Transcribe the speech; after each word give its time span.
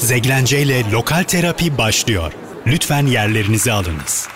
Zeglence 0.00 0.58
ile 0.60 0.90
Lokal 0.90 1.22
Terapi 1.22 1.78
başlıyor. 1.78 2.32
Lütfen 2.66 3.06
yerlerinizi 3.06 3.72
alınız. 3.72 4.28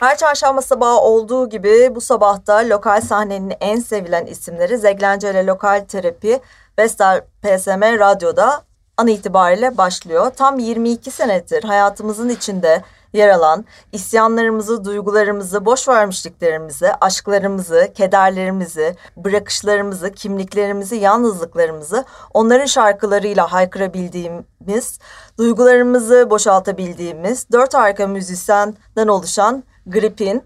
Her 0.00 0.16
çarşamba 0.16 0.62
sabahı 0.62 0.98
olduğu 0.98 1.48
gibi 1.48 1.94
bu 1.94 2.00
sabahta 2.00 2.68
lokal 2.68 3.00
sahnenin 3.00 3.52
en 3.60 3.80
sevilen 3.80 4.26
isimleri 4.26 4.78
Zeglence 4.78 5.30
ile 5.30 5.46
Lokal 5.46 5.84
Terapi 5.88 6.40
Vestel 6.78 7.20
PSM 7.42 7.82
Radyo'da 7.82 8.62
an 8.96 9.06
itibariyle 9.08 9.76
başlıyor. 9.76 10.30
Tam 10.36 10.58
22 10.58 11.10
senedir 11.10 11.64
hayatımızın 11.64 12.28
içinde 12.28 12.82
yer 13.12 13.28
alan 13.28 13.64
isyanlarımızı, 13.92 14.84
duygularımızı, 14.84 15.64
boş 15.64 15.88
vermişliklerimizi, 15.88 16.92
aşklarımızı, 17.00 17.88
kederlerimizi, 17.94 18.96
bırakışlarımızı, 19.16 20.12
kimliklerimizi, 20.12 20.96
yalnızlıklarımızı 20.96 22.04
onların 22.34 22.66
şarkılarıyla 22.66 23.52
haykırabildiğimiz, 23.52 24.98
duygularımızı 25.38 26.30
boşaltabildiğimiz 26.30 27.46
dört 27.52 27.74
harika 27.74 28.06
müzisyenden 28.06 29.08
oluşan 29.08 29.64
Grip'in 29.86 30.42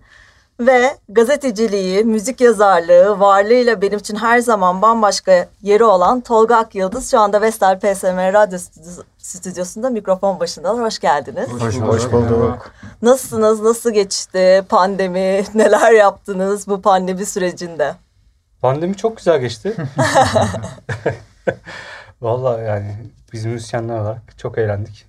ve 0.67 0.97
gazeteciliği, 1.09 2.05
müzik 2.05 2.41
yazarlığı, 2.41 3.21
varlığıyla 3.21 3.83
benim 3.83 3.99
için 3.99 4.17
her 4.17 4.39
zaman 4.39 4.83
bambaşka 4.83 5.49
yeri 5.63 5.85
olan 5.85 6.21
Tolga 6.21 6.57
Akyıldız 6.57 7.11
şu 7.11 7.21
anda 7.21 7.41
Vestel 7.41 7.79
PSM 7.79 8.17
Radyo 8.33 8.59
Stüdyosu'nda 9.19 9.91
mikrofon 9.91 10.41
başındalar. 10.41 10.85
Hoş 10.85 10.99
geldiniz. 10.99 11.49
Hoş, 11.49 11.77
Hoş 11.77 12.13
bulduk. 12.13 12.73
Nasılsınız? 13.03 13.61
Nasıl 13.61 13.91
geçti 13.91 14.63
pandemi? 14.69 15.45
Neler 15.55 15.93
yaptınız 15.93 16.69
bu 16.69 16.83
pandemi 16.83 17.27
sürecinde? 17.27 17.95
Pandemi 18.61 18.97
çok 18.97 19.17
güzel 19.17 19.41
geçti. 19.41 19.77
Vallahi 22.21 22.65
yani 22.65 22.97
biz 23.33 23.45
müzisyenler 23.45 23.99
olarak 23.99 24.39
çok 24.39 24.59
eğlendik 24.59 25.07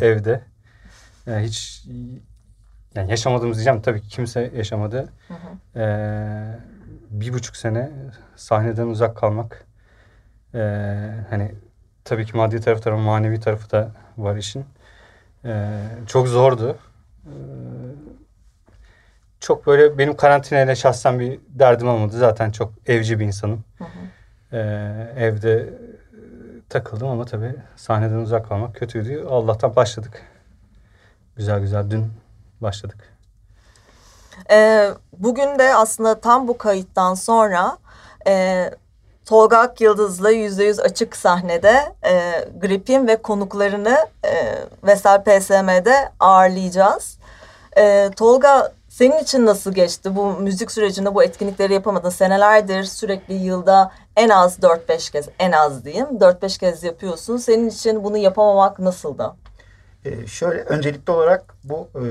evde. 0.00 0.40
Yani 1.26 1.46
hiç 1.46 1.84
yani 2.94 3.10
yaşamadığımız 3.10 3.56
diyeceğim 3.56 3.82
tabii 3.82 4.02
ki 4.02 4.08
kimse 4.08 4.50
yaşamadı. 4.56 5.08
Hı 5.28 5.34
hı. 5.34 5.80
Ee, 5.80 6.58
bir 7.10 7.32
buçuk 7.32 7.56
sene 7.56 7.90
sahneden 8.36 8.86
uzak 8.86 9.16
kalmak. 9.16 9.64
Ee, 10.54 11.10
hani 11.30 11.54
tabii 12.04 12.26
ki 12.26 12.36
maddi 12.36 12.60
tarafı 12.60 12.84
da 12.84 12.96
manevi 12.96 13.40
tarafı 13.40 13.70
da 13.70 13.90
var 14.18 14.36
işin. 14.36 14.64
Ee, 15.44 15.80
çok 16.06 16.28
zordu. 16.28 16.78
Ee, 17.26 17.30
çok 19.40 19.66
böyle 19.66 19.98
benim 19.98 20.16
karantinayla 20.16 20.74
şahsen 20.74 21.20
bir 21.20 21.40
derdim 21.48 21.88
olmadı. 21.88 22.18
Zaten 22.18 22.50
çok 22.50 22.72
evci 22.86 23.20
bir 23.20 23.24
insanım. 23.24 23.64
Hı 23.78 23.84
hı. 23.84 23.88
Ee, 24.52 25.12
evde 25.16 25.74
takıldım 26.68 27.08
ama 27.08 27.24
tabii 27.24 27.54
sahneden 27.76 28.16
uzak 28.16 28.48
kalmak 28.48 28.74
kötüydü. 28.74 29.24
Allah'tan 29.28 29.76
başladık. 29.76 30.22
Güzel 31.36 31.60
güzel 31.60 31.90
dün 31.90 32.12
başladık. 32.64 33.14
Ee, 34.50 34.90
bugün 35.18 35.58
de 35.58 35.74
aslında 35.74 36.20
tam 36.20 36.48
bu 36.48 36.58
kayıttan 36.58 37.14
sonra 37.14 37.78
e, 38.26 38.70
Tolga 39.26 39.58
Akyıldız'la 39.58 40.30
yüz 40.30 40.80
açık 40.80 41.16
sahnede 41.16 41.94
e, 42.06 42.44
Grip'in 42.60 43.06
ve 43.06 43.16
konuklarını 43.16 43.96
e, 44.24 44.58
Vesel 44.84 45.22
PSM'de 45.24 46.12
ağırlayacağız. 46.20 47.18
E, 47.76 48.10
Tolga 48.16 48.72
senin 48.88 49.18
için 49.18 49.46
nasıl 49.46 49.72
geçti 49.72 50.16
bu 50.16 50.26
müzik 50.26 50.72
sürecinde 50.72 51.14
bu 51.14 51.22
etkinlikleri 51.22 51.72
yapamadın? 51.72 52.10
Senelerdir 52.10 52.84
sürekli 52.84 53.34
yılda 53.34 53.92
en 54.16 54.28
az 54.28 54.58
4-5 54.58 55.12
kez, 55.12 55.28
en 55.38 55.52
az 55.52 55.84
diyeyim 55.84 56.06
4-5 56.06 56.60
kez 56.60 56.82
yapıyorsun. 56.82 57.36
Senin 57.36 57.68
için 57.68 58.04
bunu 58.04 58.16
yapamamak 58.16 58.78
nasıldı? 58.78 59.32
Ee, 60.04 60.26
şöyle 60.26 60.60
öncelikli 60.60 61.10
olarak 61.10 61.54
bu 61.64 61.88
e, 61.94 62.04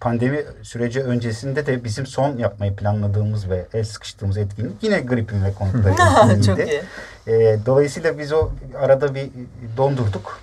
pandemi 0.00 0.44
süreci 0.62 1.02
öncesinde 1.02 1.66
de 1.66 1.84
bizim 1.84 2.06
son 2.06 2.36
yapmayı 2.36 2.76
planladığımız 2.76 3.50
ve 3.50 3.66
el 3.74 3.84
sıkıştığımız 3.84 4.36
etkinlik 4.36 4.82
yine 4.82 5.00
gripin 5.00 5.44
ve 5.44 5.52
konukları 5.52 5.92
etkinliğiydi. 6.32 6.82
E, 7.26 7.58
dolayısıyla 7.66 8.18
biz 8.18 8.32
o 8.32 8.50
arada 8.78 9.14
bir 9.14 9.30
dondurduk 9.76 10.40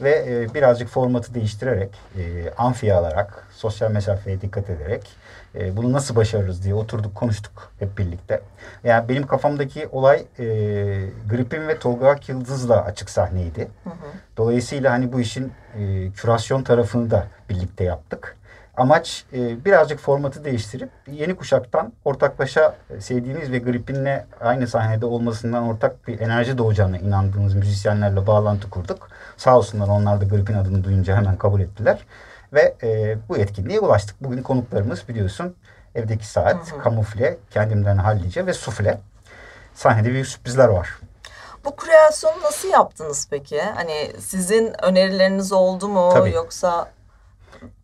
ve 0.00 0.24
e, 0.28 0.54
birazcık 0.54 0.88
formatı 0.88 1.34
değiştirerek, 1.34 1.90
e, 2.18 2.50
amfiye 2.58 2.94
alarak, 2.94 3.46
sosyal 3.52 3.90
mesafeye 3.90 4.40
dikkat 4.40 4.70
ederek 4.70 5.02
e, 5.54 5.76
bunu 5.76 5.92
nasıl 5.92 6.16
başarırız 6.16 6.64
diye 6.64 6.74
oturduk 6.74 7.14
konuştuk 7.14 7.72
hep 7.78 7.98
birlikte. 7.98 8.40
Yani 8.84 9.08
benim 9.08 9.26
kafamdaki 9.26 9.88
olay 9.92 10.18
e, 10.38 10.44
Gripin 11.30 11.68
ve 11.68 11.78
Tolga 11.78 12.08
Akyıldız'la 12.08 12.84
açık 12.84 13.10
sahneydi. 13.10 13.68
Hı 13.84 13.90
hı. 13.90 13.94
Dolayısıyla 14.36 14.92
hani 14.92 15.12
bu 15.12 15.20
işin 15.20 15.52
e, 15.78 16.10
kürasyon 16.10 16.62
tarafını 16.62 17.10
da 17.10 17.26
birlikte 17.48 17.84
yaptık. 17.84 18.36
Amaç 18.76 19.24
e, 19.32 19.64
birazcık 19.64 19.98
formatı 19.98 20.44
değiştirip 20.44 20.90
yeni 21.12 21.36
kuşaktan 21.36 21.92
ortaklaşa 22.04 22.74
sevdiğimiz 22.98 23.52
ve 23.52 23.58
Gripin'le 23.58 24.24
aynı 24.40 24.66
sahnede 24.66 25.06
olmasından 25.06 25.62
ortak 25.62 26.08
bir 26.08 26.20
enerji 26.20 26.58
doğacağına 26.58 26.98
inandığımız 26.98 27.54
müzisyenlerle 27.54 28.26
bağlantı 28.26 28.70
kurduk. 28.70 29.08
Sağ 29.36 29.58
olsunlar 29.58 29.88
onlar 29.88 30.20
da 30.20 30.24
Gripin 30.24 30.54
adını 30.54 30.84
duyunca 30.84 31.16
hemen 31.16 31.36
kabul 31.36 31.60
ettiler. 31.60 31.98
Ve 32.52 32.74
e, 32.82 33.16
bu 33.28 33.36
etkinliğe 33.36 33.80
ulaştık. 33.80 34.16
Bugün 34.20 34.42
konuklarımız 34.42 35.08
biliyorsun 35.08 35.56
evdeki 35.94 36.26
saat, 36.26 36.72
hı 36.72 36.76
hı. 36.76 36.82
kamufle, 36.82 37.38
kendimden 37.50 37.96
hallice 37.96 38.46
ve 38.46 38.52
sufle. 38.52 39.00
Sahnede 39.74 40.10
büyük 40.10 40.26
sürprizler 40.26 40.68
var. 40.68 40.98
Bu 41.64 41.76
kreasyonu 41.76 42.42
nasıl 42.42 42.68
yaptınız 42.68 43.28
peki? 43.30 43.60
Hani 43.60 44.12
sizin 44.18 44.84
önerileriniz 44.84 45.52
oldu 45.52 45.88
mu 45.88 46.10
Tabii. 46.12 46.32
yoksa 46.32 46.90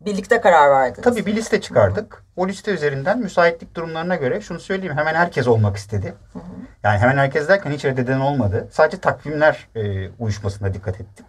birlikte 0.01 0.41
karar 0.41 0.71
verdiniz? 0.71 1.03
Tabii 1.03 1.25
bir 1.25 1.35
liste 1.35 1.61
çıkardık. 1.61 2.13
Hı 2.13 2.17
hı. 2.17 2.21
O 2.35 2.47
liste 2.47 2.71
üzerinden 2.71 3.19
müsaitlik 3.19 3.75
durumlarına 3.75 4.15
göre 4.15 4.41
şunu 4.41 4.59
söyleyeyim 4.59 4.97
hemen 4.97 5.15
herkes 5.15 5.47
olmak 5.47 5.77
istedi. 5.77 6.13
Hı 6.33 6.39
hı. 6.39 6.43
Yani 6.83 6.99
hemen 6.99 7.17
herkes 7.17 7.47
derken 7.47 7.71
hiç 7.71 7.85
reddeden 7.85 8.19
olmadı. 8.19 8.67
Sadece 8.71 8.97
takvimler 8.97 9.67
e, 9.75 10.09
uyuşmasına 10.19 10.73
dikkat 10.73 11.01
ettik. 11.01 11.25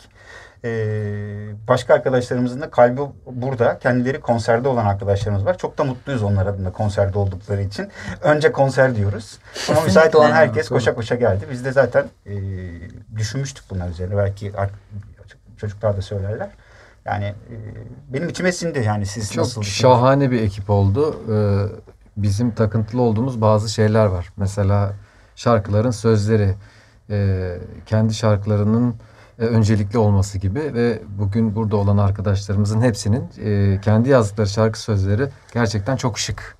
Ee, 0.64 1.48
başka 1.68 1.94
arkadaşlarımızın 1.94 2.60
da 2.60 2.70
kalbi 2.70 3.00
burada. 3.26 3.78
Kendileri 3.78 4.20
konserde 4.20 4.68
olan 4.68 4.86
arkadaşlarımız 4.86 5.44
var. 5.44 5.58
Çok 5.58 5.78
da 5.78 5.84
mutluyuz 5.84 6.22
onlar 6.22 6.46
adına 6.46 6.72
konserde 6.72 7.18
oldukları 7.18 7.62
için. 7.62 7.88
Önce 8.22 8.52
konser 8.52 8.96
diyoruz. 8.96 9.38
Ama 9.70 9.80
müsait 9.80 10.14
olan 10.14 10.30
herkes 10.30 10.68
koşa 10.68 10.94
koşa 10.94 11.14
geldi. 11.14 11.46
Biz 11.50 11.64
de 11.64 11.72
zaten 11.72 12.04
e, 12.26 12.34
düşünmüştük 13.16 13.64
bunlar 13.70 13.88
üzerine. 13.88 14.16
Belki 14.16 14.52
çocuklar 15.56 15.96
da 15.96 16.02
söylerler. 16.02 16.50
Yani 17.04 17.24
e, 17.24 17.54
benim 18.08 18.28
içime 18.28 18.52
sindi 18.52 18.78
yani 18.78 19.06
siz 19.06 19.32
Çok 19.32 19.44
nasıl 19.44 19.62
şahane 19.62 20.30
bir 20.30 20.42
ekip 20.42 20.70
oldu. 20.70 21.16
Ee, 21.32 21.66
bizim 22.16 22.50
takıntılı 22.50 23.02
olduğumuz 23.02 23.40
bazı 23.40 23.68
şeyler 23.68 24.06
var. 24.06 24.32
Mesela 24.36 24.92
şarkıların 25.36 25.90
sözleri, 25.90 26.54
e, 27.10 27.58
kendi 27.86 28.14
şarkılarının 28.14 28.90
e, 28.90 28.94
öncelikli 29.38 29.98
olması 29.98 30.38
gibi 30.38 30.60
ve 30.74 31.02
bugün 31.18 31.54
burada 31.56 31.76
olan 31.76 31.98
arkadaşlarımızın 31.98 32.80
hepsinin 32.80 33.24
e, 33.44 33.80
kendi 33.80 34.08
yazdıkları 34.08 34.48
şarkı 34.48 34.80
sözleri 34.80 35.28
gerçekten 35.54 35.96
çok 35.96 36.18
şık. 36.18 36.56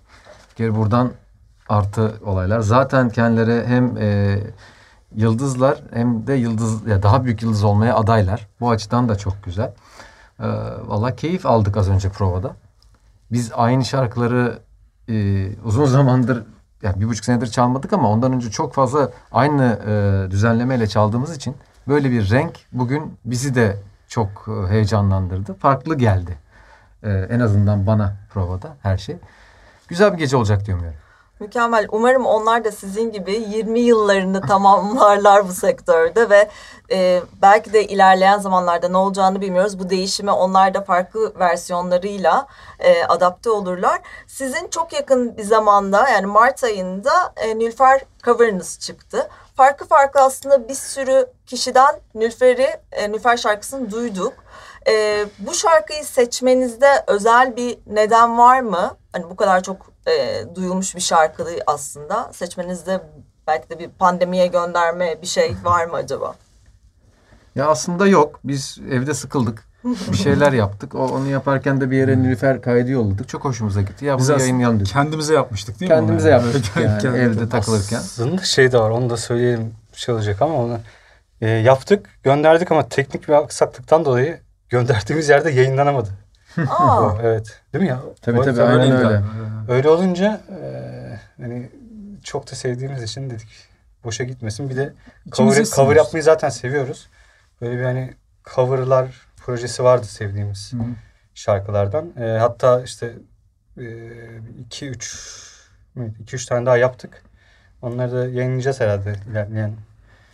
Geri 0.57 0.77
buradan 0.77 1.13
artı 1.69 2.15
olaylar. 2.25 2.61
Zaten 2.61 3.11
kendileri 3.11 3.67
hem 3.67 3.97
e, 3.97 4.39
yıldızlar 5.15 5.83
hem 5.93 6.27
de 6.27 6.35
yıldız 6.35 6.87
ya 6.87 7.03
daha 7.03 7.25
büyük 7.25 7.43
yıldız 7.43 7.65
olmaya 7.65 7.97
adaylar. 7.97 8.49
Bu 8.61 8.71
açıdan 8.71 9.09
da 9.09 9.17
çok 9.17 9.45
güzel. 9.45 9.73
E, 10.41 10.47
Valla 10.87 11.17
keyif 11.17 11.47
aldık 11.47 11.77
az 11.77 11.89
önce 11.89 12.09
provada. 12.09 12.57
Biz 13.33 13.53
aynı 13.55 13.85
şarkıları 13.85 14.59
e, 15.09 15.47
uzun 15.65 15.85
zamandır 15.85 16.45
yani 16.83 17.01
bir 17.01 17.09
buçuk 17.09 17.25
senedir 17.25 17.47
çalmadık 17.47 17.93
ama 17.93 18.11
ondan 18.11 18.33
önce 18.33 18.51
çok 18.51 18.75
fazla 18.75 19.11
aynı 19.33 19.79
e, 19.87 20.31
düzenlemeyle 20.31 20.87
çaldığımız 20.87 21.37
için 21.37 21.57
Böyle 21.89 22.11
bir 22.11 22.31
renk 22.31 22.59
bugün 22.73 23.19
bizi 23.25 23.55
de 23.55 23.77
çok 24.09 24.29
e, 24.49 24.71
heyecanlandırdı. 24.71 25.55
Farklı 25.55 25.99
geldi. 25.99 26.39
Ee, 27.03 27.11
en 27.11 27.41
azından 27.41 27.87
bana 27.87 28.15
provada 28.35 28.77
her 28.83 28.99
şey. 28.99 29.17
Güzel 29.89 30.13
bir 30.13 30.19
gece 30.19 30.37
olacak 30.37 30.67
diyorum 30.67 30.85
yani. 30.85 30.95
Mükemmel. 31.41 31.87
Umarım 31.91 32.27
onlar 32.27 32.65
da 32.65 32.73
sizin 32.73 33.13
gibi 33.13 33.33
20 33.33 33.81
yıllarını 33.81 34.41
tamamlarlar 34.41 35.49
bu 35.49 35.53
sektörde 35.53 36.31
ve 36.31 36.49
e, 36.91 37.23
belki 37.43 37.73
de 37.73 37.87
ilerleyen 37.87 38.39
zamanlarda 38.39 38.89
ne 38.89 38.97
olacağını 38.97 39.41
bilmiyoruz. 39.41 39.79
Bu 39.79 39.91
değişime 39.91 40.33
onlar 40.33 40.75
da 40.75 40.83
farklı 40.83 41.33
versiyonlarıyla 41.39 42.47
e, 42.79 43.05
adapte 43.05 43.51
olurlar. 43.51 44.01
Sizin 44.27 44.69
çok 44.69 44.93
yakın 44.93 45.37
bir 45.37 45.45
zamanda 45.45 46.09
yani 46.09 46.27
Mart 46.27 46.65
ayında 46.65 47.33
e, 47.37 47.59
Nilfer 47.59 48.01
cover'ınız 48.25 48.79
çıktı 48.79 49.29
farklı 49.59 49.87
farklı 49.87 50.21
aslında 50.21 50.69
bir 50.69 50.75
sürü 50.75 51.27
kişiden 51.47 52.01
Nülfer'i, 52.15 52.81
e, 52.93 53.13
Nülfer 53.13 53.37
şarkısını 53.37 53.91
duyduk. 53.91 54.35
E, 54.89 55.25
bu 55.39 55.55
şarkıyı 55.55 56.05
seçmenizde 56.05 57.05
özel 57.07 57.57
bir 57.57 57.79
neden 57.87 58.39
var 58.39 58.61
mı? 58.61 58.97
Hani 59.13 59.31
bu 59.31 59.37
kadar 59.37 59.63
çok 59.63 59.93
e, 60.07 60.45
duyulmuş 60.55 60.97
bir 60.97 61.01
şarkı 61.01 61.47
aslında. 61.67 62.31
Seçmenizde 62.33 63.01
belki 63.47 63.71
de 63.71 63.79
bir 63.79 63.89
pandemiye 63.91 64.47
gönderme 64.47 65.23
bir 65.23 65.27
şey 65.27 65.57
var 65.65 65.87
mı 65.87 65.97
acaba? 65.97 66.35
Ya 67.55 67.67
aslında 67.67 68.07
yok. 68.07 68.41
Biz 68.45 68.79
evde 68.91 69.15
sıkıldık. 69.15 69.68
Bir 70.13 70.17
şeyler 70.17 70.53
yaptık. 70.53 70.95
O, 70.95 70.99
onu 71.09 71.29
yaparken 71.29 71.81
de 71.81 71.91
bir 71.91 71.97
yere 71.97 72.19
Nilüfer 72.23 72.63
kaydı 72.63 72.91
yolladık. 72.91 73.29
Çok 73.29 73.45
hoşumuza 73.45 73.81
gitti. 73.83 74.05
Ya 74.05 74.19
Biz 74.19 74.29
bunu 74.29 74.41
yayınlayalım 74.41 74.81
dedik. 74.81 74.93
kendimize 74.93 75.35
yapmıştık 75.35 75.81
değil 75.81 75.91
mi? 75.91 75.97
Kendimize 75.97 76.31
yaptık 76.31 76.65
yani 76.77 77.03
Kendi- 77.03 77.19
evde 77.19 77.49
takılırken. 77.49 77.97
Aslında 77.97 78.43
şey 78.43 78.73
de 78.73 78.79
var 78.79 78.91
onu 78.91 79.11
da 79.11 79.17
söyleyelim 79.17 79.75
şey 79.93 80.15
olacak 80.15 80.43
ama 80.43 80.55
onu 80.55 80.79
e, 81.41 81.49
yaptık 81.51 82.07
gönderdik 82.23 82.73
ama 82.73 82.89
teknik 82.89 83.29
bir 83.29 83.33
aksaklıktan 83.33 84.05
dolayı 84.05 84.41
gönderdiğimiz 84.69 85.29
yerde 85.29 85.51
yayınlanamadı. 85.51 86.09
Aa, 86.69 87.11
evet 87.23 87.61
değil 87.75 87.83
mi 87.85 87.89
ya? 87.89 87.99
Tabii 88.23 88.39
O 88.41 88.45
tabii 88.45 88.63
aynen 88.63 88.93
öyle. 88.93 89.03
galiba. 89.09 89.25
Öyle 89.69 89.89
olunca 89.89 90.41
e, 90.51 90.63
hani 91.43 91.69
çok 92.25 92.51
da 92.51 92.55
sevdiğimiz 92.57 93.03
için 93.03 93.31
dedik 93.31 93.49
boşa 94.05 94.25
gitmesin. 94.25 94.71
Bir 94.71 94.77
de 94.77 94.93
cover, 95.33 95.65
cover 95.65 95.97
yapmayı 95.97 96.23
zaten 96.23 96.49
seviyoruz. 96.49 97.09
Böyle 97.61 97.79
bir 97.79 97.85
hani 97.85 98.15
coverlar 98.55 99.28
projesi 99.49 99.85
vardı 99.85 100.07
sevdiğimiz 100.07 100.73
Hı 100.73 100.77
hı. 100.77 100.83
şarkılardan. 101.35 102.13
E, 102.21 102.39
hatta 102.39 102.83
işte 102.83 103.13
2 104.67 104.89
3 104.89 105.29
2 106.21 106.37
3 106.37 106.47
tane 106.47 106.67
daha 106.67 106.77
yaptık. 106.77 107.23
Onları 107.83 108.13
da 108.13 108.19
yayınlayacağız 108.27 108.81
herhalde 108.81 109.15
ilerleyen 109.31 109.73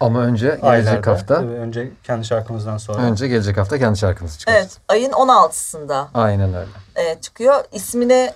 Ama 0.01 0.21
önce 0.21 0.47
gelecek 0.47 0.65
aylarda. 0.65 1.11
hafta. 1.11 1.35
Tabii 1.35 1.53
önce 1.53 1.91
kendi 2.05 2.25
şarkımızdan 2.27 2.77
sonra. 2.77 3.03
Önce 3.03 3.29
gelecek 3.29 3.57
hafta 3.57 3.79
kendi 3.79 3.99
şarkımızı 3.99 4.39
çıkaracağız. 4.39 4.67
evet 4.73 4.81
ayın 4.89 5.11
16'sında 5.13 6.07
Aynen 6.15 6.55
öyle. 6.55 6.71
e, 7.11 7.21
çıkıyor. 7.21 7.65
İsmini 7.73 8.33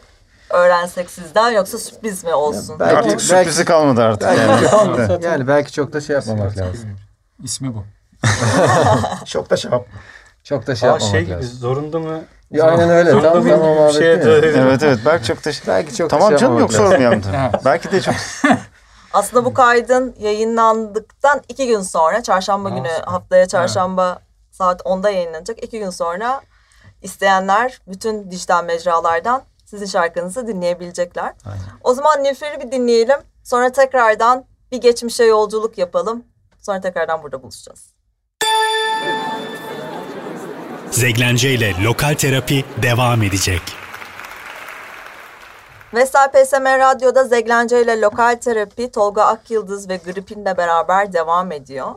öğrensek 0.50 1.10
sizden 1.10 1.50
yoksa 1.50 1.78
sürpriz 1.78 2.24
mi 2.24 2.34
olsun? 2.34 2.76
Belki- 2.81 2.96
Artık 2.96 3.20
sürprizi 3.20 3.64
kalmadı 3.64 4.02
artık. 4.02 4.28
Belki- 4.28 4.64
yani. 4.74 5.00
Yani, 5.12 5.24
yani 5.24 5.48
belki 5.48 5.72
çok 5.72 5.92
da 5.92 6.00
şey 6.00 6.16
yapmamak 6.16 6.58
lazım. 6.58 6.96
İsmi 7.42 7.74
bu. 7.74 7.84
Çok 9.26 9.50
da 9.50 9.56
şey 9.56 9.70
yap. 9.70 9.86
Çok 10.48 10.66
da 10.66 10.76
şey 10.76 10.88
Aa, 10.88 10.92
yapmamak 10.92 11.14
şey 11.16 11.30
lazım. 11.30 11.58
zorunda 11.58 11.98
mı? 11.98 12.20
Ya 12.50 12.64
aynen 12.64 12.90
öyle. 12.90 13.10
Zorunda 13.10 13.32
Tam 13.32 13.42
tam 13.48 13.60
mi? 13.60 14.24
dönelim. 14.24 14.60
evet 14.60 14.82
evet 14.82 14.98
belki 15.06 15.26
çok 15.26 15.44
da 15.44 15.50
Belki 15.66 15.96
çok 15.96 16.10
da 16.10 16.16
Tamam 16.16 16.28
şey 16.28 16.38
canım 16.38 16.58
yok 16.58 16.72
sormayalım 16.72 17.22
belki 17.64 17.92
de 17.92 18.00
çok 18.00 18.14
Aslında 19.12 19.44
bu 19.44 19.54
kaydın 19.54 20.14
yayınlandıktan 20.18 21.40
iki 21.48 21.66
gün 21.66 21.80
sonra 21.80 22.22
çarşamba 22.22 22.68
günü 22.68 22.88
haftaya 22.88 23.48
çarşamba 23.48 24.18
saat 24.50 24.80
10'da 24.80 25.10
yayınlanacak. 25.10 25.64
İki 25.64 25.78
gün 25.78 25.90
sonra 25.90 26.40
isteyenler 27.02 27.80
bütün 27.86 28.30
dijital 28.30 28.64
mecralardan 28.64 29.42
sizin 29.64 29.86
şarkınızı 29.86 30.46
dinleyebilecekler. 30.46 31.32
O 31.84 31.94
zaman 31.94 32.24
Nilüfer'i 32.24 32.60
bir 32.60 32.72
dinleyelim. 32.72 33.18
Sonra 33.44 33.72
tekrardan 33.72 34.44
bir 34.72 34.80
geçmişe 34.80 35.24
yolculuk 35.24 35.78
yapalım. 35.78 36.24
Sonra 36.60 36.80
tekrardan 36.80 37.22
burada 37.22 37.42
buluşacağız. 37.42 37.94
Zeglence 40.90 41.50
ile 41.50 41.75
Lokal 41.85 42.14
Terapi 42.14 42.64
devam 42.82 43.23
edecek. 43.23 43.62
Vestel 45.94 46.31
PSM 46.31 46.64
Radyo'da 46.64 47.25
Zeglence 47.25 47.82
ile 47.82 48.00
Lokal 48.00 48.37
Terapi 48.37 48.90
Tolga 48.90 49.23
Akyıldız 49.23 49.88
ve 49.88 49.96
Gripin'le 49.96 50.56
beraber 50.56 51.12
devam 51.12 51.52
ediyor. 51.52 51.94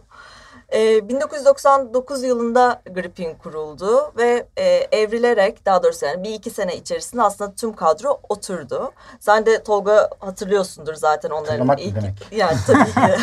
Ee, 0.74 1.10
1999 1.10 2.24
yılında 2.24 2.82
Gripin 2.90 3.36
kuruldu 3.36 4.14
ve 4.18 4.48
e, 4.58 4.66
evrilerek 4.92 5.66
daha 5.66 5.84
doğrusu 5.84 6.06
yani 6.06 6.24
bir 6.24 6.30
iki 6.30 6.50
sene 6.50 6.76
içerisinde 6.76 7.22
aslında 7.22 7.56
tüm 7.56 7.74
kadro 7.76 8.20
oturdu. 8.30 8.92
Sen 9.20 9.46
de 9.46 9.64
Tolga 9.64 10.10
hatırlıyorsundur 10.20 10.94
zaten 10.94 11.30
onların 11.30 11.46
Hatırlamak 11.68 11.78
ne 11.78 11.84
ilk... 11.84 11.96
demek? 11.96 12.28
Yani 12.32 12.58
tabii 12.68 12.86
ki. 12.86 13.00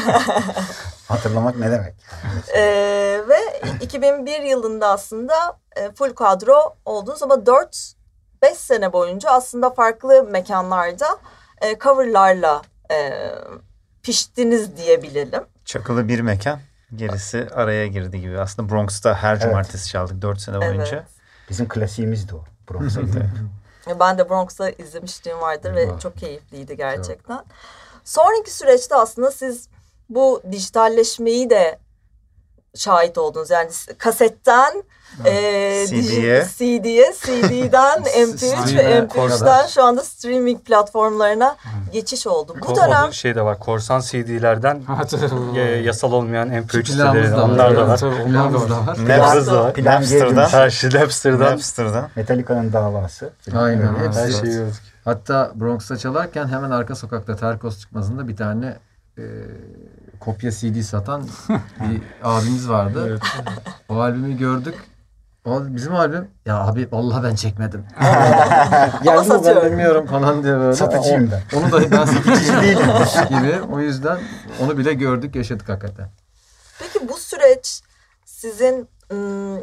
Hatırlamak 1.08 1.56
ne 1.56 1.70
demek? 1.70 1.94
Ee, 2.56 3.20
ve 3.28 3.38
2001 3.82 4.40
yılında 4.42 4.88
aslında 4.88 5.34
e, 5.76 5.90
full 5.92 6.14
kadro 6.14 6.76
oldunuz 6.84 7.22
ama 7.22 7.34
4-5 7.34 7.74
sene 8.54 8.92
boyunca 8.92 9.30
aslında 9.30 9.70
farklı 9.70 10.22
mekanlarda 10.22 11.18
e, 11.60 11.78
coverlarla 11.78 12.62
e, 12.92 13.10
piştiniz 14.02 14.76
diyebilelim. 14.76 15.44
çakılı 15.64 16.08
bir 16.08 16.20
mekan. 16.20 16.60
Gerisi 16.96 17.48
araya 17.52 17.86
girdi 17.86 18.20
gibi. 18.20 18.40
Aslında 18.40 18.72
Bronx'ta 18.72 19.14
her 19.14 19.40
cumartesi 19.40 19.88
çaldık 19.88 20.22
4 20.22 20.40
sene 20.40 20.60
boyunca. 20.60 20.96
Evet. 20.96 21.06
Bizim 21.50 21.68
klasiğimizdi 21.68 22.34
o. 22.34 22.44
Bronx'a 22.70 23.00
Ben 24.00 24.18
de 24.18 24.28
Bronx'ta 24.28 24.70
izlemişliğim 24.70 25.40
vardır 25.40 25.74
ve 25.74 25.88
çok 26.02 26.16
keyifliydi 26.16 26.76
gerçekten. 26.76 27.44
Sonraki 28.04 28.54
süreçte 28.54 28.94
aslında 28.94 29.30
siz 29.30 29.68
bu 30.08 30.42
dijitalleşmeyi 30.52 31.50
de 31.50 31.78
şahit 32.74 33.18
oldunuz. 33.18 33.50
Yani 33.50 33.70
kasetten 33.98 34.82
e, 35.24 35.86
CD'ye. 35.88 36.46
CD'ye, 36.56 37.12
CD'den 37.24 38.02
MP3 38.02 38.32
ve 38.32 38.36
Stream'e 38.36 38.82
MP3'ten 38.82 39.38
kadar. 39.38 39.68
şu 39.68 39.82
anda 39.84 40.04
streaming 40.04 40.60
platformlarlarına 40.64 41.56
geçiş 41.92 42.26
oldu. 42.26 42.56
Bu 42.60 42.64
Ko- 42.64 42.76
dönem 42.76 43.12
şey 43.12 43.34
de 43.34 43.42
var. 43.42 43.58
Korsan 43.58 44.00
CD'lerden 44.00 44.82
yasal 45.84 46.12
olmayan 46.12 46.48
MP3 46.48 46.68
Plağımız 46.68 46.88
siteleri 46.88 47.30
da 47.32 47.36
var. 47.36 47.42
onlar 47.42 47.76
da 47.76 47.88
var. 47.88 48.00
Onlar 48.26 48.52
da 48.52 48.70
var. 48.70 48.86
Napster 48.86 49.46
da 49.46 49.64
var. 49.64 49.74
Plan 49.74 49.94
Napster'da. 49.94 50.52
Her 50.52 50.70
şey 50.70 50.90
Napster'dan. 50.90 51.52
Napster'dan. 51.52 52.08
Metallica'nın 52.16 52.72
davası. 52.72 53.30
Aynen, 53.54 53.94
Evet. 54.00 54.16
Her 54.16 54.24
Evet. 54.24 54.40
şeyi 54.40 54.52
gördük. 54.52 54.74
Hatta 55.04 55.52
Bronx'ta 55.54 55.96
çalarken 55.96 56.48
hemen 56.48 56.70
arka 56.70 56.94
sokakta 56.94 57.36
Terkos 57.36 57.80
çıkmasında 57.80 58.28
bir 58.28 58.36
tane 58.36 58.76
e, 59.18 59.22
kopya 60.20 60.50
CD 60.50 60.80
satan 60.82 61.22
bir 61.80 62.02
abimiz 62.24 62.68
vardı. 62.68 63.18
O 63.88 64.00
albümü 64.00 64.38
gördük. 64.38 64.74
O 65.44 65.60
bizim 65.64 65.94
albüm. 65.94 66.30
Ya 66.46 66.56
abi 66.66 66.88
vallahi 66.92 67.24
ben 67.24 67.34
çekmedim. 67.34 67.86
Ben 69.06 69.22
satıyorum. 69.22 69.64
bilmiyorum 69.64 70.06
falan 70.06 70.42
diye 70.42 70.58
böyle. 70.58 70.72
Satıcıyım 70.72 71.30
ben. 71.30 71.58
Onu 71.58 71.72
da 71.72 71.90
ben 71.90 72.04
satıcı 72.04 72.62
değilim 72.62 72.86
gibi. 73.28 73.60
O 73.72 73.80
yüzden 73.80 74.18
onu 74.62 74.78
bile 74.78 74.94
gördük 74.94 75.34
yaşadık 75.36 75.68
hakikaten. 75.68 76.08
Peki 76.78 77.08
bu 77.08 77.16
süreç 77.16 77.80
sizin 78.24 78.88
ım, 79.12 79.60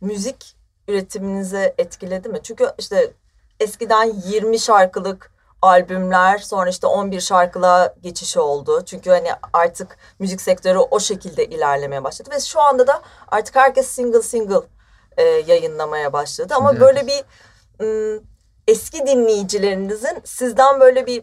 müzik 0.00 0.56
üretiminizi 0.88 1.74
etkiledi 1.78 2.28
mi? 2.28 2.38
Çünkü 2.42 2.66
işte 2.78 3.12
eskiden 3.60 4.12
20 4.26 4.58
şarkılık 4.58 5.32
albümler 5.62 6.38
sonra 6.38 6.70
işte 6.70 6.86
11 6.86 7.20
şarkılığa 7.20 7.94
geçiş 8.02 8.36
oldu. 8.36 8.82
Çünkü 8.86 9.10
hani 9.10 9.28
artık 9.52 9.96
müzik 10.18 10.40
sektörü 10.40 10.78
o 10.78 11.00
şekilde 11.00 11.46
ilerlemeye 11.46 12.04
başladı 12.04 12.30
ve 12.32 12.40
şu 12.40 12.60
anda 12.60 12.86
da 12.86 13.02
artık 13.28 13.56
herkes 13.56 13.88
single 13.88 14.22
single 14.22 14.60
e, 15.16 15.22
yayınlamaya 15.22 16.12
başladı. 16.12 16.54
Ama 16.56 16.68
Şimdi 16.70 16.80
böyle 16.80 17.06
bir 17.06 17.24
eski 18.68 19.06
dinleyicilerinizin 19.06 20.20
sizden 20.24 20.80
böyle 20.80 21.06
bir 21.06 21.22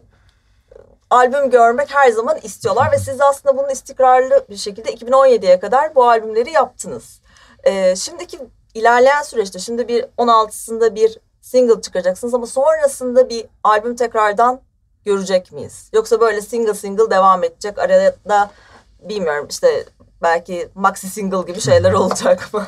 albüm 1.10 1.50
görmek 1.50 1.94
her 1.94 2.10
zaman 2.10 2.38
istiyorlar 2.42 2.92
ve 2.92 2.98
siz 2.98 3.20
aslında 3.20 3.56
bunun 3.56 3.68
istikrarlı 3.68 4.46
bir 4.50 4.56
şekilde 4.56 4.94
2017'ye 4.94 5.60
kadar 5.60 5.94
bu 5.94 6.08
albümleri 6.08 6.50
yaptınız. 6.50 7.20
Ee, 7.64 7.96
şimdiki 7.96 8.38
ilerleyen 8.74 9.22
süreçte 9.22 9.58
şimdi 9.58 9.88
bir 9.88 10.02
16'sında 10.02 10.94
bir 10.94 11.18
single 11.40 11.80
çıkaracaksınız 11.80 12.34
ama 12.34 12.46
sonrasında 12.46 13.28
bir 13.28 13.46
albüm 13.64 13.96
tekrardan 13.96 14.60
görecek 15.04 15.52
miyiz? 15.52 15.90
Yoksa 15.92 16.20
böyle 16.20 16.40
single 16.40 16.74
single 16.74 17.10
devam 17.10 17.44
edecek 17.44 17.78
arada 17.78 18.16
da 18.28 18.50
bilmiyorum 19.00 19.46
işte 19.50 19.84
belki 20.22 20.68
maxi 20.74 21.08
single 21.08 21.42
gibi 21.46 21.60
şeyler 21.60 21.92
olacak 22.02 22.54
mı? 22.54 22.66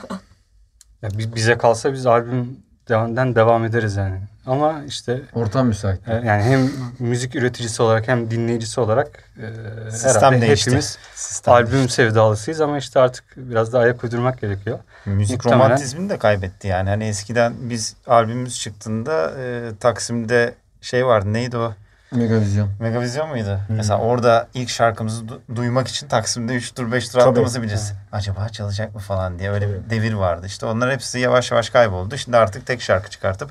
Ya 1.02 1.11
bi- 1.11 1.35
bize 1.37 1.59
kalsa 1.59 1.92
biz 1.92 2.06
albümden 2.06 3.35
devam 3.35 3.64
ederiz 3.64 3.97
yani. 3.97 4.21
Ama 4.47 4.82
işte 4.88 5.21
Ortam 5.35 5.66
müsait. 5.66 6.09
e, 6.09 6.14
yani 6.14 6.42
hem 6.42 6.71
müzik 6.99 7.35
üreticisi 7.37 7.82
olarak 7.82 8.09
hem 8.09 8.30
dinleyicisi 8.30 8.80
olarak 8.80 9.25
e, 9.87 9.90
Sistem 9.90 10.14
herhalde 10.23 10.40
değişti. 10.40 10.66
hepimiz 10.71 10.99
Sistem 11.14 11.54
albüm 11.54 11.73
değişti. 11.73 11.94
sevdalısıyız 11.94 12.61
ama 12.61 12.78
işte 12.78 13.00
artık 13.00 13.25
biraz 13.37 13.73
da 13.73 13.78
ayak 13.78 14.04
uydurmak 14.04 14.40
gerekiyor. 14.40 14.78
Müzik 15.06 15.37
Muhtemelen- 15.44 15.54
romantizmini 15.64 16.11
de 16.11 16.18
kaybetti 16.18 16.68
yani. 16.68 16.88
Hani 16.88 17.04
eskiden 17.04 17.52
biz 17.61 17.97
albümümüz 18.06 18.61
çıktığında 18.61 19.30
e, 19.40 19.71
Taksim'de 19.80 20.54
şey 20.80 21.06
vardı 21.06 21.32
neydi 21.32 21.56
o? 21.56 21.75
Megavizyon. 22.14 22.69
Megavizyon 22.81 23.28
muydu? 23.28 23.59
Mesela 23.69 23.99
orada 23.99 24.49
ilk 24.54 24.69
şarkımızı 24.69 25.25
du- 25.25 25.57
duymak 25.57 25.88
için 25.88 26.09
Taksim'de 26.09 26.54
3 26.54 26.73
tur 26.75 26.92
5 26.92 27.09
tur 27.09 27.19
attığımızı 27.19 27.62
biliriz. 27.62 27.92
Acaba 28.12 28.49
çalacak 28.49 28.95
mı 28.95 29.00
falan 29.00 29.38
diye 29.38 29.50
öyle 29.50 29.69
bir 29.69 29.90
devir 29.90 30.12
vardı. 30.12 30.47
İşte 30.47 30.66
onlar 30.66 30.92
hepsi 30.92 31.19
yavaş 31.19 31.50
yavaş 31.50 31.71
kayboldu. 31.71 32.16
Şimdi 32.16 32.37
artık 32.37 32.66
tek 32.66 32.83
şarkı 32.83 33.11
çıkartıp 33.11 33.50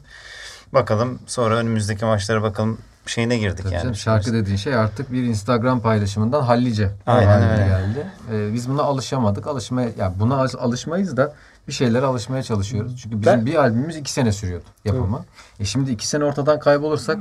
bakalım 0.73 1.19
sonra 1.27 1.55
önümüzdeki 1.55 2.05
maçlara 2.05 2.41
bakalım 2.43 2.77
şeyine 3.05 3.37
girdik 3.37 3.63
Tabii 3.63 3.73
yani. 3.73 3.81
canım, 3.81 3.95
şarkı 3.95 4.33
dediğin 4.33 4.57
şey 4.57 4.75
artık 4.75 5.11
bir 5.11 5.23
Instagram 5.23 5.81
paylaşımından 5.81 6.41
hallice 6.41 6.89
Aynen 7.07 7.49
öyle. 7.51 7.65
geldi. 7.65 8.07
Ee, 8.33 8.53
biz 8.53 8.69
buna 8.69 8.81
alışamadık. 8.83 9.47
Alışmaya 9.47 9.89
ya 9.97 10.13
buna 10.19 10.35
al- 10.35 10.47
alışmayız 10.59 11.17
da 11.17 11.33
bir 11.67 11.73
şeylere 11.73 12.05
alışmaya 12.05 12.43
çalışıyoruz. 12.43 12.97
Çünkü 13.01 13.21
bizim 13.21 13.33
Ben- 13.33 13.45
bir 13.45 13.55
albümümüz 13.55 13.95
iki 13.95 14.11
sene 14.11 14.31
sürüyordu 14.31 14.65
yapımı. 14.85 15.25
E 15.59 15.65
şimdi 15.65 15.91
iki 15.91 16.07
sene 16.07 16.23
ortadan 16.23 16.59
kaybolursak 16.59 17.19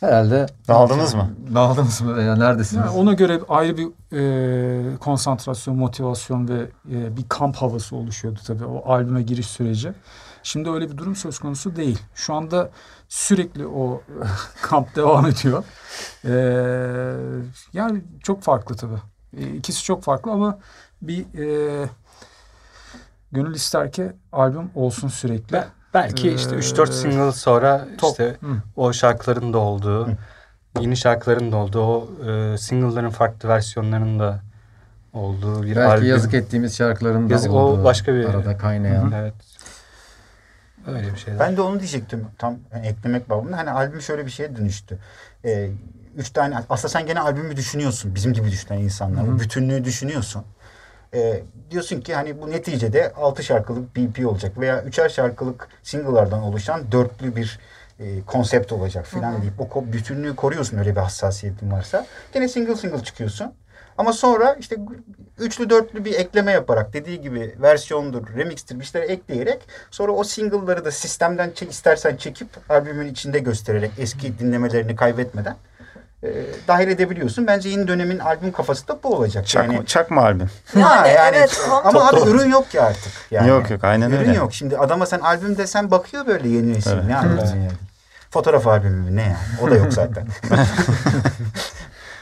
herhalde 0.00 0.46
Dağıldınız 0.68 1.14
mı? 1.14 1.30
dağıldınız 1.54 2.00
mı 2.02 2.16
veya 2.16 2.36
neredesiniz? 2.36 2.84
Yani 2.86 2.96
ona 2.96 3.12
göre 3.12 3.40
ayrı 3.48 3.76
bir 3.76 3.88
e, 4.12 4.96
konsantrasyon, 4.96 5.76
motivasyon 5.76 6.48
ve 6.48 6.60
e, 6.92 7.16
bir 7.16 7.24
kamp 7.28 7.56
havası 7.56 7.96
oluşuyordu 7.96 8.40
tabii 8.46 8.64
o 8.64 8.92
albüme 8.92 9.22
giriş 9.22 9.46
süreci. 9.46 9.92
Şimdi 10.42 10.70
öyle 10.70 10.90
bir 10.90 10.96
durum 10.96 11.16
söz 11.16 11.38
konusu 11.38 11.76
değil. 11.76 11.98
Şu 12.14 12.34
anda 12.34 12.70
sürekli 13.08 13.66
o 13.66 14.02
kamp 14.62 14.96
devam 14.96 15.26
ediyor. 15.26 15.64
E, 16.24 16.32
yani 17.72 18.04
çok 18.22 18.42
farklı 18.42 18.76
tabii. 18.76 18.98
E, 19.36 19.48
ikisi 19.56 19.84
çok 19.84 20.02
farklı 20.02 20.30
ama 20.32 20.58
bir 21.02 21.20
e, 21.38 21.88
gönül 23.34 23.54
ister 23.54 23.92
ki 23.92 24.12
albüm 24.32 24.70
olsun 24.74 25.08
sürekli. 25.08 25.52
Ben- 25.52 25.64
belki 25.94 26.30
Ee, 26.30 26.34
işte 26.34 26.56
3-4 26.56 26.92
single 26.92 27.32
sonra 27.32 27.86
top- 27.98 28.10
işte 28.10 28.36
Hı. 28.40 28.46
o 28.76 28.92
şarkıların 28.92 29.52
da 29.52 29.58
olduğu, 29.58 30.08
yeni 30.80 30.96
şarkıların 30.96 31.52
da 31.52 31.56
olduğu, 31.56 31.80
o 31.82 32.10
e, 32.30 32.58
single'ların 32.58 33.10
farklı 33.10 33.48
versiyonlarının 33.48 34.18
da 34.18 34.40
olduğu 35.12 35.62
bir 35.62 35.76
Belki 35.76 35.80
albüm. 35.90 36.08
yazık 36.08 36.34
ettiğimiz 36.34 36.76
şarkıların 36.76 37.28
da 37.28 37.32
Yazık- 37.32 37.52
o 37.52 37.54
olduğu, 37.54 37.84
başka 37.84 38.14
bir- 38.14 38.24
arada 38.24 38.56
kaynayan. 38.56 39.12
Evet. 39.12 39.34
Öyle 40.86 41.12
bir 41.12 41.16
şeyler. 41.18 41.40
Ben 41.40 41.56
de 41.56 41.60
onu 41.60 41.78
diyecektim 41.78 42.26
tam 42.38 42.56
yani 42.74 42.86
eklemek 42.86 43.30
babında. 43.30 43.56
Hani 43.56 43.70
albüm 43.70 44.00
şöyle 44.00 44.26
bir 44.26 44.30
şeye 44.30 44.56
dönüştü. 44.56 44.98
Ee, 45.44 45.70
üç 46.16 46.30
tane 46.30 46.58
aslında 46.68 46.88
sen 46.88 47.06
gene 47.06 47.20
albümü 47.20 47.56
düşünüyorsun. 47.56 48.14
Bizim 48.14 48.32
gibi 48.32 48.50
düşünen 48.50 48.78
insanlar. 48.78 49.22
O 49.28 49.38
bütünlüğü 49.40 49.84
düşünüyorsun. 49.84 50.44
Ee, 51.14 51.42
diyorsun 51.70 52.00
ki 52.00 52.14
hani 52.14 52.40
bu 52.40 52.50
neticede 52.50 53.12
altı 53.12 53.42
şarkılık 53.44 53.96
BP 53.96 54.26
olacak 54.26 54.60
veya 54.60 54.82
üçer 54.82 55.08
şarkılık 55.08 55.68
single'lardan 55.82 56.42
oluşan 56.42 56.92
dörtlü 56.92 57.36
bir 57.36 57.58
e, 58.00 58.22
konsept 58.26 58.72
olacak 58.72 59.06
filan 59.06 59.42
deyip 59.42 59.76
o 59.76 59.84
bütünlüğü 59.92 60.36
koruyorsun 60.36 60.78
öyle 60.78 60.90
bir 60.90 61.00
hassasiyetin 61.00 61.70
varsa. 61.72 62.06
Gene 62.32 62.48
single 62.48 62.76
single 62.76 63.02
çıkıyorsun. 63.02 63.52
Ama 63.98 64.12
sonra 64.12 64.56
işte 64.60 64.76
üçlü 65.38 65.70
dörtlü 65.70 66.04
bir 66.04 66.14
ekleme 66.14 66.52
yaparak 66.52 66.92
dediği 66.92 67.20
gibi 67.20 67.54
versiyondur, 67.62 68.36
remixtir 68.36 68.80
bir 68.80 68.84
şeyler 68.84 69.08
ekleyerek 69.08 69.62
sonra 69.90 70.12
o 70.12 70.24
single'ları 70.24 70.84
da 70.84 70.90
sistemden 70.90 71.50
çek, 71.54 71.70
istersen 71.70 72.16
çekip 72.16 72.48
albümün 72.68 73.06
içinde 73.06 73.38
göstererek 73.38 73.90
eski 73.98 74.38
dinlemelerini 74.38 74.96
kaybetmeden 74.96 75.56
e, 76.24 76.28
dahil 76.68 76.88
edebiliyorsun. 76.88 77.46
Bence 77.46 77.68
yeni 77.68 77.88
dönemin 77.88 78.18
albüm 78.18 78.52
kafası 78.52 78.88
da 78.88 78.98
bu 79.02 79.14
olacak. 79.16 79.46
Çakma, 79.46 79.74
yani, 79.74 79.86
çakma 79.86 80.22
albüm. 80.22 80.50
Ha, 80.74 81.06
Yani 81.06 81.36
evet, 81.36 81.60
ama 81.84 82.08
abi 82.08 82.30
ürün 82.30 82.48
yok 82.50 82.70
ki 82.70 82.80
artık. 82.82 83.12
Yani. 83.30 83.48
Yok 83.48 83.70
yok 83.70 83.84
aynen 83.84 84.10
Ürün 84.10 84.18
öyle. 84.18 84.34
yok. 84.34 84.52
Şimdi 84.52 84.78
adama 84.78 85.06
sen 85.06 85.20
albüm 85.20 85.58
desen 85.58 85.90
bakıyor 85.90 86.26
böyle 86.26 86.48
yeni 86.48 86.74
nesil. 86.74 86.90
Evet. 86.90 87.04
Ne 87.04 87.16
anladın 87.16 87.46
yani? 87.46 87.70
Fotoğraf 88.30 88.66
albümü 88.66 89.10
mü? 89.10 89.16
Ne 89.16 89.22
yani? 89.22 89.36
O 89.62 89.70
da 89.70 89.74
yok 89.76 89.92
zaten. 89.92 90.26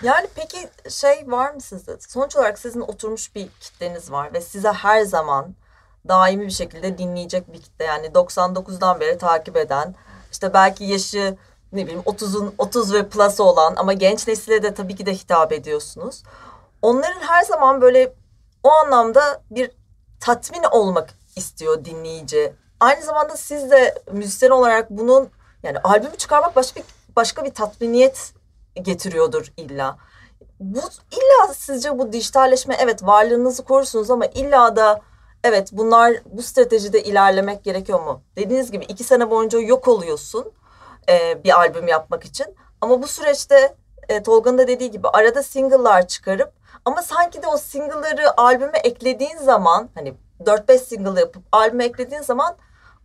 Yani 0.03 0.27
peki 0.35 0.69
şey 0.89 1.25
var 1.27 1.55
mı 1.55 1.61
sizde? 1.61 1.97
Sonuç 2.09 2.37
olarak 2.37 2.59
sizin 2.59 2.81
oturmuş 2.81 3.35
bir 3.35 3.49
kitleniz 3.61 4.13
var 4.13 4.33
ve 4.35 4.41
size 4.41 4.73
her 4.73 5.03
zaman 5.03 5.55
daimi 6.09 6.47
bir 6.47 6.51
şekilde 6.51 6.99
dinleyecek 6.99 7.53
bir 7.53 7.63
kitle. 7.63 7.85
Yani 7.85 8.07
99'dan 8.07 9.01
beri 9.01 9.19
takip 9.19 9.57
eden, 9.57 9.95
işte 10.33 10.55
belki 10.55 10.85
yaşı 10.85 11.37
ne 11.73 11.87
bileyim 11.87 12.01
30'un 12.01 12.55
30 12.59 12.93
ve 12.93 13.09
plus 13.09 13.41
olan 13.41 13.75
ama 13.77 13.93
genç 13.93 14.29
nesile 14.29 14.63
de 14.63 14.75
tabii 14.75 14.97
ki 14.97 15.07
de 15.07 15.15
hitap 15.15 15.53
ediyorsunuz. 15.53 16.23
Onların 16.83 17.21
her 17.21 17.43
zaman 17.43 17.81
böyle 17.81 18.15
o 18.63 18.71
anlamda 18.71 19.43
bir 19.51 19.71
tatmin 20.21 20.63
olmak 20.71 21.15
istiyor 21.37 21.85
dinleyici. 21.85 22.53
Aynı 22.81 23.03
zamanda 23.03 23.37
siz 23.37 23.71
de 23.71 24.03
müzisyen 24.13 24.51
olarak 24.51 24.91
bunun 24.91 25.31
yani 25.63 25.79
albümü 25.79 26.17
çıkarmak 26.17 26.57
başka 26.57 26.81
bir 26.81 26.87
başka 27.17 27.45
bir 27.45 27.55
tatminiyet 27.55 28.33
getiriyordur 28.75 29.53
illa. 29.57 29.99
Bu 30.61 30.81
illa 31.11 31.55
sizce 31.55 31.99
bu 31.99 32.13
dijitalleşme 32.13 32.77
evet 32.81 33.03
varlığınızı 33.03 33.65
korursunuz 33.65 34.11
ama 34.11 34.27
illa 34.27 34.77
da 34.77 35.01
evet 35.45 35.69
bunlar 35.73 36.13
bu 36.25 36.43
stratejide 36.43 37.03
ilerlemek 37.03 37.65
gerekiyor 37.65 38.01
mu? 38.01 38.23
Dediğiniz 38.37 38.71
gibi 38.71 38.85
iki 38.85 39.05
sene 39.05 39.31
boyunca 39.31 39.59
yok 39.59 39.89
oluyorsun 39.89 40.53
e, 41.09 41.45
bir 41.45 41.59
albüm 41.59 41.89
yapmak 41.89 42.25
için. 42.25 42.47
Ama 42.81 43.03
bu 43.03 43.07
süreçte 43.07 43.75
e, 44.09 44.23
Tolga'nın 44.23 44.59
da 44.59 44.69
dediği 44.69 44.91
gibi 44.91 45.09
arada 45.09 45.43
single'lar 45.43 46.07
çıkarıp 46.09 46.53
ama 46.85 47.03
sanki 47.03 47.43
de 47.43 47.47
o 47.47 47.57
single'ları 47.57 48.41
albüme 48.41 48.79
eklediğin 48.85 49.37
zaman 49.37 49.89
hani 49.95 50.15
4-5 50.45 50.79
single 50.79 51.21
yapıp 51.21 51.43
albüme 51.53 51.85
eklediğin 51.85 52.23
zaman 52.23 52.57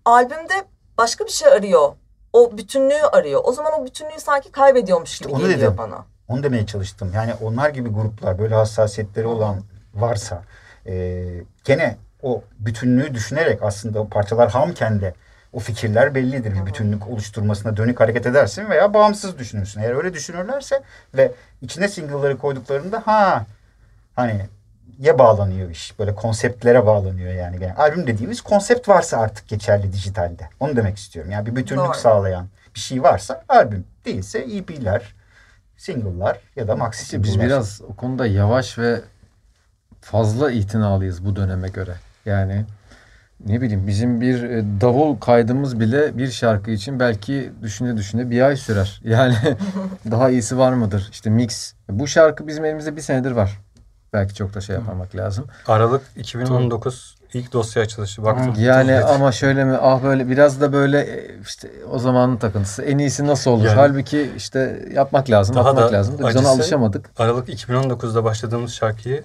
albümde 0.06 0.54
başka 0.98 1.26
bir 1.26 1.32
şey 1.32 1.48
arıyor. 1.48 1.92
O 2.34 2.58
bütünlüğü 2.58 3.04
arıyor. 3.12 3.42
O 3.44 3.52
zaman 3.52 3.82
o 3.82 3.86
bütünlüğü 3.86 4.20
sanki 4.20 4.52
kaybediyormuş 4.52 5.20
gibi 5.20 5.32
onu 5.32 5.40
geliyor 5.40 5.60
dedim. 5.60 5.76
bana. 5.78 6.06
Onu 6.28 6.44
demeye 6.44 6.66
çalıştım. 6.66 7.12
Yani 7.16 7.34
onlar 7.42 7.70
gibi 7.70 7.90
gruplar 7.90 8.40
böyle 8.40 8.56
hassasiyetleri 8.56 9.28
olan 9.28 9.64
varsa 9.94 10.44
e, 10.86 11.24
gene 11.64 11.98
o 12.24 12.42
bütünlüğü 12.60 13.14
düşünerek 13.14 13.64
aslında 13.64 14.00
o 14.00 14.08
parçalar 14.08 14.50
hamken 14.50 15.02
de 15.02 15.14
o 15.54 15.60
fikirler 15.60 16.16
bellidir. 16.16 16.56
Bir 16.56 16.66
bütünlük 16.66 17.08
oluşturmasına 17.08 17.78
dönük 17.78 18.00
hareket 18.00 18.26
edersin 18.26 18.70
veya 18.70 18.94
bağımsız 18.94 19.40
düşünürsün. 19.40 19.82
Eğer 19.82 19.96
öyle 19.96 20.14
düşünürlerse 20.14 20.82
ve 21.14 21.32
içine 21.62 21.88
single'ları 21.88 22.38
koyduklarında 22.38 23.02
ha 23.06 23.46
hani 24.16 24.42
ya 25.00 25.20
bağlanıyor 25.20 25.70
iş. 25.70 26.00
Böyle 26.00 26.16
konseptlere 26.16 26.86
bağlanıyor 26.86 27.34
yani. 27.34 27.64
yani. 27.64 27.74
Albüm 27.74 28.08
dediğimiz 28.08 28.42
konsept 28.42 28.90
varsa 28.90 29.18
artık 29.18 29.48
geçerli 29.48 29.94
dijitalde. 29.94 30.50
Onu 30.60 30.76
demek 30.76 30.98
istiyorum. 30.98 31.32
Yani 31.32 31.46
bir 31.46 31.56
bütünlük 31.56 31.86
Doğru. 31.86 31.94
sağlayan 31.94 32.48
bir 32.76 32.80
şey 32.80 33.04
varsa 33.04 33.44
albüm 33.50 33.86
değilse 34.06 34.40
EP'ler, 34.40 35.16
single'lar 35.78 36.40
ya 36.56 36.68
da 36.68 36.76
maxi 36.76 37.04
İşte 37.04 37.24
biz 37.24 37.30
single'lar. 37.30 37.50
biraz 37.50 37.82
o 37.82 37.96
konuda 37.96 38.28
yavaş 38.28 38.78
ve 38.78 39.02
fazla 40.02 40.52
itinalıyız 40.52 41.26
bu 41.26 41.36
döneme 41.36 41.70
göre. 41.70 41.96
Yani 42.26 42.66
ne 43.46 43.62
bileyim 43.62 43.88
bizim 43.88 44.22
bir 44.22 44.44
e, 44.44 44.64
davul 44.82 45.18
kaydımız 45.18 45.80
bile 45.80 46.18
bir 46.18 46.32
şarkı 46.32 46.72
için 46.72 47.00
belki 47.00 47.52
düşüne 47.62 47.98
düşüne 47.98 48.30
bir 48.30 48.42
ay 48.42 48.56
sürer. 48.58 49.02
Yani 49.08 49.36
daha 50.12 50.30
iyisi 50.30 50.58
var 50.58 50.74
mıdır? 50.74 51.08
İşte 51.12 51.30
mix. 51.30 51.74
Bu 51.90 52.08
şarkı 52.08 52.48
bizim 52.48 52.66
elimizde 52.66 52.96
bir 52.96 53.02
senedir 53.02 53.32
var. 53.32 53.60
Belki 54.14 54.36
çok 54.36 54.54
da 54.54 54.62
şey 54.62 54.76
yapmamak 54.76 55.16
lazım. 55.16 55.46
Aralık 55.68 56.02
2019 56.16 57.16
ilk 57.34 57.54
dosya 57.54 57.84
açılışı. 57.84 58.24
Baktım. 58.24 58.54
Yani 58.58 58.92
Evet. 58.92 59.06
ama 59.06 59.32
şöyle 59.32 59.64
mi 59.66 59.78
ah 59.82 60.04
böyle 60.04 60.30
biraz 60.30 60.62
da 60.62 60.74
böyle 60.74 61.00
e, 61.00 61.40
işte 61.42 61.72
o 61.92 62.00
zamanın 62.00 62.38
takıntısı 62.38 62.84
en 62.84 62.98
iyisi 62.98 63.28
nasıl 63.28 63.52
olur? 63.52 63.66
Yani- 63.66 63.76
Halbuki 63.76 64.32
işte 64.38 64.88
yapmak 64.94 65.30
lazım, 65.30 65.56
Daha 65.56 65.68
yapmak 65.68 65.92
da 65.92 65.98
lazım. 65.98 66.16
Biz 66.28 66.36
ona 66.36 66.50
alışamadık. 66.50 67.10
Aralık 67.18 67.50
2019'da 67.50 68.24
başladığımız 68.24 68.74
şarkıyı 68.74 69.24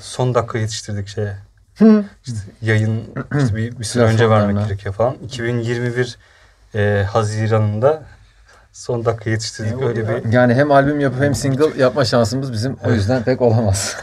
son 0.00 0.34
dakika 0.34 0.58
yetiştirdik 0.58 1.08
şeye. 1.08 1.36
İşte 2.26 2.38
yayın 2.62 3.04
işte 3.38 3.56
bir, 3.56 3.78
bir 3.78 3.84
süre 3.84 4.02
önce 4.04 4.30
vermek 4.30 4.68
gerekiyor 4.68 4.94
falan. 4.94 5.14
2021 5.14 6.18
e, 6.74 7.04
Haziran'ında 7.12 8.02
son 8.72 9.04
dakika 9.04 9.30
yetiştirdik. 9.30 9.78
Ne 9.78 9.86
Öyle 9.86 10.02
oluyor? 10.02 10.24
bir 10.24 10.32
Yani 10.32 10.54
hem 10.54 10.72
albüm 10.72 11.00
yapıp 11.00 11.20
hem 11.20 11.34
single 11.34 11.82
yapma 11.82 12.04
şansımız 12.04 12.52
bizim 12.52 12.76
o 12.86 12.90
yüzden 12.90 13.22
pek 13.22 13.42
olamaz. 13.42 13.96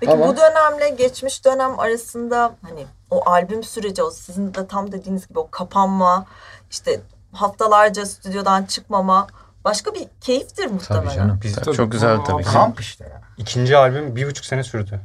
Peki 0.00 0.12
Ama- 0.12 0.28
bu 0.28 0.36
dönemle 0.36 0.88
geçmiş 0.88 1.44
dönem 1.44 1.78
arasında 1.78 2.54
hani 2.62 2.86
o 3.10 3.30
albüm 3.30 3.62
süreci 3.62 4.02
o 4.02 4.10
sizin 4.10 4.54
de 4.54 4.66
tam 4.66 4.92
dediğiniz 4.92 5.28
gibi 5.28 5.38
o 5.38 5.50
kapanma 5.50 6.26
işte 6.70 7.00
haftalarca 7.32 8.06
stüdyodan 8.06 8.64
çıkmama 8.64 9.26
başka 9.64 9.94
bir 9.94 10.06
keyiftir 10.20 10.66
muhtemelen. 10.66 11.04
Tabii 11.04 11.16
canım. 11.16 11.40
biz 11.42 11.54
Tabii. 11.56 11.76
Çok 11.76 11.92
güzel 11.92 12.18
tabii. 12.18 12.42
Kamp 12.42 12.80
işte 12.80 13.04
ya. 13.04 13.20
ikinci 13.38 13.76
albüm 13.76 14.16
bir 14.16 14.26
buçuk 14.26 14.44
sene 14.44 14.64
sürdü. 14.64 15.00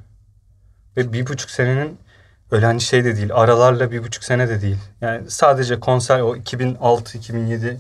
Ve 0.98 1.14
bir 1.14 1.28
buçuk 1.28 1.50
senenin 1.52 1.98
öyle 2.52 2.66
hani 2.66 2.82
şey 2.82 3.06
de 3.06 3.16
değil. 3.18 3.30
Aralarla 3.34 3.92
bir 3.92 4.04
buçuk 4.04 4.24
sene 4.24 4.50
de 4.50 4.62
değil. 4.62 4.78
Yani 5.02 5.32
sadece 5.32 5.80
konser 5.80 6.20
o 6.20 6.36
2006-2007 6.36 7.76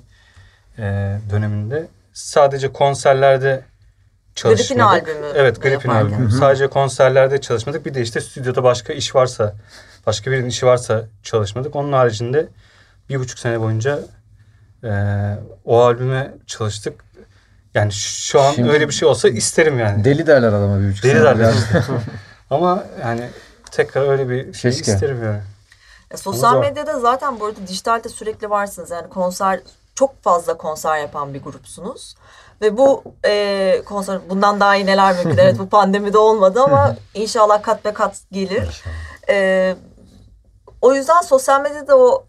e, 0.78 1.18
döneminde 1.32 1.88
sadece 2.14 2.74
konserlerde 2.74 3.64
çalışmadık. 4.36 4.68
Grip'in 4.68 4.80
albümü 4.82 5.28
Evet 5.36 5.62
Grip'in 5.62 5.90
yaparken. 5.90 6.16
albümü. 6.16 6.32
Sadece 6.32 6.68
konserlerde 6.68 7.42
çalışmadık. 7.42 7.86
Bir 7.86 7.94
de 7.94 8.02
işte 8.02 8.22
stüdyoda 8.22 8.64
başka 8.64 8.94
iş 8.94 9.16
varsa, 9.16 9.54
başka 10.08 10.32
birinin 10.32 10.50
işi 10.50 10.66
varsa 10.66 11.06
çalışmadık. 11.24 11.76
Onun 11.76 11.94
haricinde 11.94 12.48
bir 13.10 13.20
buçuk 13.20 13.40
sene 13.40 13.60
boyunca 13.60 14.00
e, 14.84 14.92
o 15.66 15.82
albüme 15.82 16.32
çalıştık. 16.48 17.04
Yani 17.74 17.92
şu 17.94 18.42
an 18.42 18.52
Şimdi- 18.52 18.70
öyle 18.70 18.88
bir 18.88 18.94
şey 18.94 19.08
olsa 19.08 19.30
isterim 19.30 19.80
yani. 19.80 20.04
Deli 20.04 20.28
derler 20.28 20.48
adama 20.48 20.80
bir 20.80 20.90
buçuk 20.92 21.04
Deli 21.04 21.14
sene. 21.14 21.24
derler. 21.24 21.54
Ama 22.54 22.84
yani 23.02 23.30
tekrar 23.72 24.10
öyle 24.10 24.30
bir 24.30 24.54
şey 24.54 24.72
Keşke. 24.72 24.94
isterim 24.94 25.24
yani. 25.24 25.42
E, 26.12 26.18
sosyal 26.18 26.60
medyada 26.60 27.00
zaten 27.00 27.40
bu 27.40 27.46
arada 27.46 27.68
dijitalde 27.68 28.10
sürekli 28.10 28.50
varsınız. 28.50 28.92
Yani 28.92 29.10
konser 29.10 29.60
çok 29.96 30.24
fazla 30.24 30.58
konser 30.58 30.98
yapan 30.98 31.34
bir 31.34 31.44
grupsunuz. 31.44 32.16
Ve 32.62 32.78
bu 32.78 33.04
e, 33.26 33.82
konser 33.86 34.20
bundan 34.30 34.60
daha 34.60 34.76
iyi 34.76 34.86
neler 34.86 35.16
mümkün. 35.16 35.38
Evet 35.38 35.60
bu 35.60 35.70
pandemide 35.70 36.18
olmadı 36.18 36.62
ama 36.62 36.96
inşallah 37.14 37.64
kat 37.64 37.86
be 37.86 37.94
kat 37.94 38.18
gelir. 38.32 38.84
E, 39.30 39.76
o 40.82 40.94
yüzden 40.94 41.22
sosyal 41.22 41.62
medyada 41.62 41.98
o 41.98 42.26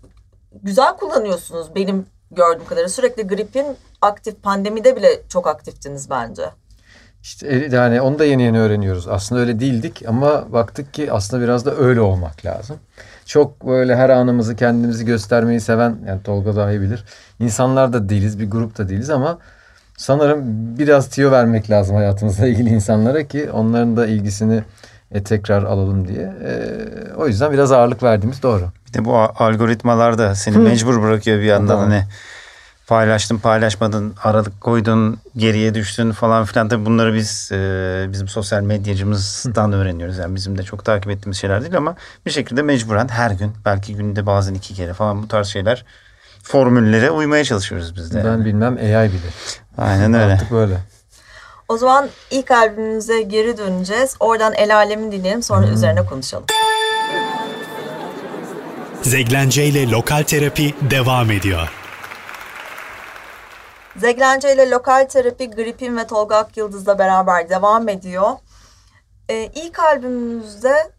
güzel 0.63 0.97
kullanıyorsunuz 0.97 1.75
benim 1.75 2.07
gördüğüm 2.31 2.65
kadarıyla. 2.65 2.89
Sürekli 2.89 3.27
gripin 3.27 3.67
aktif 4.03 4.43
pandemide 4.43 4.97
bile 4.97 5.23
çok 5.29 5.47
aktiftiniz 5.47 6.11
bence. 6.11 6.51
İşte 7.25 7.49
e, 7.49 7.77
yani 7.77 8.01
onu 8.01 8.19
da 8.19 8.25
yeni 8.25 8.43
yeni 8.43 8.61
öğreniyoruz. 8.61 9.09
Aslında 9.09 9.41
öyle 9.41 9.61
değildik 9.61 10.03
ama 10.09 10.53
baktık 10.53 10.95
ki 10.95 11.13
aslında 11.13 11.43
biraz 11.43 11.67
da 11.67 11.77
öyle 11.77 12.01
olmak 12.01 12.45
lazım. 12.45 12.77
Çok 13.27 13.67
böyle 13.67 13.97
her 13.97 14.11
anımızı 14.11 14.57
kendimizi 14.57 15.05
göstermeyi 15.05 15.61
seven 15.61 15.97
yani 16.07 16.23
Tolga 16.23 16.57
dahi 16.57 16.81
bilir. 16.81 17.05
İnsanlar 17.41 17.93
da 17.93 18.09
değiliz, 18.09 18.41
bir 18.41 18.51
grup 18.51 18.79
da 18.79 18.89
değiliz 18.89 19.11
ama 19.11 19.39
sanırım 19.97 20.43
biraz 20.79 21.09
tiyo 21.09 21.31
vermek 21.31 21.71
lazım 21.71 21.97
hayatımızla 21.97 22.47
ilgili 22.47 22.69
insanlara 22.69 23.25
ki 23.25 23.51
onların 23.51 23.97
da 23.97 24.07
ilgisini 24.07 24.63
e, 25.13 25.23
tekrar 25.23 25.63
alalım 25.63 26.09
diye. 26.09 26.33
E, 26.45 26.53
o 27.17 27.27
yüzden 27.27 27.53
biraz 27.53 27.73
ağırlık 27.73 28.03
verdiğimiz 28.03 28.43
doğru. 28.43 28.65
Bir 28.89 28.93
de 28.93 29.05
bu 29.05 29.17
algoritmalar 29.17 30.19
da 30.19 30.35
seni 30.35 30.59
mecbur 30.59 31.03
bırakıyor 31.03 31.39
bir 31.39 31.45
yandan 31.45 31.79
hani 31.79 32.05
paylaştın 32.87 33.39
paylaşmadın 33.39 34.15
aralık 34.23 34.61
koydun 34.61 35.19
geriye 35.37 35.75
düştün 35.75 36.13
falan 36.13 36.45
filan 36.45 36.69
tabii 36.69 36.87
bunları 36.87 37.15
biz 37.15 37.53
e, 37.53 38.07
bizim 38.09 38.29
sosyal 38.29 38.63
medyacımızdan 38.63 39.73
öğreniyoruz 39.73 40.19
yani 40.19 40.35
bizim 40.35 40.59
de 40.59 40.63
çok 40.63 40.85
takip 40.85 41.11
ettiğimiz 41.11 41.39
şeyler 41.39 41.63
değil 41.63 41.77
ama 41.77 41.97
bir 42.27 42.31
şekilde 42.31 42.63
mecburen 42.63 43.09
her 43.09 43.31
gün 43.31 43.53
belki 43.65 43.97
günde 43.97 44.27
bazen 44.27 44.55
iki 44.55 44.75
kere 44.75 44.93
falan 44.93 45.23
bu 45.23 45.29
tarz 45.29 45.47
şeyler 45.47 45.85
formüllere 46.43 47.11
uymaya 47.11 47.45
çalışıyoruz 47.45 47.97
biz 47.97 48.15
de. 48.15 48.19
Ben 48.25 48.31
yani. 48.31 48.45
bilmem 48.45 48.77
AI 48.77 49.09
bilir. 49.09 49.35
Aynen 49.79 50.15
öyle. 50.15 50.33
Artık 50.33 50.51
böyle. 50.51 50.79
O 51.69 51.79
zaman 51.79 52.09
ilk 52.31 52.51
albümümüze 52.51 53.23
geri 53.23 53.59
döneceğiz. 53.59 54.17
Oradan 54.21 54.55
El 54.55 54.77
Alem'i 54.77 55.13
dinleyelim 55.13 55.43
sonra 55.43 55.67
hmm. 55.67 55.75
üzerine 55.75 56.07
konuşalım. 56.07 56.45
Zeglence 59.03 59.67
ile 59.67 59.91
Lokal 59.91 60.23
Terapi 60.23 60.75
devam 60.91 61.31
ediyor. 61.31 61.84
Zeglence 63.97 64.55
ile 64.55 64.71
Lokal 64.71 65.09
Terapi 65.09 65.51
Gripin 65.51 65.97
ve 65.97 66.07
Tolga 66.07 66.37
Akyıldız'la 66.37 66.99
beraber 66.99 67.49
devam 67.49 67.89
ediyor. 67.89 68.31
Ee, 69.29 69.51
ilk 69.55 69.79
albümümüzde 69.79 70.93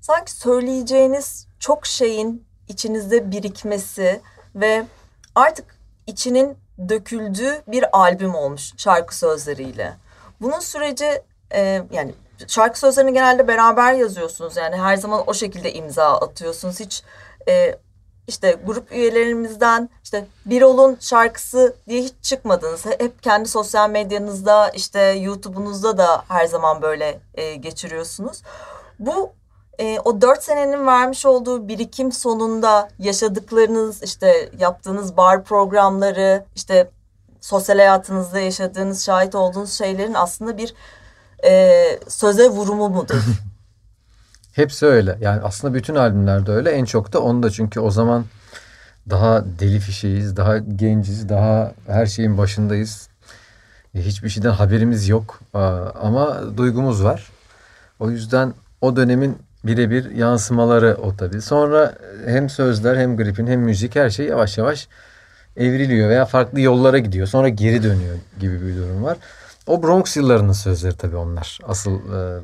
sanki 0.00 0.32
söyleyeceğiniz 0.32 1.46
çok 1.58 1.86
şeyin 1.86 2.46
içinizde 2.68 3.30
birikmesi 3.30 4.20
ve 4.54 4.84
artık 5.34 5.76
içinin 6.06 6.56
döküldüğü 6.88 7.62
bir 7.66 7.98
albüm 7.98 8.34
olmuş 8.34 8.72
şarkı 8.76 9.16
sözleriyle. 9.16 9.96
Bunun 10.40 10.60
süreci 10.60 11.22
e, 11.54 11.82
yani 11.90 12.14
şarkı 12.46 12.78
sözlerini 12.78 13.12
genelde 13.12 13.48
beraber 13.48 13.92
yazıyorsunuz. 13.92 14.56
Yani 14.56 14.76
her 14.76 14.96
zaman 14.96 15.22
o 15.26 15.34
şekilde 15.34 15.72
imza 15.72 16.20
atıyorsunuz. 16.20 16.80
Hiç 16.80 17.02
e, 17.48 17.78
işte 18.26 18.58
grup 18.66 18.92
üyelerimizden 18.92 19.88
işte 20.04 20.26
bir 20.46 20.62
olun 20.62 20.96
şarkısı 21.00 21.76
diye 21.88 22.02
hiç 22.02 22.14
çıkmadınız. 22.22 22.86
Hep 22.86 23.22
kendi 23.22 23.48
sosyal 23.48 23.90
medyanızda 23.90 24.68
işte 24.68 25.00
YouTube'unuzda 25.00 25.98
da 25.98 26.24
her 26.28 26.46
zaman 26.46 26.82
böyle 26.82 27.20
e, 27.34 27.54
geçiriyorsunuz. 27.54 28.42
Bu 28.98 29.32
e, 29.78 30.00
o 30.00 30.20
dört 30.20 30.44
senenin 30.44 30.86
vermiş 30.86 31.26
olduğu 31.26 31.68
birikim 31.68 32.12
sonunda 32.12 32.88
yaşadıklarınız 32.98 34.02
işte 34.02 34.50
yaptığınız 34.58 35.16
bar 35.16 35.44
programları 35.44 36.44
işte 36.56 36.90
sosyal 37.40 37.76
hayatınızda 37.76 38.40
yaşadığınız 38.40 39.04
şahit 39.04 39.34
olduğunuz 39.34 39.72
şeylerin 39.72 40.14
aslında 40.14 40.56
bir 40.56 40.74
e, 41.44 42.00
söze 42.08 42.48
vurumu 42.48 42.88
mudur? 42.88 43.14
Hepsi 44.52 44.86
öyle. 44.86 45.18
Yani 45.20 45.40
aslında 45.40 45.74
bütün 45.74 45.94
albümlerde 45.94 46.52
öyle. 46.52 46.70
En 46.70 46.84
çok 46.84 47.12
da 47.12 47.20
onda 47.20 47.50
çünkü 47.50 47.80
o 47.80 47.90
zaman 47.90 48.24
daha 49.10 49.44
deli 49.58 49.80
fişeyiz, 49.80 50.36
daha 50.36 50.58
genciz, 50.58 51.28
daha 51.28 51.72
her 51.86 52.06
şeyin 52.06 52.38
başındayız. 52.38 53.08
E, 53.94 54.00
hiçbir 54.00 54.28
şeyden 54.28 54.50
haberimiz 54.50 55.08
yok 55.08 55.40
ama 56.02 56.40
duygumuz 56.56 57.04
var. 57.04 57.30
O 58.00 58.10
yüzden 58.10 58.54
o 58.80 58.96
dönemin 58.96 59.38
birebir 59.64 60.10
yansımaları 60.10 60.96
o 61.02 61.16
tabii. 61.16 61.42
Sonra 61.42 61.94
hem 62.26 62.50
sözler 62.50 62.96
hem 62.96 63.16
gripin 63.16 63.46
hem 63.46 63.60
müzik 63.60 63.96
her 63.96 64.10
şey 64.10 64.26
yavaş 64.26 64.58
yavaş 64.58 64.88
evriliyor 65.56 66.08
veya 66.08 66.24
farklı 66.24 66.60
yollara 66.60 66.98
gidiyor. 66.98 67.26
Sonra 67.26 67.48
geri 67.48 67.82
dönüyor 67.82 68.16
gibi 68.40 68.66
bir 68.66 68.76
durum 68.76 69.02
var. 69.04 69.18
O 69.66 69.82
Bronx 69.82 70.16
yıllarının 70.16 70.52
sözleri 70.52 70.96
tabii 70.96 71.16
onlar. 71.16 71.58
Asıl 71.64 71.92
e, 71.92 72.40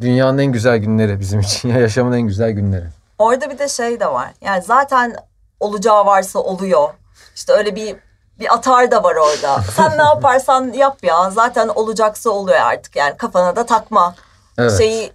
dünyanın 0.00 0.38
en 0.38 0.52
güzel 0.52 0.76
günleri 0.78 1.20
bizim 1.20 1.40
için. 1.40 1.68
ya 1.68 1.78
Yaşamın 1.78 2.12
en 2.12 2.20
güzel 2.22 2.50
günleri. 2.50 2.84
Orada 3.18 3.50
bir 3.50 3.58
de 3.58 3.68
şey 3.68 4.00
de 4.00 4.06
var. 4.06 4.28
Yani 4.40 4.62
zaten 4.62 5.16
olacağı 5.60 6.06
varsa 6.06 6.38
oluyor. 6.38 6.88
İşte 7.34 7.52
öyle 7.52 7.76
bir 7.76 7.96
bir 8.40 8.54
atar 8.54 8.90
da 8.90 9.04
var 9.04 9.16
orada. 9.16 9.62
Sen 9.76 9.98
ne 9.98 10.02
yaparsan 10.02 10.72
yap 10.72 11.04
ya. 11.04 11.30
Zaten 11.30 11.68
olacaksa 11.68 12.30
oluyor 12.30 12.60
artık. 12.60 12.96
Yani 12.96 13.16
kafana 13.16 13.56
da 13.56 13.66
takma. 13.66 14.14
Evet. 14.58 14.78
Şeyi 14.78 15.12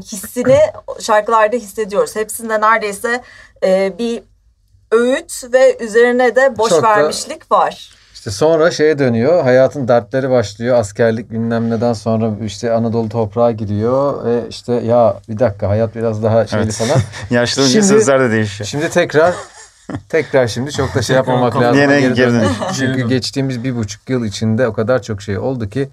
hissini 0.00 0.58
şarkılarda 1.00 1.56
hissediyoruz. 1.56 2.16
Hepsinde 2.16 2.60
neredeyse 2.60 3.22
e, 3.62 3.98
bir 3.98 4.22
öğüt 4.92 5.44
ve 5.52 5.76
üzerine 5.80 6.36
de 6.36 6.58
boş 6.58 6.70
Çok 6.70 6.84
vermişlik 6.84 7.50
da... 7.50 7.56
var. 7.56 7.97
İşte 8.28 8.38
sonra 8.38 8.70
şeye 8.70 8.98
dönüyor. 8.98 9.42
Hayatın 9.42 9.88
dertleri 9.88 10.30
başlıyor. 10.30 10.78
Askerlik 10.78 11.30
bilmem 11.30 11.70
neden 11.70 11.92
sonra 11.92 12.44
işte 12.44 12.72
Anadolu 12.72 13.08
toprağa 13.08 13.50
giriyor. 13.50 14.24
Ve 14.24 14.48
işte 14.48 14.72
ya 14.72 15.16
bir 15.28 15.38
dakika 15.38 15.68
hayat 15.68 15.94
biraz 15.94 16.22
daha 16.22 16.46
şeyli 16.46 16.62
evet. 16.62 16.74
falan. 16.74 17.00
Yaşlanınca 17.30 17.82
sözler 17.82 18.20
de 18.20 18.30
değişiyor. 18.30 18.68
Şimdi 18.68 18.90
tekrar 18.90 19.34
tekrar 20.08 20.46
şimdi 20.46 20.72
çok 20.72 20.94
da 20.94 21.02
şey 21.02 21.16
yapmamak 21.16 21.56
lazım. 21.56 21.82
Yine 21.82 22.00
geri 22.00 22.14
geri 22.14 22.48
Çünkü 22.78 23.08
geçtiğimiz 23.08 23.64
bir 23.64 23.76
buçuk 23.76 24.10
yıl 24.10 24.24
içinde 24.24 24.68
o 24.68 24.72
kadar 24.72 25.02
çok 25.02 25.22
şey 25.22 25.38
oldu 25.38 25.68
ki 25.68 25.88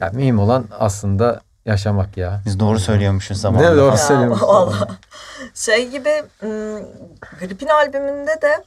ya 0.00 0.10
mühim 0.14 0.38
olan 0.38 0.64
aslında 0.78 1.40
yaşamak 1.66 2.16
ya. 2.16 2.42
Biz 2.46 2.60
doğru 2.60 2.78
söylüyormuşuz 2.78 3.40
zamanında. 3.40 3.70
Ne 3.70 3.76
doğru 3.76 3.96
söylüyormuşuz. 3.96 4.48
şey 5.54 5.88
gibi 5.88 6.22
Grip'in 7.40 7.68
albümünde 7.68 8.42
de 8.42 8.64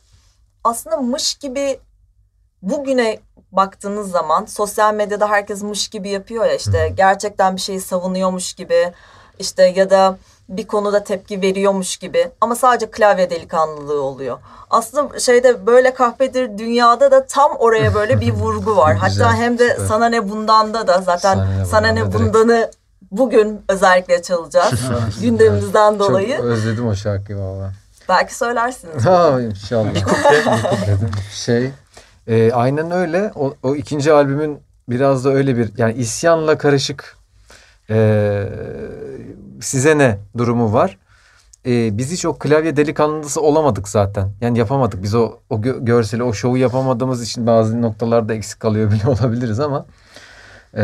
aslında 0.63 0.97
mış 0.97 1.35
gibi 1.35 1.79
bugüne 2.65 3.19
baktığınız 3.51 4.11
zaman 4.11 4.45
sosyal 4.45 4.93
medyada 4.93 5.29
herkes 5.29 5.63
mış 5.63 5.87
gibi 5.87 6.09
yapıyor 6.09 6.45
ya 6.45 6.53
işte 6.53 6.93
gerçekten 6.97 7.55
bir 7.55 7.61
şeyi 7.61 7.81
savunuyormuş 7.81 8.53
gibi 8.53 8.91
işte 9.39 9.63
ya 9.63 9.89
da 9.89 10.17
bir 10.49 10.67
konuda 10.67 11.03
tepki 11.03 11.41
veriyormuş 11.41 11.97
gibi 11.97 12.31
ama 12.41 12.55
sadece 12.55 12.91
klavye 12.91 13.29
delikanlılığı 13.29 14.01
oluyor. 14.01 14.37
Aslında 14.69 15.19
şeyde 15.19 15.65
böyle 15.65 15.93
kahpedir 15.93 16.57
dünyada 16.57 17.11
da 17.11 17.25
tam 17.25 17.51
oraya 17.51 17.93
böyle 17.93 18.21
bir 18.21 18.31
vurgu 18.41 18.77
var. 18.77 18.95
Hatta 18.95 19.33
hem 19.33 19.59
de 19.59 19.69
süper. 19.69 19.85
sana 19.85 20.09
ne 20.09 20.29
bundanda 20.29 20.87
da 20.87 21.01
zaten 21.01 21.35
sana, 21.35 21.65
sana 21.65 21.87
ne 21.87 22.13
bundanı 22.13 22.71
bugün 23.11 23.61
özellikle 23.69 24.21
çalacağız 24.21 24.73
gündemimizden 25.21 25.99
dolayı. 25.99 26.37
Çok 26.37 26.45
özledim 26.45 26.87
o 26.87 26.95
şarkıyı 26.95 27.37
valla. 27.39 27.71
Belki 28.09 28.35
söylersiniz. 28.35 29.05
Ha 29.05 29.41
inşallah. 29.41 29.89
şey 31.31 31.71
e, 32.27 32.51
aynen 32.51 32.91
öyle. 32.91 33.31
O, 33.35 33.53
o 33.63 33.75
ikinci 33.75 34.11
albümün 34.11 34.59
biraz 34.89 35.25
da 35.25 35.29
öyle 35.29 35.57
bir 35.57 35.71
yani 35.77 35.93
isyanla 35.93 36.57
karışık 36.57 37.17
e, 37.89 38.49
size 39.61 39.97
ne 39.97 40.17
durumu 40.37 40.73
var. 40.73 40.97
E, 41.65 41.97
biz 41.97 42.11
hiç 42.11 42.25
o 42.25 42.33
klavye 42.33 42.77
delikanlısı 42.77 43.41
olamadık 43.41 43.89
zaten. 43.89 44.31
Yani 44.41 44.57
yapamadık. 44.57 45.03
Biz 45.03 45.15
o, 45.15 45.39
o 45.49 45.55
gö- 45.55 45.85
görseli, 45.85 46.23
o 46.23 46.33
şovu 46.33 46.57
yapamadığımız 46.57 47.23
için 47.23 47.47
bazı 47.47 47.81
noktalarda 47.81 48.33
eksik 48.33 48.59
kalıyor 48.59 48.91
bile 48.91 49.07
olabiliriz 49.07 49.59
ama 49.59 49.85
e, 50.77 50.83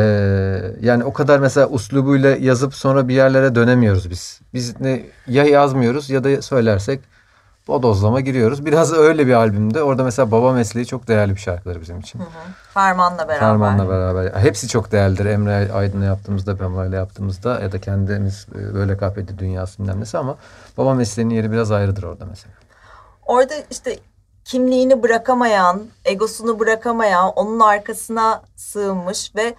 yani 0.81 1.03
o 1.03 1.13
kadar 1.13 1.39
mesela 1.39 1.67
uslubuyla 1.67 2.29
yazıp 2.29 2.75
sonra 2.75 3.07
bir 3.07 3.13
yerlere 3.13 3.55
dönemiyoruz 3.55 4.09
biz. 4.09 4.41
Biz 4.53 4.81
ne 4.81 5.03
ya 5.27 5.43
yazmıyoruz 5.43 6.09
ya 6.09 6.23
da 6.23 6.41
söylersek 6.41 6.99
bodozlama 7.67 8.19
giriyoruz. 8.19 8.65
Biraz 8.65 8.93
öyle 8.93 9.27
bir 9.27 9.33
albümde. 9.33 9.83
Orada 9.83 10.03
mesela 10.03 10.31
Baba 10.31 10.51
Mesleği 10.51 10.85
çok 10.85 11.07
değerli 11.07 11.35
bir 11.35 11.39
şarkıları 11.39 11.81
bizim 11.81 11.99
için. 11.99 12.19
Hı 12.19 12.23
hı. 12.23 12.27
Ferman'la 12.73 13.27
beraber. 13.27 13.39
Ferman'la 13.39 13.89
beraber. 13.89 14.41
Hepsi 14.41 14.67
çok 14.67 14.91
değerlidir. 14.91 15.25
Emre 15.25 15.71
Aydın'la 15.73 16.05
yaptığımızda, 16.05 16.57
Pemba 16.57 16.85
yaptığımızda 16.85 17.59
ya 17.59 17.71
da 17.71 17.81
kendimiz 17.81 18.47
e, 18.55 18.73
böyle 18.73 18.97
kahvedi 18.97 19.39
dünyası 19.39 19.79
bilmem 19.79 20.03
ama 20.13 20.37
Baba 20.77 20.93
Mesleği'nin 20.93 21.33
yeri 21.33 21.51
biraz 21.51 21.71
ayrıdır 21.71 22.03
orada 22.03 22.25
mesela. 22.25 22.53
Orada 23.25 23.53
işte 23.69 23.99
kimliğini 24.45 25.03
bırakamayan, 25.03 25.81
egosunu 26.05 26.59
bırakamayan, 26.59 27.31
onun 27.35 27.59
arkasına 27.59 28.41
sığınmış 28.55 29.35
ve 29.35 29.55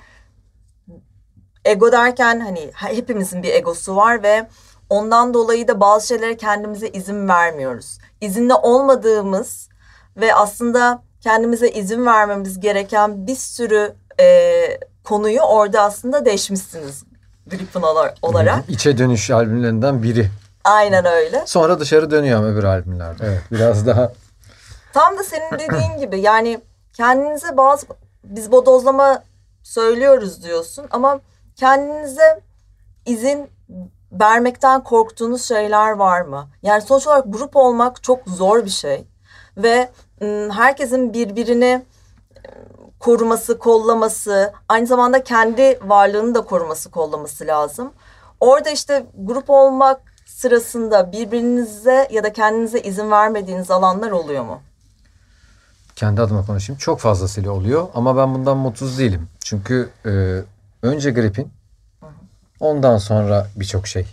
ego 1.64 1.92
derken 1.92 2.40
hani 2.40 2.70
hepimizin 2.74 3.42
bir 3.42 3.54
egosu 3.54 3.96
var 3.96 4.22
ve 4.22 4.48
Ondan 4.90 5.34
dolayı 5.34 5.68
da 5.68 5.80
bazı 5.80 6.06
şeylere 6.06 6.36
kendimize 6.36 6.88
izin 6.88 7.28
vermiyoruz. 7.28 7.98
İzinli 8.20 8.54
olmadığımız 8.54 9.68
ve 10.16 10.34
aslında 10.34 11.02
kendimize 11.20 11.68
izin 11.70 12.06
vermemiz 12.06 12.60
gereken 12.60 13.26
bir 13.26 13.36
sürü 13.36 13.94
e, 14.20 14.64
konuyu 15.04 15.40
orada 15.40 15.82
aslında 15.82 16.24
değişmişsiniz 16.24 17.04
Gripin 17.46 17.82
olarak. 18.22 18.70
İçe 18.70 18.98
dönüş 18.98 19.30
albümlerinden 19.30 20.02
biri. 20.02 20.30
Aynen 20.64 21.04
öyle. 21.06 21.42
Sonra 21.46 21.80
dışarı 21.80 22.10
dönüyor 22.10 22.38
ama 22.38 22.48
öbür 22.48 22.64
albümlerde. 22.64 23.24
Evet 23.26 23.42
biraz 23.50 23.86
daha. 23.86 24.12
Tam 24.92 25.18
da 25.18 25.24
senin 25.24 25.58
dediğin 25.58 25.98
gibi 26.00 26.20
yani 26.20 26.60
kendinize 26.92 27.56
bazı 27.56 27.86
biz 28.24 28.52
bodozlama 28.52 29.22
söylüyoruz 29.62 30.42
diyorsun 30.44 30.86
ama 30.90 31.20
kendinize 31.56 32.40
izin 33.06 33.50
vermekten 34.12 34.84
korktuğunuz 34.84 35.44
şeyler 35.44 35.90
var 35.92 36.20
mı? 36.20 36.48
Yani 36.62 36.82
sonuç 36.82 37.06
olarak 37.06 37.24
grup 37.26 37.56
olmak 37.56 38.02
çok 38.02 38.20
zor 38.26 38.64
bir 38.64 38.70
şey 38.70 39.06
ve 39.56 39.90
herkesin 40.50 41.14
birbirini 41.14 41.82
koruması, 43.00 43.58
kollaması, 43.58 44.52
aynı 44.68 44.86
zamanda 44.86 45.24
kendi 45.24 45.78
varlığını 45.82 46.34
da 46.34 46.40
koruması, 46.40 46.90
kollaması 46.90 47.46
lazım. 47.46 47.92
Orada 48.40 48.70
işte 48.70 49.06
grup 49.18 49.50
olmak 49.50 50.00
sırasında 50.26 51.12
birbirinize 51.12 52.08
ya 52.10 52.24
da 52.24 52.32
kendinize 52.32 52.80
izin 52.80 53.10
vermediğiniz 53.10 53.70
alanlar 53.70 54.10
oluyor 54.10 54.44
mu? 54.44 54.60
Kendi 55.96 56.20
adıma 56.20 56.46
konuşayım. 56.46 56.78
Çok 56.78 57.00
fazlasıyla 57.00 57.50
oluyor 57.50 57.88
ama 57.94 58.16
ben 58.16 58.34
bundan 58.34 58.56
mutsuz 58.56 58.98
değilim. 58.98 59.28
Çünkü 59.44 59.90
e, 60.06 60.10
önce 60.82 61.10
gripin 61.10 61.48
ondan 62.62 62.98
sonra 62.98 63.46
birçok 63.56 63.86
şey. 63.86 64.06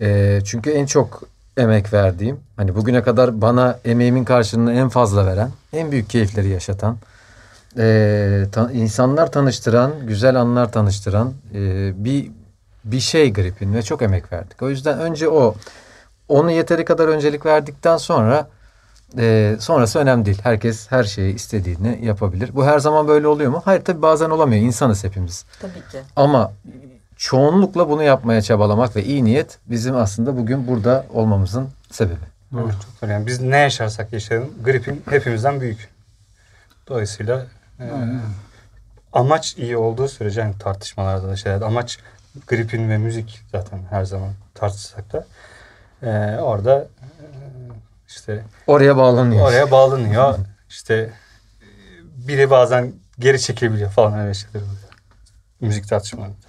E, 0.00 0.38
çünkü 0.44 0.70
en 0.70 0.86
çok 0.86 1.22
emek 1.56 1.92
verdiğim, 1.92 2.40
hani 2.56 2.76
bugüne 2.76 3.02
kadar 3.02 3.40
bana 3.40 3.78
emeğimin 3.84 4.24
karşılığını 4.24 4.72
en 4.72 4.88
fazla 4.88 5.26
veren, 5.26 5.50
en 5.72 5.92
büyük 5.92 6.10
keyifleri 6.10 6.48
yaşatan, 6.48 6.96
e, 7.78 8.46
ta, 8.52 8.70
insanlar 8.72 9.32
tanıştıran, 9.32 9.92
güzel 10.06 10.40
anlar 10.40 10.72
tanıştıran 10.72 11.32
e, 11.54 11.92
bir 12.04 12.30
bir 12.84 13.00
şey 13.00 13.32
gripin 13.32 13.74
ve 13.74 13.82
çok 13.82 14.02
emek 14.02 14.32
verdik. 14.32 14.62
O 14.62 14.70
yüzden 14.70 14.98
önce 14.98 15.28
o, 15.28 15.54
onu 16.28 16.50
yeteri 16.50 16.84
kadar 16.84 17.08
öncelik 17.08 17.46
verdikten 17.46 17.96
sonra 17.96 18.48
e, 19.18 19.56
sonrası 19.60 19.98
önemli 19.98 20.24
değil. 20.24 20.40
Herkes 20.42 20.90
her 20.90 21.04
şeyi 21.04 21.34
istediğini 21.34 22.00
yapabilir. 22.02 22.50
Bu 22.54 22.64
her 22.64 22.78
zaman 22.78 23.08
böyle 23.08 23.26
oluyor 23.26 23.50
mu? 23.50 23.62
Hayır 23.64 23.80
tabii 23.84 24.02
bazen 24.02 24.30
olamıyor. 24.30 24.62
İnsanız 24.62 25.04
hepimiz. 25.04 25.44
Tabii 25.60 25.72
ki. 25.72 25.98
Ama 26.16 26.52
çoğunlukla 27.16 27.88
bunu 27.88 28.02
yapmaya 28.02 28.42
çabalamak 28.42 28.96
ve 28.96 29.04
iyi 29.04 29.24
niyet 29.24 29.58
bizim 29.66 29.96
aslında 29.96 30.36
bugün 30.36 30.68
burada 30.68 31.06
olmamızın 31.12 31.68
sebebi. 31.90 32.34
Doğru. 32.52 32.72
Çok 32.72 33.02
doğru. 33.02 33.10
Yani 33.10 33.26
biz 33.26 33.40
ne 33.40 33.56
yaşarsak 33.56 34.12
yaşayalım 34.12 34.50
gripin 34.64 35.02
hepimizden 35.10 35.60
büyük. 35.60 35.88
Dolayısıyla 36.88 37.46
e, 37.80 37.86
amaç 39.12 39.58
iyi 39.58 39.76
olduğu 39.76 40.08
sürece 40.08 40.40
yani 40.40 40.58
tartışmalarda 40.58 41.28
da 41.28 41.36
şeyler 41.36 41.60
amaç 41.60 41.98
gripin 42.46 42.90
ve 42.90 42.98
müzik 42.98 43.42
zaten 43.52 43.78
her 43.90 44.04
zaman 44.04 44.30
tartışsak 44.54 45.12
da 45.12 45.26
e, 46.02 46.38
orada 46.40 46.78
e, 46.78 47.14
işte 48.08 48.44
oraya 48.66 48.96
bağlanıyor. 48.96 49.48
Oraya 49.48 49.70
bağlanıyor. 49.70 50.38
işte 50.68 51.10
biri 52.16 52.50
bazen 52.50 52.92
geri 53.18 53.40
çekebiliyor 53.40 53.90
falan 53.90 54.18
öyle 54.18 54.34
şeyler 54.34 54.60
oluyor. 54.60 54.78
Müzik 55.60 55.88
tartışmalarında. 55.88 56.43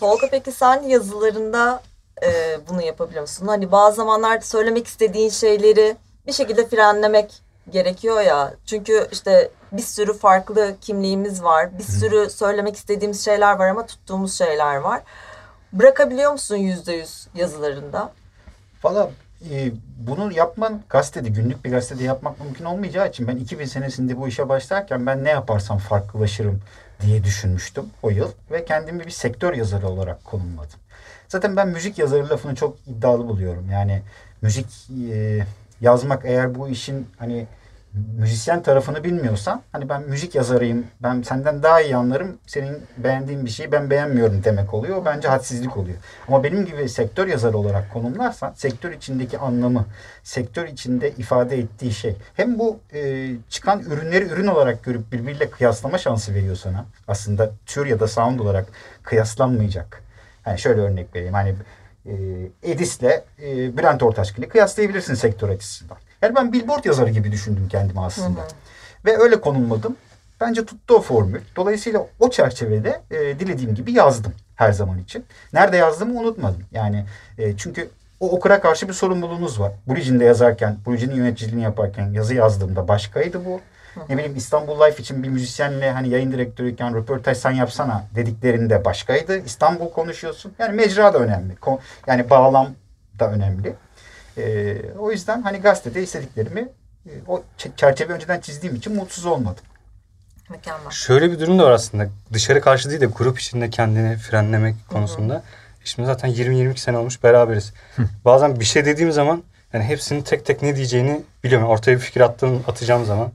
Tolga 0.00 0.30
peki 0.30 0.52
sen 0.52 0.82
yazılarında 0.82 1.82
e, 2.22 2.58
bunu 2.68 2.82
yapabiliyor 2.82 3.20
musun? 3.20 3.46
Hani 3.46 3.72
bazı 3.72 3.96
zamanlar 3.96 4.40
söylemek 4.40 4.86
istediğin 4.86 5.30
şeyleri 5.30 5.96
bir 6.26 6.32
şekilde 6.32 6.68
frenlemek 6.68 7.42
gerekiyor 7.70 8.20
ya. 8.20 8.54
Çünkü 8.66 9.08
işte 9.12 9.50
bir 9.72 9.82
sürü 9.82 10.18
farklı 10.18 10.76
kimliğimiz 10.80 11.42
var. 11.42 11.78
Bir 11.78 11.84
sürü 11.84 12.30
söylemek 12.30 12.76
istediğimiz 12.76 13.24
şeyler 13.24 13.56
var 13.58 13.68
ama 13.68 13.86
tuttuğumuz 13.86 14.38
şeyler 14.38 14.76
var. 14.76 15.02
Bırakabiliyor 15.72 16.32
musun 16.32 16.56
yüzde 16.56 16.92
yüz 16.92 17.28
yazılarında? 17.34 18.12
Valla 18.84 19.10
e, 19.50 19.70
bunu 19.98 20.32
yapman 20.32 20.80
gazetede, 20.88 21.28
günlük 21.28 21.64
bir 21.64 21.70
gazetede 21.70 22.04
yapmak 22.04 22.40
mümkün 22.40 22.64
olmayacağı 22.64 23.08
için 23.08 23.28
ben 23.28 23.36
2000 23.36 23.64
senesinde 23.64 24.16
bu 24.16 24.28
işe 24.28 24.48
başlarken 24.48 25.06
ben 25.06 25.24
ne 25.24 25.30
yaparsam 25.30 25.78
farklılaşırım 25.78 26.60
diye 27.02 27.24
düşünmüştüm 27.24 27.84
o 28.02 28.10
yıl 28.10 28.32
ve 28.50 28.64
kendimi 28.64 29.04
bir 29.04 29.10
sektör 29.10 29.54
yazarı 29.54 29.88
olarak 29.88 30.24
konumladım. 30.24 30.80
Zaten 31.28 31.56
ben 31.56 31.68
müzik 31.68 31.98
yazarı 31.98 32.28
lafını 32.28 32.54
çok 32.54 32.76
iddialı 32.86 33.28
buluyorum. 33.28 33.70
Yani 33.70 34.02
müzik 34.42 34.90
e, 35.10 35.46
yazmak 35.80 36.24
eğer 36.24 36.54
bu 36.54 36.68
işin 36.68 37.08
hani 37.18 37.46
müzisyen 38.18 38.62
tarafını 38.62 39.04
bilmiyorsan 39.04 39.62
hani 39.72 39.88
ben 39.88 40.02
müzik 40.02 40.34
yazarıyım 40.34 40.86
ben 41.02 41.22
senden 41.22 41.62
daha 41.62 41.80
iyi 41.80 41.96
anlarım 41.96 42.38
senin 42.46 42.82
beğendiğin 42.98 43.44
bir 43.44 43.50
şeyi 43.50 43.72
ben 43.72 43.90
beğenmiyorum 43.90 44.44
demek 44.44 44.74
oluyor. 44.74 45.04
Bence 45.04 45.28
hadsizlik 45.28 45.76
oluyor. 45.76 45.96
Ama 46.28 46.44
benim 46.44 46.66
gibi 46.66 46.88
sektör 46.88 47.26
yazarı 47.26 47.58
olarak 47.58 47.92
konumlarsan 47.92 48.52
sektör 48.56 48.92
içindeki 48.92 49.38
anlamı, 49.38 49.84
sektör 50.22 50.68
içinde 50.68 51.10
ifade 51.10 51.58
ettiği 51.58 51.92
şey 51.92 52.16
hem 52.34 52.58
bu 52.58 52.78
e, 52.92 53.30
çıkan 53.48 53.80
ürünleri 53.80 54.24
ürün 54.24 54.46
olarak 54.46 54.84
görüp 54.84 55.12
birbiriyle 55.12 55.50
kıyaslama 55.50 55.98
şansı 55.98 56.34
veriyor 56.34 56.56
sana. 56.56 56.84
Aslında 57.08 57.50
tür 57.66 57.86
ya 57.86 58.00
da 58.00 58.08
sound 58.08 58.40
olarak 58.40 58.66
kıyaslanmayacak. 59.02 60.02
Yani 60.46 60.58
şöyle 60.58 60.80
örnek 60.80 61.14
vereyim. 61.14 61.34
Hani 61.34 61.54
e, 62.06 62.14
Edis'le 62.62 63.22
e, 63.42 63.76
Bülent 63.76 64.02
Ortaçgil'i 64.02 64.48
kıyaslayabilirsin 64.48 65.14
sektör 65.14 65.48
açısından. 65.48 65.98
Yani 66.26 66.36
ben 66.36 66.52
billboard 66.52 66.84
yazarı 66.84 67.10
gibi 67.10 67.32
düşündüm 67.32 67.68
kendimi 67.68 68.00
aslında. 68.00 68.40
Hı 68.40 68.44
hı. 68.44 68.48
Ve 69.04 69.18
öyle 69.18 69.40
konumladım. 69.40 69.96
Bence 70.40 70.64
tuttu 70.64 70.94
o 70.94 71.00
formül. 71.00 71.40
Dolayısıyla 71.56 72.06
o 72.20 72.30
çerçevede 72.30 73.00
e, 73.10 73.38
dilediğim 73.38 73.74
gibi 73.74 73.92
yazdım 73.92 74.32
her 74.56 74.72
zaman 74.72 74.98
için. 74.98 75.24
Nerede 75.52 75.76
yazdığımı 75.76 76.20
unutmadım. 76.20 76.62
Yani 76.72 77.04
e, 77.38 77.56
çünkü 77.56 77.88
o 78.20 78.30
okura 78.30 78.60
karşı 78.60 78.88
bir 78.88 78.92
sorumluluğunuz 78.92 79.60
var. 79.60 79.72
Bluejean'de 79.88 80.24
yazarken, 80.24 80.76
Bluejean'in 80.86 81.14
yöneticiliğini 81.14 81.62
yaparken 81.62 82.10
yazı 82.12 82.34
yazdığımda 82.34 82.88
başkaydı 82.88 83.44
bu. 83.44 83.60
Ne 84.08 84.16
bileyim 84.16 84.36
İstanbul 84.36 84.80
Life 84.80 85.02
için 85.02 85.22
bir 85.22 85.28
müzisyenle 85.28 85.90
hani 85.90 86.08
yayın 86.08 86.32
direktörüyken 86.32 86.94
röportaj 86.94 87.38
sen 87.38 87.50
yapsana 87.50 88.04
dediklerinde 88.14 88.84
başkaydı. 88.84 89.38
İstanbul 89.38 89.90
konuşuyorsun. 89.90 90.52
Yani 90.58 90.72
mecra 90.76 91.14
da 91.14 91.18
önemli. 91.18 91.54
Yani 92.06 92.30
bağlam 92.30 92.68
da 93.18 93.30
önemli. 93.30 93.74
E, 94.38 94.76
o 94.98 95.12
yüzden 95.12 95.42
hani 95.42 95.58
gazetede 95.58 96.02
istediklerimi 96.02 96.68
e, 97.06 97.10
o 97.28 97.42
çerçeve 97.76 98.12
önceden 98.12 98.40
çizdiğim 98.40 98.76
için 98.76 98.94
mutsuz 98.94 99.26
olmadım. 99.26 99.64
Mükemmel. 100.50 100.90
Şöyle 100.90 101.32
bir 101.32 101.40
durum 101.40 101.58
da 101.58 101.64
var 101.64 101.70
aslında. 101.70 102.08
Dışarı 102.32 102.60
karşı 102.60 102.90
değil 102.90 103.00
de 103.00 103.06
grup 103.06 103.38
içinde 103.38 103.70
kendini 103.70 104.16
frenlemek 104.16 104.74
konusunda. 104.88 105.34
Hı 105.34 105.38
hı. 105.38 105.42
Şimdi 105.84 106.06
zaten 106.06 106.30
20-22 106.30 106.76
sene 106.76 106.98
olmuş 106.98 107.22
beraberiz. 107.22 107.72
Bazen 108.24 108.60
bir 108.60 108.64
şey 108.64 108.84
dediğim 108.84 109.12
zaman 109.12 109.42
yani 109.72 109.84
hepsinin 109.84 110.22
tek 110.22 110.46
tek 110.46 110.62
ne 110.62 110.76
diyeceğini 110.76 111.22
biliyorum. 111.44 111.68
Ortaya 111.68 111.92
bir 111.92 112.02
fikir 112.02 112.20
attığım, 112.20 112.62
atacağım 112.68 113.04
zaman 113.04 113.32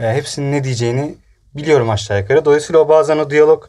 e, 0.00 0.12
hepsinin 0.12 0.52
ne 0.52 0.64
diyeceğini 0.64 1.14
biliyorum 1.54 1.90
aşağı 1.90 2.20
yukarı. 2.20 2.44
Dolayısıyla 2.44 2.80
o 2.80 2.88
bazen 2.88 3.18
o 3.18 3.30
diyalog 3.30 3.64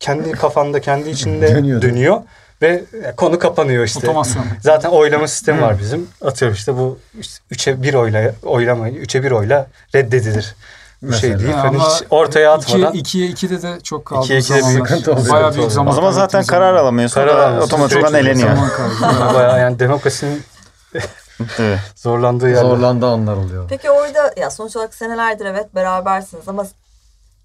kendi 0.00 0.32
kafanda, 0.32 0.80
kendi 0.80 1.10
içinde 1.10 1.48
dönüyor. 1.54 1.82
dönüyor. 1.82 2.22
Ve 2.64 2.84
konu 3.16 3.38
kapanıyor 3.38 3.84
işte. 3.84 3.98
Otomasyon. 3.98 4.44
Zaten 4.60 4.90
oylama 4.90 5.28
sistemi 5.28 5.62
var 5.62 5.78
bizim. 5.78 6.08
Atıyorum 6.24 6.56
işte 6.56 6.76
bu 6.76 6.98
işte 7.20 7.44
üçe 7.50 7.82
bir 7.82 7.94
oyla 7.94 8.34
oylamayı, 8.42 8.94
üçe 8.94 9.22
bir 9.22 9.30
oyla 9.30 9.66
reddedilir. 9.94 10.54
Bu 11.02 11.12
şey 11.12 11.38
değil. 11.38 11.50
Yani 11.50 11.78
hiç 11.78 12.04
ortaya 12.10 12.52
atmadan. 12.52 12.94
2'ye 12.94 13.30
2'de 13.30 13.62
de 13.62 13.80
çok 13.80 14.04
kaldı. 14.04 14.26
2'ye 14.26 14.38
2'de 14.38 14.68
büyük 14.68 14.88
sıkıntı 14.88 15.12
oluyor. 15.12 15.28
Bayağı 15.32 15.54
büyük 15.54 15.72
zaman. 15.72 15.92
O 15.92 15.96
zaman 15.96 16.10
zaten 16.10 16.44
karar 16.44 16.74
alamıyorsun. 16.74 17.14
Karar 17.14 17.38
alamıyorsun. 17.38 17.66
Otomatikman 17.66 18.14
eleniyor. 18.14 18.56
Bayağı 19.34 19.60
yani 19.60 19.78
demokrasinin 19.78 20.42
zorlandığı 21.96 22.48
yerler. 22.48 22.62
Zorlandığı 22.62 23.06
anlar 23.06 23.36
oluyor. 23.36 23.66
Peki 23.68 23.90
orada 23.90 24.34
ya 24.36 24.50
sonuç 24.50 24.76
olarak 24.76 24.94
senelerdir 24.94 25.44
evet 25.46 25.74
berabersiniz 25.74 26.48
ama 26.48 26.66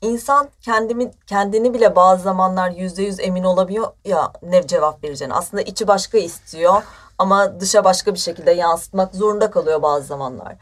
insan 0.02 0.50
kendimi 0.62 1.12
kendini 1.28 1.74
bile 1.74 1.96
bazı 1.96 2.24
zamanlar 2.24 2.72
yüzde 2.72 3.04
yüz 3.04 3.20
emin 3.20 3.44
olamıyor 3.44 3.88
ya 4.06 4.32
ne 4.42 4.68
cevap 4.68 5.04
vereceğini. 5.04 5.34
Aslında 5.34 5.64
içi 5.64 5.88
başka 5.88 6.18
istiyor 6.18 6.84
ama 7.18 7.60
dışa 7.60 7.84
başka 7.84 8.14
bir 8.14 8.20
şekilde 8.20 8.52
yansıtmak 8.52 9.16
zorunda 9.16 9.52
kalıyor 9.52 9.82
bazı 9.82 10.06
zamanlar. 10.06 10.56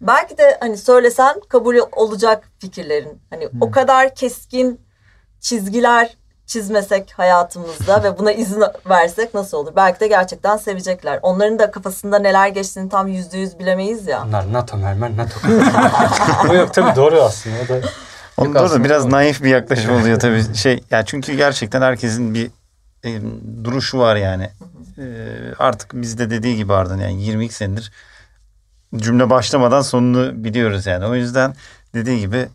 Belki 0.00 0.38
de 0.38 0.56
hani 0.60 0.76
söylesen 0.76 1.40
kabul 1.48 1.76
olacak 1.92 2.48
fikirlerin. 2.58 3.22
Hani 3.30 3.48
hmm. 3.50 3.62
o 3.62 3.70
kadar 3.70 4.14
keskin 4.14 4.80
çizgiler 5.40 6.16
çizmesek 6.46 7.12
hayatımızda 7.16 8.02
ve 8.02 8.18
buna 8.18 8.32
izin 8.32 8.62
versek 8.88 9.34
nasıl 9.34 9.56
olur? 9.56 9.72
Belki 9.76 10.00
de 10.00 10.08
gerçekten 10.08 10.56
sevecekler. 10.56 11.18
Onların 11.22 11.58
da 11.58 11.70
kafasında 11.70 12.18
neler 12.18 12.48
geçtiğini 12.48 12.88
tam 12.88 13.08
yüzde 13.08 13.38
yüz 13.38 13.58
bilemeyiz 13.58 14.06
ya. 14.06 14.24
Onlar 14.26 14.52
NATO 14.52 14.76
mermer 14.76 15.10
NATO. 15.16 16.54
Yok 16.54 16.74
tabii 16.74 16.96
doğru 16.96 17.22
aslında. 17.22 17.56
O 17.64 17.68
da 17.68 17.80
Onda 18.36 18.70
da 18.70 18.84
biraz 18.84 19.06
naif 19.06 19.42
bir 19.42 19.48
yaklaşım 19.48 19.94
oluyor 19.94 20.20
tabii. 20.20 20.44
Şey 20.54 20.82
ya 20.90 21.04
çünkü 21.04 21.36
gerçekten 21.36 21.82
herkesin 21.82 22.34
bir 22.34 22.50
e, 23.04 23.20
duruşu 23.64 23.98
var 23.98 24.16
yani. 24.16 24.50
E, 24.98 25.04
artık 25.58 25.92
bizde 25.94 26.30
dediği 26.30 26.56
gibi 26.56 26.72
Ardan 26.72 26.98
yani 26.98 27.22
22 27.22 27.54
senedir 27.54 27.92
cümle 28.96 29.30
başlamadan 29.30 29.82
sonunu 29.82 30.44
biliyoruz 30.44 30.86
yani. 30.86 31.06
O 31.06 31.14
yüzden 31.14 31.54
dediği 31.94 32.20
gibi 32.20 32.48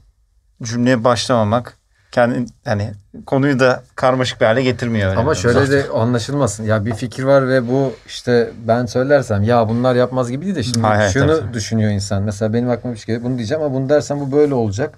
cümleye 0.63 1.03
başlamamak 1.03 1.77
kendi 2.11 2.45
hani 2.65 2.91
konuyu 3.25 3.59
da 3.59 3.83
karmaşık 3.95 4.41
bir 4.41 4.45
hale 4.45 4.63
getirmiyor. 4.63 5.09
öyle 5.09 5.19
Ama 5.19 5.31
bir 5.31 5.37
şöyle 5.37 5.71
de 5.71 5.89
anlaşılmasın. 5.89 6.63
Ya 6.63 6.85
bir 6.85 6.93
fikir 6.93 7.23
var 7.23 7.47
ve 7.47 7.67
bu 7.67 7.93
işte 8.07 8.51
ben 8.67 8.85
söylersem 8.85 9.43
ya 9.43 9.69
bunlar 9.69 9.95
yapmaz 9.95 10.31
gibi 10.31 10.45
değil 10.45 10.55
de 10.55 10.63
şimdi 10.63 10.79
Hayır, 10.79 11.11
şunu 11.11 11.39
tabii. 11.39 11.53
düşünüyor 11.53 11.91
insan. 11.91 12.23
Mesela 12.23 12.53
benim 12.53 12.69
aklıma 12.69 12.93
bir 12.93 12.99
şey 12.99 13.05
geliyor. 13.05 13.23
Bunu 13.29 13.37
diyeceğim 13.37 13.63
ama 13.63 13.73
bunu 13.73 13.89
dersen 13.89 14.19
bu 14.19 14.31
böyle 14.31 14.53
olacak. 14.53 14.93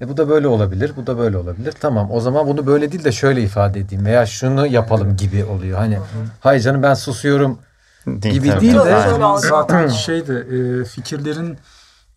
E 0.00 0.08
bu 0.08 0.16
da 0.16 0.28
böyle 0.28 0.48
olabilir, 0.48 0.92
bu 0.96 1.06
da 1.06 1.18
böyle 1.18 1.36
olabilir. 1.38 1.74
Tamam 1.80 2.10
o 2.10 2.20
zaman 2.20 2.46
bunu 2.46 2.66
böyle 2.66 2.92
değil 2.92 3.04
de 3.04 3.12
şöyle 3.12 3.42
ifade 3.42 3.80
edeyim 3.80 4.04
veya 4.06 4.26
şunu 4.26 4.66
yapalım 4.66 5.16
gibi 5.16 5.44
oluyor. 5.44 5.78
Hani 5.78 5.98
hay 6.40 6.60
canım 6.60 6.82
ben 6.82 6.94
susuyorum 6.94 7.58
gibi 8.06 8.60
değil 8.60 8.74
de. 8.74 8.96
Zaten 9.38 9.88
şey 9.88 10.26
de 10.26 10.38
e, 10.38 10.84
fikirlerin 10.84 11.58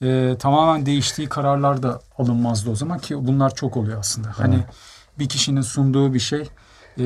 e, 0.01 0.37
tamamen 0.39 0.85
değiştiği 0.85 1.29
kararlar 1.29 1.83
da 1.83 1.99
alınmazdı 2.17 2.69
o 2.69 2.75
zaman 2.75 2.99
ki 2.99 3.27
bunlar 3.27 3.55
çok 3.55 3.77
oluyor 3.77 3.99
aslında. 3.99 4.27
Hani 4.37 4.59
bir 5.19 5.29
kişinin 5.29 5.61
sunduğu 5.61 6.13
bir 6.13 6.19
şey 6.19 6.49
e, 6.99 7.05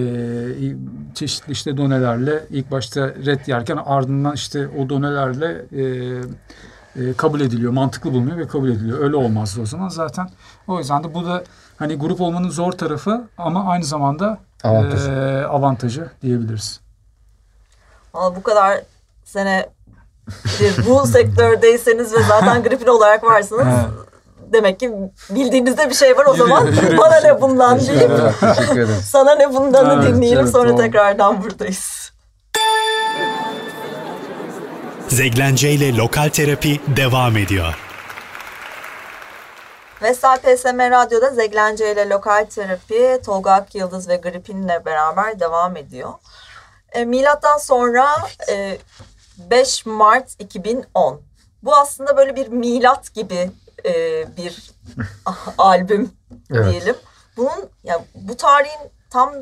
çeşitli 1.13 1.51
işte 1.51 1.77
donelerle 1.77 2.43
ilk 2.49 2.71
başta 2.71 3.07
red 3.07 3.47
yerken 3.47 3.77
ardından 3.86 4.33
işte 4.33 4.67
o 4.67 4.89
donelerle 4.89 5.65
e, 5.71 5.83
e, 6.95 7.13
kabul 7.13 7.41
ediliyor, 7.41 7.71
mantıklı 7.71 8.13
bulunuyor 8.13 8.38
ve 8.38 8.47
kabul 8.47 8.69
ediliyor. 8.69 8.99
Öyle 8.99 9.15
olmazdı 9.15 9.62
o 9.62 9.65
zaman 9.65 9.89
zaten. 9.89 10.29
O 10.67 10.79
yüzden 10.79 11.03
de 11.03 11.13
bu 11.13 11.25
da 11.25 11.43
hani 11.77 11.95
grup 11.95 12.21
olmanın 12.21 12.49
zor 12.49 12.71
tarafı 12.71 13.21
ama 13.38 13.71
aynı 13.71 13.84
zamanda 13.86 14.38
Avantajı. 14.63 15.12
e, 15.12 15.45
avantajı 15.45 16.10
diyebiliriz. 16.21 16.79
Ama 18.13 18.36
bu 18.36 18.43
kadar 18.43 18.82
sene 19.25 19.69
bir 20.60 20.86
bu 20.89 21.08
sektördeyseniz 21.08 22.13
ve 22.13 22.23
zaten 22.27 22.63
gripin 22.69 22.88
olarak 22.88 23.23
varsınız. 23.23 23.67
Demek 24.53 24.79
ki 24.79 24.91
bildiğinizde 25.29 25.89
bir 25.89 25.95
şey 25.95 26.17
var 26.17 26.25
o 26.25 26.34
Yürü- 26.34 26.38
zaman 26.38 26.65
yürü- 26.67 26.97
bana 26.97 27.19
ne 27.23 27.41
bundan 27.41 27.79
deyip 27.79 28.12
Evet, 28.12 28.34
teşekkür 28.39 28.79
ederim. 28.79 29.01
sana 29.03 29.36
ne 29.36 29.53
bundanı 29.53 29.93
Evet, 30.03 30.15
dinleyelim 30.15 30.39
evet, 30.43 30.51
sonra 30.51 30.69
doğru. 30.69 30.77
tekrardan 30.77 31.43
buradayız. 31.43 32.02
Zeglence 35.13 35.71
ile 35.71 35.97
Lokal 35.97 36.30
Terapi 36.30 36.82
devam 36.88 37.38
ediyor. 37.38 37.73
Vestel 40.02 40.38
PSM 40.38 40.80
Radyo'da 40.80 41.30
Zeglence 41.30 41.91
ile 41.91 42.10
Lokal 42.10 42.45
Terapi 42.45 43.19
Tolga 43.26 43.52
Akyıldız 43.52 44.10
ve 44.10 44.15
Gripin'le 44.15 44.86
beraber 44.86 45.39
devam 45.39 45.78
ediyor. 45.78 46.13
E, 46.91 47.06
milattan 47.06 47.58
sonra 47.58 48.08
e, 48.49 48.78
5 49.38 49.86
Mart 49.86 50.30
2010. 50.39 51.21
Bu 51.63 51.76
aslında 51.76 52.17
böyle 52.17 52.36
bir 52.36 52.47
milat 52.47 53.13
gibi 53.13 53.52
e, 53.86 53.91
bir 54.38 54.71
albüm 55.58 56.12
Evet. 56.54 56.71
diyelim. 56.71 56.95
Bunun 57.38 57.69
ya 57.84 57.99
bu 58.15 58.38
tarihin 58.38 58.91
tam 59.10 59.34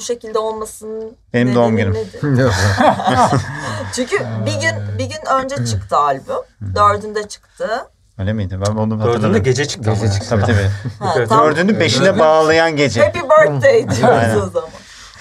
bu 0.00 0.04
şekilde 0.04 0.38
olmasının 0.38 1.16
Benim 1.34 1.54
doğum 1.54 1.76
günüm. 1.76 1.96
Çünkü 3.94 4.16
bir 4.46 4.60
gün 4.60 4.98
bir 4.98 5.04
gün 5.04 5.42
önce 5.42 5.66
çıktı 5.66 5.96
albüm. 5.96 6.74
Dördünde 6.74 7.28
çıktı. 7.28 7.68
Öyle 8.18 8.32
miydi? 8.32 8.58
Ben 8.66 8.72
onu 8.72 8.90
Dördünde 8.90 9.10
hatırladım. 9.12 9.42
gece 9.42 9.64
çıktı. 9.64 9.90
Gece 9.90 10.12
çıktı. 10.12 10.28
Tabii 10.28 10.42
tabii. 10.42 10.70
Ha, 10.98 11.14
Evet, 11.16 11.28
tam 11.28 11.44
Dördünü 11.44 11.80
beşine 11.80 12.18
bağlayan 12.18 12.76
gece. 12.76 13.04
Happy 13.04 13.18
birthday 13.18 13.96
diyoruz 13.96 14.42
o 14.48 14.50
zaman. 14.50 14.70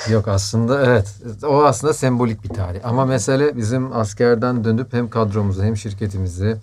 Yok 0.10 0.28
aslında 0.28 0.86
evet. 0.86 1.08
O 1.48 1.64
aslında 1.64 1.94
sembolik 1.94 2.44
bir 2.44 2.50
tarih. 2.50 2.80
Ama 2.84 3.06
mesele 3.06 3.58
bizim 3.58 3.98
askerden 3.98 4.64
dönüp 4.64 4.94
hem 4.94 5.10
kadromuzu 5.10 5.64
hem 5.64 5.78
şirketimizi 5.78 6.58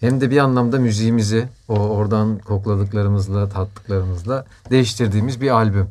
hem 0.00 0.20
de 0.20 0.30
bir 0.30 0.38
anlamda 0.38 0.78
müziğimizi 0.78 1.48
o 1.68 1.74
oradan 1.74 2.38
kokladıklarımızla, 2.38 3.48
tattıklarımızla 3.48 4.44
değiştirdiğimiz 4.70 5.40
bir 5.40 5.50
albüm. 5.50 5.90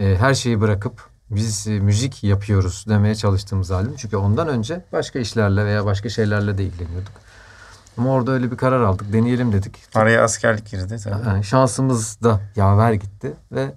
Ee, 0.00 0.16
her 0.20 0.34
şeyi 0.34 0.60
bırakıp 0.60 1.08
biz 1.30 1.66
e, 1.68 1.70
müzik 1.70 2.24
yapıyoruz 2.24 2.84
demeye 2.88 3.14
çalıştığımız 3.14 3.70
albüm. 3.70 3.96
Çünkü 3.96 4.16
ondan 4.16 4.48
önce 4.48 4.84
başka 4.92 5.18
işlerle 5.18 5.64
veya 5.64 5.84
başka 5.84 6.08
şeylerle 6.08 6.58
de 6.58 6.64
ilgileniyorduk. 6.64 7.12
Ama 7.98 8.12
orada 8.12 8.32
öyle 8.32 8.50
bir 8.50 8.56
karar 8.56 8.80
aldık. 8.82 9.12
Deneyelim 9.12 9.52
dedik. 9.52 9.76
Araya 9.94 10.24
askerlik 10.24 10.70
girdi 10.70 10.96
tabii. 11.04 11.28
Yani 11.28 11.44
şansımız 11.44 12.22
da 12.22 12.40
yaver 12.56 12.92
gitti 12.92 13.32
ve 13.52 13.72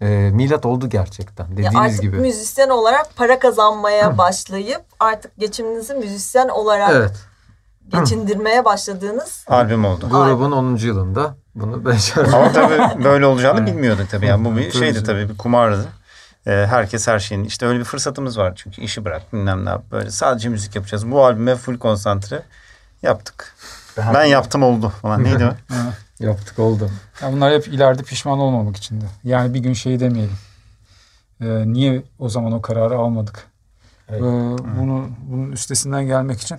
e, 0.00 0.30
milat 0.30 0.66
oldu 0.66 0.88
gerçekten. 0.88 1.44
Ya 1.44 1.50
Dediğiniz 1.56 1.76
artık 1.76 2.02
gibi. 2.02 2.16
müzisyen 2.16 2.68
olarak 2.68 3.16
para 3.16 3.38
kazanmaya 3.38 4.18
başlayıp 4.18 4.82
artık 5.00 5.36
geçiminizi 5.38 5.94
müzisyen 5.94 6.48
olarak 6.48 6.90
Evet. 6.94 7.14
geçindirmeye 7.88 8.64
başladığınız 8.64 9.44
Albüm 9.48 9.84
oldu. 9.84 10.08
Grubun 10.10 10.52
10. 10.52 10.76
yılında 10.76 11.36
bunu 11.56 11.84
başardık. 11.84 12.34
Ama 12.34 12.52
tabii 12.52 13.04
böyle 13.04 13.26
olacağını 13.26 13.66
bilmiyorduk 13.66 14.10
tabii. 14.10 14.26
Yani 14.26 14.44
bu 14.44 14.56
bir 14.56 14.72
şeydi 14.72 15.04
tabii 15.04 15.28
bir 15.28 15.38
kumardı. 15.38 15.86
Ee, 16.46 16.66
herkes 16.70 17.08
her 17.08 17.18
şeyin 17.18 17.44
işte 17.44 17.66
öyle 17.66 17.78
bir 17.78 17.84
fırsatımız 17.84 18.38
var 18.38 18.52
çünkü 18.56 18.82
işi 18.82 19.04
bırak 19.04 19.32
bilmem 19.32 19.64
ne 19.64 19.68
yap 19.68 19.84
böyle 19.92 20.10
sadece 20.10 20.48
müzik 20.48 20.76
yapacağız. 20.76 21.10
Bu 21.10 21.24
albüme 21.24 21.56
full 21.56 21.78
konsantre 21.78 22.42
yaptık. 23.02 23.54
Ben 24.14 24.24
yaptım 24.24 24.62
oldu 24.62 24.92
falan 25.02 25.24
neydi 25.24 25.44
o? 25.46 25.74
Yaptık 26.20 26.58
oldu. 26.58 26.90
Ya 27.22 27.32
bunlar 27.32 27.52
hep 27.52 27.68
ileride 27.68 28.02
pişman 28.02 28.38
olmamak 28.38 28.76
için 28.76 29.00
de. 29.00 29.04
Yani 29.24 29.54
bir 29.54 29.60
gün 29.60 29.72
şey 29.72 30.00
demeyelim. 30.00 30.36
Ee, 31.40 31.72
niye 31.72 32.02
o 32.18 32.28
zaman 32.28 32.52
o 32.52 32.62
kararı 32.62 32.98
almadık? 32.98 33.46
Evet. 34.08 34.20
Ee, 34.20 34.24
bunu 34.78 35.08
bunun 35.30 35.52
üstesinden 35.52 36.06
gelmek 36.06 36.40
için 36.40 36.58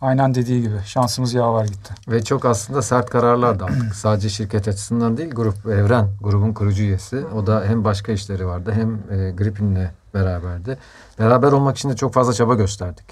aynen 0.00 0.34
dediği 0.34 0.62
gibi 0.62 0.80
şansımız 0.84 1.34
yaver 1.34 1.64
gitti. 1.64 1.94
Ve 2.08 2.24
çok 2.24 2.44
aslında 2.44 2.82
sert 2.82 3.10
kararlar 3.10 3.60
da 3.60 3.64
aldık. 3.64 3.94
Sadece 3.94 4.28
şirket 4.28 4.68
açısından 4.68 5.16
değil 5.16 5.30
grup 5.30 5.66
Evren 5.66 6.08
grubun 6.20 6.52
kurucu 6.52 6.82
üyesi. 6.82 7.26
O 7.26 7.46
da 7.46 7.64
hem 7.66 7.84
başka 7.84 8.12
işleri 8.12 8.46
vardı 8.46 8.72
hem 8.74 9.18
e, 9.18 9.30
Gripin'le 9.30 9.90
beraberdi. 10.14 10.78
Beraber 11.18 11.52
olmak 11.52 11.76
için 11.76 11.90
de 11.90 11.96
çok 11.96 12.14
fazla 12.14 12.32
çaba 12.32 12.54
gösterdik. 12.54 13.06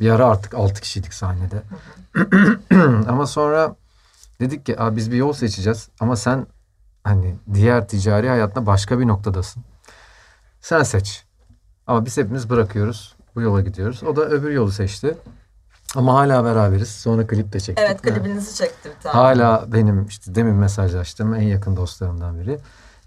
Bir 0.00 0.10
ara 0.10 0.26
artık 0.26 0.54
6 0.54 0.80
kişiydik 0.80 1.14
sahnede. 1.14 1.62
ama 3.08 3.26
sonra 3.26 3.76
dedik 4.40 4.66
ki 4.66 4.80
Aa, 4.80 4.96
biz 4.96 5.12
bir 5.12 5.16
yol 5.16 5.32
seçeceğiz 5.32 5.88
ama 6.00 6.16
sen 6.16 6.46
hani 7.04 7.36
diğer 7.54 7.88
ticari 7.88 8.28
hayatında 8.28 8.66
başka 8.66 8.98
bir 8.98 9.06
noktadasın. 9.06 9.64
Sen 10.60 10.82
seç. 10.82 11.24
Ama 11.86 12.04
biz 12.04 12.16
hepimiz 12.16 12.50
bırakıyoruz. 12.50 13.16
Bu 13.34 13.40
yola 13.40 13.60
gidiyoruz. 13.60 14.02
O 14.02 14.16
da 14.16 14.28
öbür 14.28 14.50
yolu 14.50 14.70
seçti. 14.70 15.16
Ama 15.96 16.14
hala 16.14 16.44
beraberiz. 16.44 16.88
Sonra 16.90 17.26
klip 17.26 17.52
de 17.52 17.60
çektik. 17.60 17.84
evet 17.88 18.02
klibinizi 18.02 18.54
çekti 18.54 18.88
bir 18.96 19.02
tane. 19.02 19.14
Hala 19.14 19.64
benim 19.72 20.06
işte 20.06 20.34
demin 20.34 20.54
mesajlaştığım 20.54 21.34
en 21.34 21.42
yakın 21.42 21.76
dostlarımdan 21.76 22.40
biri. 22.40 22.58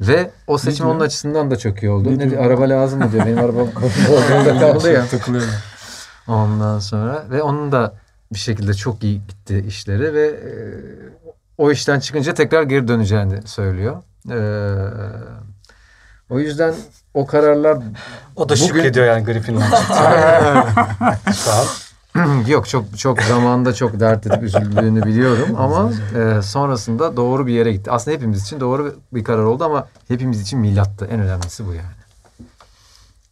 Ve 0.01 0.31
o 0.47 0.57
seçim 0.57 0.87
onun 0.87 0.99
açısından 0.99 1.51
da 1.51 1.55
çok 1.57 1.83
iyi 1.83 1.89
oldu. 1.91 2.09
Ne 2.09 2.17
Ne, 2.17 2.29
diyor? 2.31 2.45
araba 2.45 2.69
lazım 2.69 2.99
mı 2.99 3.11
diyor. 3.11 3.25
Benim 3.25 3.37
araba 3.45 3.59
Bodrum'da 3.59 4.59
kaldı 4.59 4.91
ya. 4.93 5.05
Takılıyorum. 5.07 5.49
Ondan 6.27 6.79
sonra 6.79 7.23
ve 7.29 7.41
onun 7.43 7.71
da 7.71 7.93
bir 8.33 8.39
şekilde 8.39 8.73
çok 8.73 9.03
iyi 9.03 9.21
gitti 9.27 9.63
işleri 9.67 10.13
ve 10.13 10.27
e, 10.27 10.51
o 11.57 11.71
işten 11.71 11.99
çıkınca 11.99 12.33
tekrar 12.33 12.63
geri 12.63 12.87
döneceğini 12.87 13.47
söylüyor. 13.47 14.03
E, 14.31 14.37
o 16.29 16.39
yüzden 16.39 16.73
o 17.13 17.25
kararlar 17.27 17.77
O 18.35 18.49
da 18.49 18.53
Bugün- 18.53 18.65
şükrediyor 18.67 19.05
yani 19.05 19.25
çıktı. 19.61 19.93
Şu 21.45 21.51
an. 21.51 21.65
Yok 22.47 22.69
çok 22.69 22.97
çok 22.97 23.21
zamanda 23.21 23.73
çok 23.73 23.99
dert 23.99 24.27
edip 24.27 24.43
üzüldüğünü 24.43 25.05
biliyorum 25.05 25.55
ama 25.57 25.91
e, 25.91 26.41
sonrasında 26.41 27.17
doğru 27.17 27.47
bir 27.47 27.53
yere 27.53 27.71
gitti. 27.71 27.91
Aslında 27.91 28.17
hepimiz 28.17 28.43
için 28.43 28.59
doğru 28.59 28.95
bir 29.13 29.23
karar 29.23 29.43
oldu 29.43 29.63
ama 29.63 29.87
hepimiz 30.07 30.41
için 30.41 30.59
milattı. 30.59 31.07
En 31.11 31.19
önemlisi 31.19 31.67
bu 31.67 31.73
yani. 31.73 32.01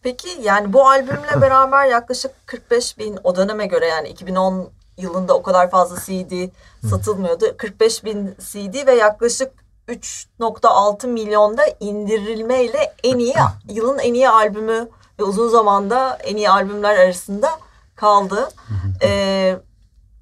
Peki 0.02 0.28
yani 0.42 0.72
bu 0.72 0.88
albümle 0.88 1.40
beraber 1.40 1.86
yaklaşık 1.86 2.30
45 2.46 2.98
bin 2.98 3.18
o 3.24 3.36
döneme 3.36 3.66
göre 3.66 3.86
yani 3.86 4.08
2010 4.08 4.68
yılında 4.96 5.34
o 5.34 5.42
kadar 5.42 5.70
fazla 5.70 5.96
CD 5.96 6.48
satılmıyordu. 6.90 7.44
45 7.56 8.04
bin 8.04 8.34
CD 8.38 8.86
ve 8.86 8.94
yaklaşık 8.94 9.52
3.6 9.88 11.06
milyonda 11.06 11.62
indirilmeyle 11.80 12.94
en 13.04 13.18
iyi 13.18 13.34
yılın 13.68 13.98
en 13.98 14.14
iyi 14.14 14.28
albümü 14.28 14.88
ve 15.18 15.24
uzun 15.24 15.48
zamanda 15.48 16.18
en 16.24 16.36
iyi 16.36 16.50
albümler 16.50 16.98
arasında 16.98 17.50
kaldı. 18.00 18.48
Ee, 19.02 19.56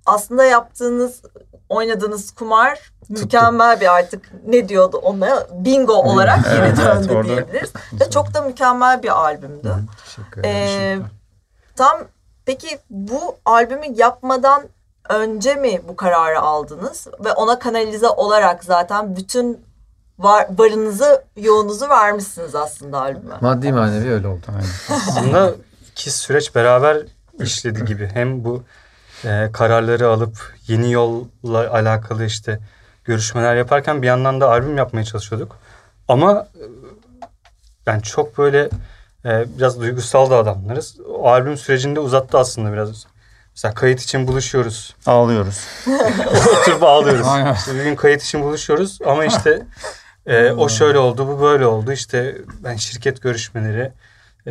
aslında 0.07 0.45
yaptığınız 0.45 1.23
oynadığınız 1.69 2.31
kumar 2.31 2.93
mükemmel 3.09 3.81
bir 3.81 3.95
artık 3.95 4.33
ne 4.47 4.69
diyordu 4.69 4.97
ona 4.97 5.47
bingo 5.53 5.93
olarak 5.93 6.45
geri 6.45 6.55
Evet, 6.57 6.79
evet, 6.83 6.95
döndü 6.97 7.13
orada- 7.13 7.29
diyebiliriz. 7.29 7.73
Ve 8.01 8.11
çok 8.11 8.35
da 8.35 8.43
mükemmel 8.43 9.03
bir 9.03 9.21
albümdü. 9.21 9.75
Teşekkür 10.05 10.41
ederim. 10.41 11.01
Ee, 11.03 11.07
tam 11.77 11.99
peki 12.47 12.79
bu 12.91 13.37
albümü 13.45 13.87
yapmadan 13.97 14.63
önce 15.09 15.55
mi 15.55 15.81
bu 15.89 15.97
kararı 15.97 16.41
aldınız 16.41 17.07
ve 17.25 17.33
ona 17.33 17.59
kanalize 17.59 18.09
olarak 18.09 18.65
zaten 18.65 19.17
bütün 19.17 19.61
var, 20.19 20.47
varınızı 20.59 21.25
yoğunuzu 21.37 21.89
vermişsiniz 21.89 22.55
aslında 22.55 23.01
albüme. 23.01 23.35
Maddi 23.41 23.73
manevi 23.73 24.11
öyle 24.13 24.29
oldu. 24.29 24.47
Aslında 24.91 25.55
iki 25.93 26.11
süreç 26.11 26.55
beraber 26.55 27.03
işledi 27.41 27.85
gibi. 27.85 28.11
Hem 28.15 28.45
bu 28.45 28.65
e, 29.25 29.49
kararları 29.53 30.09
alıp 30.09 30.55
yeni 30.67 30.93
yolla 30.93 31.73
alakalı 31.73 32.25
işte 32.25 32.61
görüşmeler 33.05 33.57
yaparken 33.57 34.03
bir 34.03 34.07
yandan 34.07 34.41
da 34.41 34.49
albüm 34.51 34.77
yapmaya 34.77 35.05
çalışıyorduk. 35.05 35.57
Ama 36.09 36.47
e, 36.55 36.65
ben 37.87 38.01
çok 38.01 38.39
böyle 38.39 38.69
e, 39.25 39.45
biraz 39.59 39.81
duygusal 39.81 40.31
da 40.31 40.37
adamlarız. 40.37 41.01
O 41.01 41.29
albüm 41.29 41.57
sürecinde 41.57 42.01
uzattı 42.01 42.39
aslında 42.39 42.73
biraz. 42.73 43.07
Mesela 43.51 43.75
kayıt 43.75 44.01
için 44.01 44.27
buluşuyoruz. 44.27 44.97
Ağlıyoruz. 45.07 45.67
Oturup 46.61 46.83
ağlıyoruz. 46.83 47.27
Aynen. 47.27 47.55
İşte 47.55 47.75
bir 47.75 47.85
gün 47.85 47.97
kayıt 47.97 48.23
için 48.23 48.43
buluşuyoruz 48.43 48.99
ama 49.07 49.25
işte 49.25 49.63
e, 50.27 50.53
o 50.53 50.69
şöyle 50.69 50.99
oldu, 50.99 51.29
bu 51.29 51.41
böyle 51.41 51.67
oldu. 51.67 51.93
İşte 51.93 52.37
ben 52.65 52.77
şirket 52.77 53.23
görüşmeleri 53.23 53.93
e, 54.47 54.51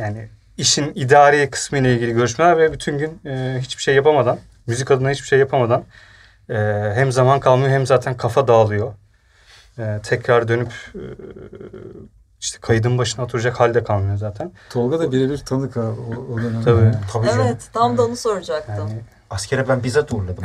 yani 0.00 0.28
işin 0.58 0.92
idari 0.94 1.50
kısmı 1.50 1.78
ile 1.78 1.94
ilgili 1.94 2.12
görüşmeler 2.12 2.58
ve 2.58 2.72
bütün 2.72 2.98
gün 2.98 3.20
e, 3.26 3.58
hiçbir 3.60 3.82
şey 3.82 3.94
yapamadan, 3.94 4.38
müzik 4.66 4.90
adına 4.90 5.10
hiçbir 5.10 5.26
şey 5.26 5.38
yapamadan 5.38 5.84
e, 6.50 6.54
hem 6.94 7.12
zaman 7.12 7.40
kalmıyor 7.40 7.70
hem 7.70 7.86
zaten 7.86 8.16
kafa 8.16 8.48
dağılıyor. 8.48 8.92
E, 9.78 10.00
tekrar 10.02 10.48
dönüp 10.48 10.72
e, 10.94 11.02
işte 12.40 12.58
kaydın 12.60 12.98
başına 12.98 13.24
oturacak 13.24 13.60
halde 13.60 13.84
kalmıyor 13.84 14.16
zaten. 14.16 14.52
Tolga 14.70 15.00
da 15.00 15.12
birebir 15.12 15.38
tanık 15.38 15.76
ha 15.76 15.80
o, 15.80 16.34
o 16.34 16.38
dönemde. 16.38 16.64
Tabii. 16.64 16.92
Tabii 17.12 17.26
canım. 17.26 17.46
Evet 17.46 17.68
tam 17.72 17.98
da 17.98 18.04
onu 18.04 18.16
soracaktım. 18.16 18.88
Yani 18.88 19.00
Askere 19.30 19.68
ben 19.68 19.84
bizzat 19.84 20.12
uğurladım. 20.12 20.44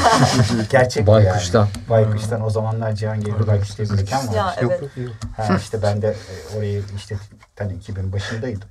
Gerçek 0.70 1.06
Baykuş'tan. 1.06 1.60
yani. 1.60 1.88
Baykuş'tan. 1.88 2.44
O 2.44 2.50
zamanlar 2.50 2.92
Cihangir'de 2.92 3.46
Baykuş 3.46 3.78
diye 3.78 3.88
bir 3.88 3.94
mekan 3.94 4.28
var. 4.28 4.34
Ya 4.34 4.56
yok 4.62 4.72
evet. 4.72 4.82
yok 4.82 4.90
yok. 4.96 5.14
Ha, 5.36 5.56
işte 5.56 5.82
ben 5.82 6.02
de 6.02 6.08
e, 6.08 6.56
orayı 6.56 6.82
işte 6.96 7.16
hani 7.58 7.74
2000 7.74 8.12
başındaydım. 8.12 8.68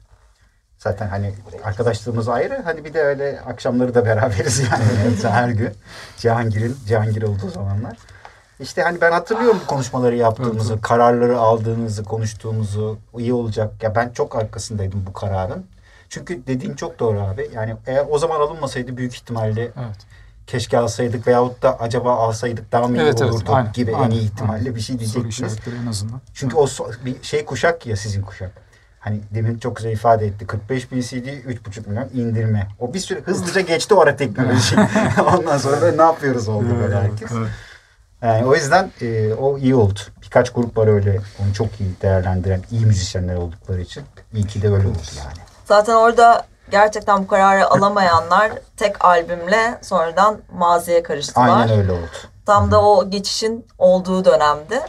Zaten 0.77 1.07
hani 1.07 1.33
arkadaşlığımız 1.63 2.29
ayrı. 2.29 2.61
Hani 2.65 2.85
bir 2.85 2.93
de 2.93 3.01
öyle 3.01 3.39
akşamları 3.47 3.95
da 3.95 4.05
beraberiz 4.05 4.59
yani 4.71 4.83
her 5.23 5.49
gün. 5.49 5.71
Cihangir'in 6.17 6.77
Cihangir 6.87 7.21
olduğu 7.21 7.49
zamanlar. 7.49 7.97
İşte 8.59 8.81
hani 8.81 9.01
ben 9.01 9.11
hatırlıyorum 9.11 9.59
bu 9.63 9.67
konuşmaları 9.67 10.15
yaptığımızı, 10.15 10.81
kararları 10.81 11.39
aldığımızı, 11.39 12.03
konuştuğumuzu. 12.03 12.97
iyi 13.17 13.33
olacak. 13.33 13.83
Ya 13.83 13.95
ben 13.95 14.09
çok 14.09 14.35
arkasındaydım 14.35 15.05
bu 15.07 15.13
kararın. 15.13 15.65
Çünkü 16.09 16.47
dediğin 16.47 16.73
çok 16.73 16.99
doğru 16.99 17.19
abi. 17.21 17.49
Yani 17.53 17.75
eğer 17.87 18.05
o 18.09 18.19
zaman 18.19 18.39
alınmasaydı 18.39 18.97
büyük 18.97 19.13
ihtimalle 19.15 19.61
Evet. 19.61 19.97
keşke 20.47 20.77
alsaydık 20.77 21.27
veyahut 21.27 21.61
da 21.63 21.79
acaba 21.79 22.15
alsaydık 22.15 22.71
daha 22.71 22.87
mı 22.87 22.97
iyi 22.97 23.01
Evet, 23.01 23.21
evet, 23.21 23.31
olurdu 23.33 23.51
aynen, 23.53 23.71
gibi 23.73 23.91
en 23.91 23.95
aynen, 23.95 24.11
iyi 24.11 24.21
ihtimalle 24.21 24.59
aynen. 24.59 24.75
bir 24.75 24.79
şey 24.81 24.95
Soru 24.95 24.99
diyecektiniz. 24.99 25.33
işaretleri 25.53 25.75
en 25.83 25.87
azından. 25.87 26.21
Çünkü 26.33 26.55
o 26.55 26.63
so- 26.65 27.05
bir 27.05 27.23
şey 27.23 27.45
kuşak 27.45 27.85
ya 27.87 27.95
sizin 27.95 28.21
kuşak. 28.21 28.51
Hani 29.07 29.19
demin 29.33 29.59
çok 29.59 29.75
güzel 29.75 29.91
ifade 29.91 30.25
etti. 30.25 30.47
45 30.47 30.91
bin 30.91 31.01
CD 31.01 31.13
3,5 31.13 31.89
milyon 31.89 32.09
indirme. 32.13 32.67
O 32.79 32.93
bir 32.93 32.99
süre 32.99 33.19
hızlıca 33.19 33.61
geçti 33.61 33.93
o 33.93 34.01
ara 34.01 34.15
teknoloji. 34.15 34.75
Ondan 35.37 35.57
sonra 35.57 35.81
da 35.81 35.91
ne 35.91 36.01
yapıyoruz 36.01 36.47
oldu 36.47 36.65
böyle 36.81 36.95
herkes. 36.95 37.31
Yani 38.21 38.45
o 38.45 38.55
yüzden 38.55 38.91
e, 39.01 39.33
o 39.33 39.57
iyi 39.57 39.75
oldu. 39.75 39.99
Birkaç 40.21 40.53
grup 40.53 40.77
var 40.77 40.87
öyle 40.87 41.21
onu 41.39 41.53
çok 41.53 41.67
iyi 41.81 42.01
değerlendiren 42.01 42.61
iyi 42.71 42.85
müzisyenler 42.85 43.35
oldukları 43.35 43.81
için. 43.81 44.03
İyi 44.33 44.47
ki 44.47 44.61
de 44.61 44.67
öyle 44.67 44.87
oldu 44.87 44.97
yani. 45.17 45.37
Zaten 45.65 45.93
orada 45.93 46.45
gerçekten 46.71 47.23
bu 47.23 47.27
kararı 47.27 47.67
alamayanlar 47.69 48.51
tek 48.77 49.05
albümle 49.05 49.77
sonradan 49.81 50.37
maziye 50.53 51.03
karıştılar. 51.03 51.49
Aynen 51.49 51.79
öyle 51.79 51.91
oldu. 51.91 52.07
Tam 52.45 52.71
da 52.71 52.81
o 52.81 53.09
geçişin 53.09 53.65
olduğu 53.77 54.25
dönemde. 54.25 54.81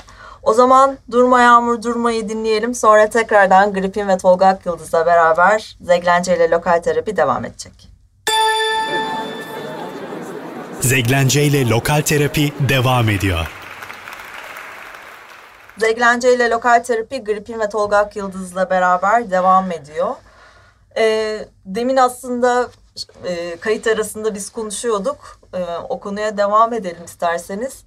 O 0.43 0.55
zaman 0.55 0.99
Durma 1.11 1.41
Yağmur 1.41 1.83
Durma'yı 1.83 2.29
dinleyelim. 2.29 2.75
Sonra 2.75 3.11
tekrardan 3.11 3.73
Gripin 3.73 4.09
ve 4.09 4.19
Tolga 4.19 4.47
Akyıldız'la 4.47 5.07
beraber 5.07 5.77
Zeglence 5.81 6.37
ile 6.37 6.51
lokal 6.51 6.83
terapi 6.83 7.17
devam 7.17 7.45
edecek. 7.45 7.99
Zeglence 10.81 11.45
ile 11.45 11.69
Lokal 11.69 12.03
Terapi 12.03 12.53
devam 12.69 13.09
ediyor. 13.09 13.51
Zeglence 15.79 16.35
ile 16.35 16.51
lokal 16.51 16.83
terapi 16.85 17.25
Gripin 17.25 17.61
ve 17.61 17.69
Tolga 17.69 17.97
Akyıldız'la 17.97 18.71
beraber 18.71 19.31
devam 19.31 19.73
ediyor. 19.73 20.15
Ee, 20.97 21.39
demin 21.65 21.97
aslında 21.97 22.69
e, 23.25 23.57
kayıt 23.57 23.87
arasında 23.87 24.35
biz 24.35 24.51
konuşuyorduk. 24.51 25.41
Ee, 25.55 25.59
o 25.89 26.01
konuya 26.01 26.37
devam 26.37 26.73
edelim 26.73 27.05
isterseniz. 27.05 27.85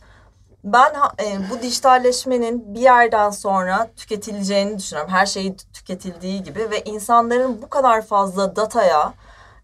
Ben 0.64 0.94
e, 1.20 1.50
bu 1.50 1.62
dijitalleşmenin 1.62 2.74
bir 2.76 2.80
yerden 2.80 3.30
sonra 3.30 3.90
tüketileceğini 3.98 4.80
düşünüyorum. 4.80 5.14
Her 5.14 5.26
şey 5.26 5.56
tüketildiği 5.56 6.44
gibi 6.44 6.72
ve 6.72 6.82
insanların 6.84 7.62
bu 7.62 7.70
kadar 7.70 8.02
fazla 8.02 8.56
dataya 8.56 9.14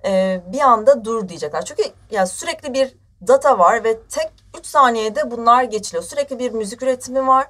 e, 0.05 0.41
bir 0.53 0.59
anda 0.59 1.05
dur 1.05 1.29
diyecekler. 1.29 1.65
Çünkü 1.65 1.83
ya 2.11 2.27
sürekli 2.27 2.73
bir 2.73 2.93
data 3.27 3.59
var 3.59 3.83
ve 3.83 3.99
tek 4.01 4.31
3 4.59 4.65
saniyede 4.65 5.31
bunlar 5.31 5.63
geçiliyor. 5.63 6.03
Sürekli 6.03 6.39
bir 6.39 6.51
müzik 6.51 6.83
üretimi 6.83 7.27
var 7.27 7.47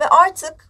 ve 0.00 0.08
artık 0.08 0.68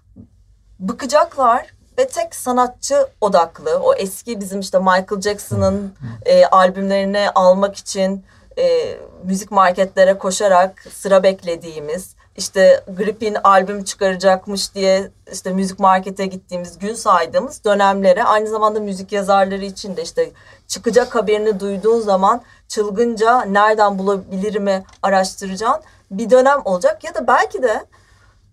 bıkacaklar 0.79 1.75
ve 1.99 2.09
tek 2.09 2.35
sanatçı 2.35 3.07
odaklı. 3.21 3.79
O 3.79 3.95
eski 3.95 4.41
bizim 4.41 4.61
işte 4.61 4.79
Michael 4.79 5.21
Jackson'ın 5.21 5.95
e, 6.25 6.47
albümlerini 6.47 7.31
almak 7.31 7.77
için 7.77 8.25
e, 8.59 8.97
müzik 9.25 9.51
marketlere 9.51 10.19
koşarak 10.19 10.85
sıra 10.91 11.23
beklediğimiz 11.23 12.15
işte 12.37 12.85
Grip'in 12.97 13.37
albüm 13.45 13.85
çıkaracakmış 13.85 14.75
diye 14.75 15.11
işte 15.33 15.53
müzik 15.53 15.79
markete 15.79 16.27
gittiğimiz 16.27 16.79
gün 16.79 16.95
saydığımız 16.95 17.65
dönemlere 17.65 18.25
aynı 18.25 18.49
zamanda 18.49 18.81
müzik 18.81 19.13
yazarları 19.13 19.65
için 19.65 19.97
de 19.97 20.03
işte 20.03 20.31
çıkacak 20.69 21.15
haberini 21.15 21.61
duyduğun 21.61 22.01
zaman 22.01 22.43
çılgınca 22.69 23.43
nereden 23.43 23.99
bulabilirimi 23.99 24.85
araştıracağın 25.03 25.81
bir 26.11 26.31
dönem 26.31 26.59
olacak. 26.65 27.05
Ya 27.05 27.15
da 27.15 27.27
belki 27.27 27.63
de 27.63 27.85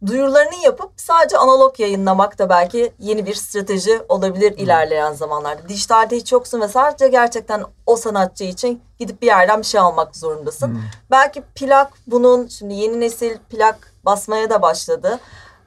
duyurularını 0.05 0.55
yapıp 0.63 0.91
sadece 0.97 1.38
analog 1.38 1.79
yayınlamak 1.79 2.39
da 2.39 2.49
belki 2.49 2.93
yeni 2.99 3.25
bir 3.25 3.35
strateji 3.35 4.01
olabilir 4.09 4.57
ilerleyen 4.57 5.13
zamanlarda. 5.13 5.69
Dijitalde 5.69 6.15
hiç 6.15 6.31
yoksun 6.31 6.62
ve 6.62 6.67
sadece 6.67 7.07
gerçekten 7.07 7.63
o 7.85 7.95
sanatçı 7.95 8.43
için 8.43 8.81
gidip 8.99 9.21
bir 9.21 9.27
yerden 9.27 9.59
bir 9.59 9.65
şey 9.65 9.79
almak 9.81 10.15
zorundasın. 10.15 10.81
Belki 11.12 11.41
plak 11.55 11.93
bunun 12.07 12.47
şimdi 12.47 12.73
yeni 12.73 12.99
nesil 12.99 13.38
plak 13.49 13.93
basmaya 14.05 14.49
da 14.49 14.62
başladı. 14.62 15.19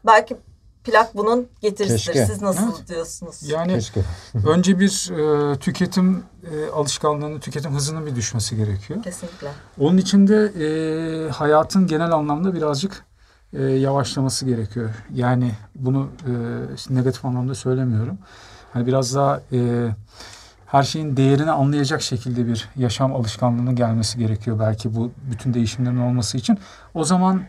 Belki 0.06 0.36
plak 0.84 1.16
bunun 1.16 1.48
getirisidir. 1.60 2.12
Keşke. 2.12 2.26
Siz 2.26 2.42
nasıl 2.42 2.72
Evet. 2.78 2.88
diyorsunuz? 2.88 3.42
Yani 3.48 3.72
Keşke. 3.74 4.00
önce 4.48 4.78
bir 4.80 5.10
e, 5.52 5.58
tüketim 5.58 6.24
e, 6.52 6.70
alışkanlığının, 6.70 7.40
tüketim 7.40 7.74
hızının 7.74 8.06
bir 8.06 8.16
düşmesi 8.16 8.56
gerekiyor. 8.56 9.02
Kesinlikle. 9.02 9.48
Onun 9.80 9.96
için 9.98 10.28
de 10.28 10.52
e, 10.64 11.30
hayatın 11.30 11.86
genel 11.86 12.12
anlamda 12.12 12.54
birazcık 12.54 13.04
e, 13.52 13.62
yavaşlaması 13.62 14.46
gerekiyor. 14.46 14.90
Yani 15.14 15.50
bunu 15.74 16.08
e, 16.90 16.94
negatif 16.94 17.24
anlamda 17.24 17.54
söylemiyorum. 17.54 18.18
Hani 18.72 18.86
biraz 18.86 19.14
daha 19.14 19.40
e, 19.52 19.88
her 20.66 20.82
şeyin 20.82 21.16
değerini 21.16 21.50
anlayacak 21.50 22.02
şekilde 22.02 22.46
bir 22.46 22.68
yaşam 22.76 23.14
alışkanlığının 23.14 23.76
gelmesi 23.76 24.18
gerekiyor 24.18 24.58
belki 24.60 24.94
bu 24.94 25.10
bütün 25.30 25.54
değişimlerin 25.54 25.98
olması 26.00 26.38
için. 26.38 26.58
O 26.94 27.04
zaman 27.04 27.42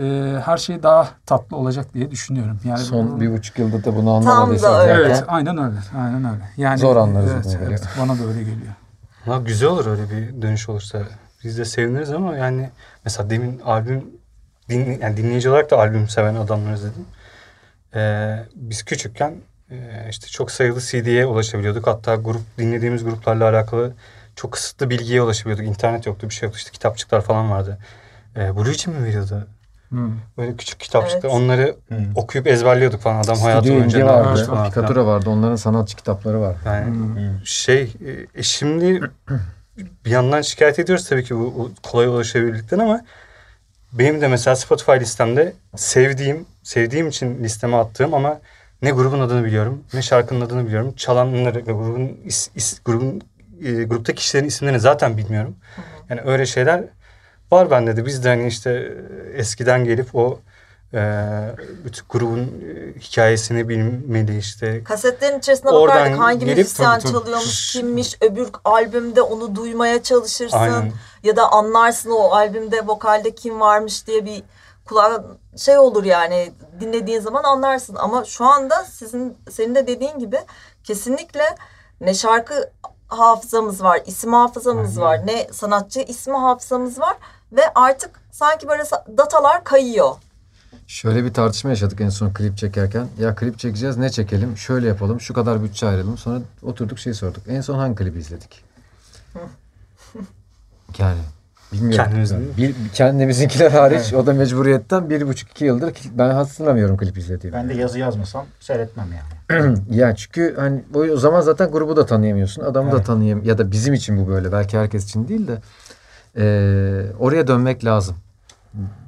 e, 0.00 0.34
her 0.44 0.56
şey 0.56 0.82
daha 0.82 1.08
tatlı 1.26 1.56
olacak 1.56 1.94
diye 1.94 2.10
düşünüyorum. 2.10 2.60
Yani 2.64 2.78
Son 2.78 3.16
bu- 3.16 3.20
bir 3.20 3.32
buçuk 3.32 3.58
yılda 3.58 3.84
da 3.84 3.96
bunu 3.96 4.06
da 4.06 4.10
anlamadıysak 4.10 4.70
öyle. 4.70 4.88
zaten 4.88 5.00
Evet, 5.00 5.24
aynen 5.28 5.58
öyle. 5.58 5.76
Aynen 5.98 6.24
öyle. 6.24 6.48
Yani 6.56 6.78
Zor 6.78 6.96
anlarız 6.96 7.30
evet, 7.34 7.44
bunu 7.60 7.68
evet, 7.68 7.82
bana 8.00 8.18
da 8.18 8.24
öyle 8.24 8.38
geliyor. 8.40 8.72
Ha, 9.24 9.38
güzel 9.46 9.68
olur 9.68 9.86
öyle 9.86 10.02
bir 10.10 10.42
dönüş 10.42 10.68
olursa. 10.68 10.98
Biz 11.44 11.58
de 11.58 11.64
seviniriz 11.64 12.10
ama 12.10 12.36
yani 12.36 12.70
mesela 13.04 13.30
demin 13.30 13.60
albüm 13.64 14.04
din, 14.70 14.98
yani 15.02 15.16
dinleyici 15.16 15.50
olarak 15.50 15.70
da 15.70 15.78
albüm 15.78 16.08
seven 16.08 16.34
adamlarız 16.34 16.82
dedim. 16.84 17.04
Ee, 17.94 18.36
biz 18.54 18.82
küçükken 18.82 19.34
e, 19.70 19.76
işte 20.10 20.26
çok 20.26 20.50
sayılı 20.50 20.80
CD'ye 20.80 21.26
ulaşabiliyorduk. 21.26 21.86
Hatta 21.86 22.14
grup 22.14 22.42
dinlediğimiz 22.58 23.04
gruplarla 23.04 23.48
alakalı 23.48 23.92
çok 24.36 24.52
kısıtlı 24.52 24.90
bilgiye 24.90 25.22
ulaşabiliyorduk. 25.22 25.66
İnternet 25.66 26.06
yoktu, 26.06 26.28
bir 26.28 26.34
şey 26.34 26.46
yoktu. 26.46 26.58
İşte 26.58 26.70
kitapçıklar 26.70 27.20
falan 27.20 27.50
vardı. 27.50 27.78
Ee, 28.36 28.56
Blue 28.56 28.72
için 28.72 28.94
mi 28.94 29.04
veriyordu? 29.04 29.46
Hmm. 29.88 30.12
Böyle 30.38 30.56
küçük 30.56 30.80
kitapçıklar. 30.80 31.30
Evet. 31.30 31.40
Onları 31.40 31.76
Hı. 31.88 31.96
okuyup 32.14 32.46
ezberliyorduk 32.46 33.00
falan. 33.00 33.20
Adam 33.22 33.38
hayatı 33.38 33.68
boyunca 33.68 33.98
yapmış 33.98 34.40
vardı, 34.40 34.46
falan. 34.46 34.68
Pikatura 34.68 35.06
vardı. 35.06 35.30
Onların 35.30 35.56
sanatçı 35.56 35.96
kitapları 35.96 36.40
var. 36.40 36.56
Yani 36.66 36.86
Hmm. 36.86 37.40
şey 37.44 37.94
e, 38.34 38.42
şimdi 38.42 39.00
bir 40.04 40.10
yandan 40.10 40.40
şikayet 40.42 40.78
ediyoruz 40.78 41.08
tabii 41.08 41.24
ki 41.24 41.36
bu 41.36 41.40
bu 41.40 41.70
kolay 41.82 42.06
ulaşabilirlikten 42.06 42.78
ama 42.78 43.00
benim 43.92 44.20
de 44.20 44.28
mesela 44.28 44.56
Spotify 44.56 44.92
listemde 44.92 45.52
sevdiğim, 45.76 46.46
sevdiğim 46.62 47.08
için 47.08 47.44
listeme 47.44 47.76
attığım 47.76 48.14
ama 48.14 48.40
ne 48.82 48.90
grubun 48.90 49.20
adını 49.20 49.44
biliyorum, 49.44 49.84
ne 49.94 50.02
şarkının 50.02 50.40
adını 50.40 50.66
biliyorum. 50.66 50.94
Çalanları 50.96 51.58
ve 51.66 51.72
grubun 51.72 52.18
is, 52.24 52.48
is- 52.56 52.80
grubun 52.84 53.20
e, 53.64 53.72
gruptaki 53.84 54.18
kişilerin 54.18 54.46
isimlerini 54.46 54.80
zaten 54.80 55.16
bilmiyorum. 55.16 55.56
Yani 56.10 56.20
öyle 56.24 56.46
şeyler 56.46 56.84
var 57.52 57.70
bende 57.70 57.96
de. 57.96 58.06
Biz 58.06 58.24
de 58.24 58.28
hani 58.28 58.46
işte 58.48 58.70
e, 59.34 59.38
eskiden 59.38 59.84
gelip 59.84 60.14
o 60.14 60.40
bütün 61.84 62.04
grubun 62.10 62.38
e, 62.38 63.00
hikayesini 63.00 63.68
bilmeli 63.68 64.38
işte 64.38 64.84
Kasetlerin 64.84 65.38
içerisine 65.38 65.70
Oradan 65.70 65.96
bakardık 65.96 66.18
hangi 66.20 66.46
gelip- 66.46 66.58
müzisyen 66.58 66.98
Tabii, 67.00 67.12
çalıyormuş, 67.12 67.72
kimmiş, 67.72 68.16
öbür 68.20 68.48
albümde 68.64 69.22
onu 69.22 69.54
duymaya 69.54 70.02
çalışırsın. 70.02 70.56
Aynen. 70.58 70.92
Ya 71.22 71.36
da 71.36 71.52
anlarsın 71.52 72.10
o 72.10 72.30
albümde 72.30 72.86
vokalde 72.86 73.34
kim 73.34 73.60
varmış 73.60 74.06
diye 74.06 74.24
bir 74.24 74.42
kulağa 74.84 75.24
şey 75.56 75.78
olur 75.78 76.04
yani 76.04 76.52
dinlediğin 76.80 77.20
zaman 77.20 77.44
anlarsın 77.44 77.94
ama 77.94 78.24
şu 78.24 78.44
anda 78.44 78.84
sizin 78.84 79.38
senin 79.50 79.74
de 79.74 79.86
dediğin 79.86 80.18
gibi 80.18 80.38
kesinlikle 80.84 81.56
ne 82.00 82.14
şarkı 82.14 82.70
hafızamız 83.08 83.82
var, 83.82 84.00
isim 84.06 84.32
hafızamız 84.32 84.98
Aynen. 84.98 85.10
var, 85.10 85.26
ne 85.26 85.48
sanatçı 85.52 86.00
ismi 86.00 86.36
hafızamız 86.36 87.00
var 87.00 87.16
ve 87.52 87.62
artık 87.74 88.20
sanki 88.32 88.68
böyle 88.68 88.82
datalar 89.16 89.64
kayıyor. 89.64 90.14
Şöyle 90.90 91.24
bir 91.24 91.34
tartışma 91.34 91.70
yaşadık 91.70 92.00
en 92.00 92.08
son 92.08 92.30
klip 92.30 92.56
çekerken. 92.56 93.06
Ya 93.18 93.34
klip 93.34 93.58
çekeceğiz 93.58 93.96
ne 93.96 94.10
çekelim? 94.10 94.56
Şöyle 94.56 94.88
yapalım. 94.88 95.20
Şu 95.20 95.34
kadar 95.34 95.62
bütçe 95.62 95.86
ayıralım. 95.86 96.18
Sonra 96.18 96.40
oturduk 96.62 96.98
şey 96.98 97.14
sorduk. 97.14 97.42
En 97.48 97.60
son 97.60 97.78
hangi 97.78 97.94
klibi 97.94 98.18
izledik? 98.18 98.64
Yani 100.98 101.18
bilmiyorum. 101.72 102.04
Kendimiz 102.04 102.30
Yani 102.30 102.46
bir, 102.56 102.74
kendimizinkiler 102.94 103.70
hariç 103.70 104.14
o 104.14 104.26
da 104.26 104.32
mecburiyetten 104.32 105.10
bir 105.10 105.28
buçuk 105.28 105.50
iki 105.50 105.64
yıldır 105.64 105.94
ben 106.18 106.30
hatırlamıyorum 106.30 106.96
klip 106.96 107.18
izlediğimi. 107.18 107.56
Ben 107.58 107.68
de 107.68 107.74
yazı 107.74 107.98
yazmasam 107.98 108.46
seyretmem 108.60 109.06
yani. 109.12 109.78
ya 109.90 110.16
çünkü 110.16 110.54
hani 110.58 110.82
o, 110.94 111.16
zaman 111.16 111.40
zaten 111.40 111.70
grubu 111.70 111.96
da 111.96 112.06
tanıyamıyorsun. 112.06 112.62
Adamı 112.62 112.92
da 112.92 112.96
Evet. 112.96 113.06
tanıyam 113.06 113.44
ya 113.44 113.58
da 113.58 113.70
bizim 113.70 113.94
için 113.94 114.18
bu 114.18 114.28
böyle. 114.28 114.52
Belki 114.52 114.78
herkes 114.78 115.04
için 115.04 115.28
değil 115.28 115.48
de 115.48 115.58
eee, 116.36 117.12
oraya 117.18 117.46
dönmek 117.46 117.84
lazım. 117.84 118.16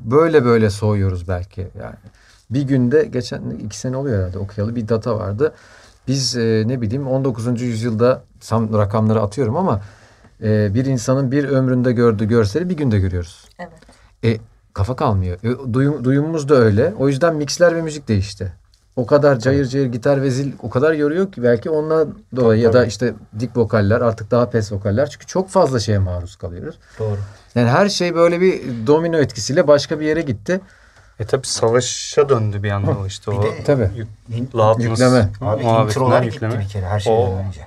Böyle 0.04 0.44
böyle 0.44 0.70
soğuyoruz 0.70 1.28
belki 1.28 1.68
yani. 1.80 1.96
Bir 2.50 2.62
günde 2.62 3.04
geçen 3.04 3.50
iki 3.50 3.78
sene 3.78 3.96
oluyor 3.96 4.18
herhalde 4.18 4.38
okuyalı 4.38 4.76
bir 4.76 4.88
data 4.88 5.18
vardı. 5.18 5.52
Biz 6.08 6.36
eee, 6.36 6.68
ne 6.68 6.80
bileyim 6.80 7.06
19. 7.06 7.62
yüzyılda 7.62 8.22
tam 8.48 8.78
rakamları 8.78 9.22
atıyorum 9.22 9.56
ama 9.56 9.80
eee, 10.40 10.70
bir 10.74 10.84
insanın 10.84 11.32
bir 11.32 11.44
ömründe 11.44 11.92
gördüğü 11.92 12.24
görseli 12.24 12.68
bir 12.68 12.76
günde 12.76 12.98
görüyoruz. 12.98 13.48
Evet. 13.58 13.72
E 14.24 14.40
kafa 14.74 14.96
kalmıyor. 14.96 15.38
E, 15.44 15.72
duyum, 15.72 16.04
duyumumuz 16.04 16.48
da 16.48 16.54
öyle. 16.54 16.94
O 16.98 17.08
yüzden 17.08 17.36
mixler 17.36 17.76
ve 17.76 17.82
müzik 17.82 18.08
değişti. 18.08 18.52
O 18.96 19.06
kadar 19.06 19.38
cayır 19.38 19.66
cayır 19.66 19.86
gitar 19.86 20.22
ve 20.22 20.30
zil 20.30 20.52
o 20.62 20.70
kadar 20.70 20.92
yoruyor 20.92 21.32
ki 21.32 21.42
belki 21.42 21.70
ondan 21.70 22.14
dolayı 22.36 22.62
ya 22.62 22.72
da 22.72 22.78
tabii. 22.78 22.88
işte 22.88 23.14
dik 23.40 23.56
vokaller 23.56 24.00
artık 24.00 24.30
daha 24.30 24.50
pes 24.50 24.72
vokaller. 24.72 25.10
Çünkü 25.10 25.26
çok 25.26 25.48
fazla 25.48 25.80
şeye 25.80 25.98
maruz 25.98 26.36
kalıyoruz. 26.36 26.78
Doğru. 26.98 27.18
Yani 27.54 27.70
her 27.70 27.88
şey 27.88 28.14
böyle 28.14 28.40
bir 28.40 28.86
domino 28.86 29.18
etkisiyle 29.18 29.66
başka 29.68 30.00
bir 30.00 30.06
yere 30.06 30.22
gitti. 30.22 30.60
E 31.20 31.24
tabi 31.24 31.46
savaşa 31.46 32.28
döndü 32.28 32.62
bir 32.62 32.70
anda 32.70 32.90
o 32.90 33.06
işte 33.06 33.30
Bir 33.32 33.36
o. 33.36 33.42
de- 33.42 33.64
Tabii. 33.64 33.90
Yük- 34.28 34.78
Yükleme. 34.78 35.28
Abi 35.40 35.62
introlar 35.62 36.22
gitti 36.22 36.34
yükleme. 36.34 36.58
bir 36.58 36.68
kere 36.68 36.86
her 36.86 37.00
şeyden 37.00 37.18
O- 37.18 37.36
önce. 37.36 37.60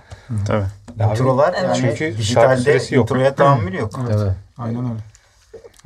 Tabii. 0.47 0.65
Introlar 1.11 1.53
yani 1.53 1.77
Çünkü 1.77 2.17
dijitalde 2.17 2.71
yok. 2.71 2.91
introya 3.11 3.35
tahammül 3.35 3.73
yok. 3.73 3.91
Evet. 4.07 4.19
Evet. 4.21 4.33
Aynen 4.57 4.83
öyle. 4.83 4.99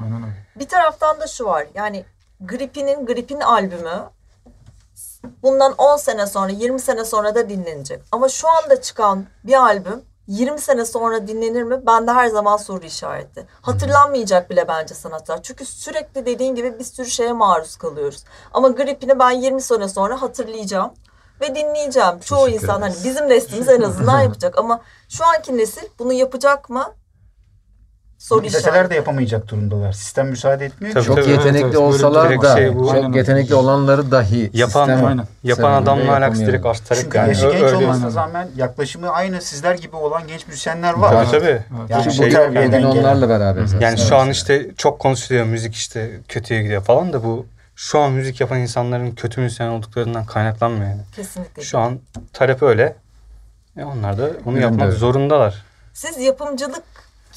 Aynen 0.03 0.23
öyle. 0.23 0.33
Bir 0.59 0.67
taraftan 0.67 1.19
da 1.19 1.27
şu 1.27 1.45
var. 1.45 1.67
Yani 1.75 2.05
Gripin'in 2.41 3.05
Gripin 3.05 3.39
albümü 3.39 4.03
bundan 5.43 5.73
10 5.77 5.97
sene 5.97 6.27
sonra 6.27 6.51
20 6.51 6.79
sene 6.79 7.05
sonra 7.05 7.35
da 7.35 7.49
dinlenecek. 7.49 8.01
Ama 8.11 8.29
şu 8.29 8.47
anda 8.49 8.81
çıkan 8.81 9.25
bir 9.43 9.53
albüm 9.53 10.01
20 10.30 10.59
sene 10.59 10.86
sonra 10.86 11.27
dinlenir 11.27 11.63
mi? 11.63 11.86
Bende 11.86 12.11
her 12.11 12.27
zaman 12.27 12.57
soru 12.57 12.86
işareti. 12.86 13.47
Hatırlanmayacak 13.61 14.49
bile 14.49 14.67
bence 14.67 14.95
sanatlar. 14.95 15.43
Çünkü 15.43 15.65
sürekli 15.65 16.25
dediğin 16.25 16.55
gibi 16.55 16.80
bir 16.80 16.84
sürü 16.84 17.09
şeye 17.09 17.34
maruz 17.34 17.75
kalıyoruz. 17.75 18.23
Ama 18.53 18.67
Gripin'i 18.69 19.19
ben 19.19 19.32
20 19.32 19.61
sene 19.61 19.88
sonra 19.89 20.21
hatırlayacağım 20.21 20.91
ve 21.41 21.55
dinleyeceğim. 21.55 22.19
Çoğu 22.19 22.45
Teşekkür 22.45 22.63
insan 22.63 22.82
hani 22.82 22.95
bizim 23.03 23.30
neslimiz 23.30 23.69
en 23.69 23.82
azından 23.82 24.21
yapacak 24.21 24.57
ama 24.57 24.82
şu 25.09 25.25
anki 25.25 25.57
nesil 25.57 25.88
bunu 25.99 26.13
yapacak 26.13 26.69
mı? 26.69 26.93
Soru 28.20 28.45
İsteseler 28.45 28.72
işareti. 28.74 28.89
de 28.91 28.95
yapamayacak 28.95 29.47
durumdalar. 29.47 29.91
Sistem 29.91 30.28
müsaade 30.30 30.65
etmiyor. 30.65 30.93
Tabii. 30.93 31.05
Çok 31.05 31.15
tabii. 31.17 31.30
yetenekli. 31.30 31.63
Böyle 31.63 31.78
olsalar 31.78 32.41
da 32.41 32.55
şey 32.57 32.76
bu. 32.76 32.80
çok 32.86 32.93
Aynen. 32.95 33.13
yetenekli 33.13 33.55
olanları 33.55 34.11
dahi 34.11 34.49
Yapan, 34.53 34.86
sistem 34.88 35.05
aynen. 35.05 35.26
yapan 35.43 35.72
adamla 35.84 36.17
alakası 36.17 36.45
direkt 36.45 36.65
arz 36.65 36.80
talep 36.80 37.03
Çünkü 37.03 37.17
yani. 37.17 37.30
yaşı 37.30 37.49
genç 37.49 37.61
öyle. 37.61 37.76
olmasına 37.76 38.22
rağmen 38.22 38.47
yaklaşımı 38.55 39.09
aynı 39.09 39.41
sizler 39.41 39.76
gibi 39.76 39.95
olan 39.95 40.28
genç 40.28 40.47
müzisyenler 40.47 40.93
var. 40.93 41.11
Tabii 41.13 41.32
tabii. 41.32 41.45
Evet. 41.47 41.61
Yani 41.89 42.03
Çünkü 42.03 42.17
bu 42.17 42.22
şey- 42.24 42.30
terbiyeden 42.32 42.82
gelen. 42.82 42.84
onlarla 43.01 43.30
beraber. 43.30 43.65
Yani 43.80 43.97
şu 43.97 44.15
an 44.15 44.30
işte 44.30 44.72
çok 44.78 44.99
konuşuluyor 44.99 45.45
müzik 45.45 45.76
işte 45.76 46.11
kötüye 46.28 46.63
gidiyor 46.63 46.84
falan 46.84 47.13
da 47.13 47.24
bu 47.24 47.45
şu 47.76 47.99
an 47.99 48.11
müzik 48.11 48.41
yapan 48.41 48.59
insanların 48.59 49.11
kötü 49.11 49.41
müzisyen 49.41 49.67
olduklarından 49.67 50.26
kaynaklanmıyor 50.26 50.89
yani. 50.89 51.01
Kesinlikle. 51.15 51.61
Şu 51.61 51.80
an 51.80 51.99
talep 52.34 52.63
öyle. 52.63 52.95
E 53.78 53.84
onlar 53.84 54.17
da 54.17 54.30
onu 54.45 54.59
yapmak 54.59 54.93
zorundalar. 54.93 55.63
Siz 55.93 56.17
yapımcılık 56.17 56.84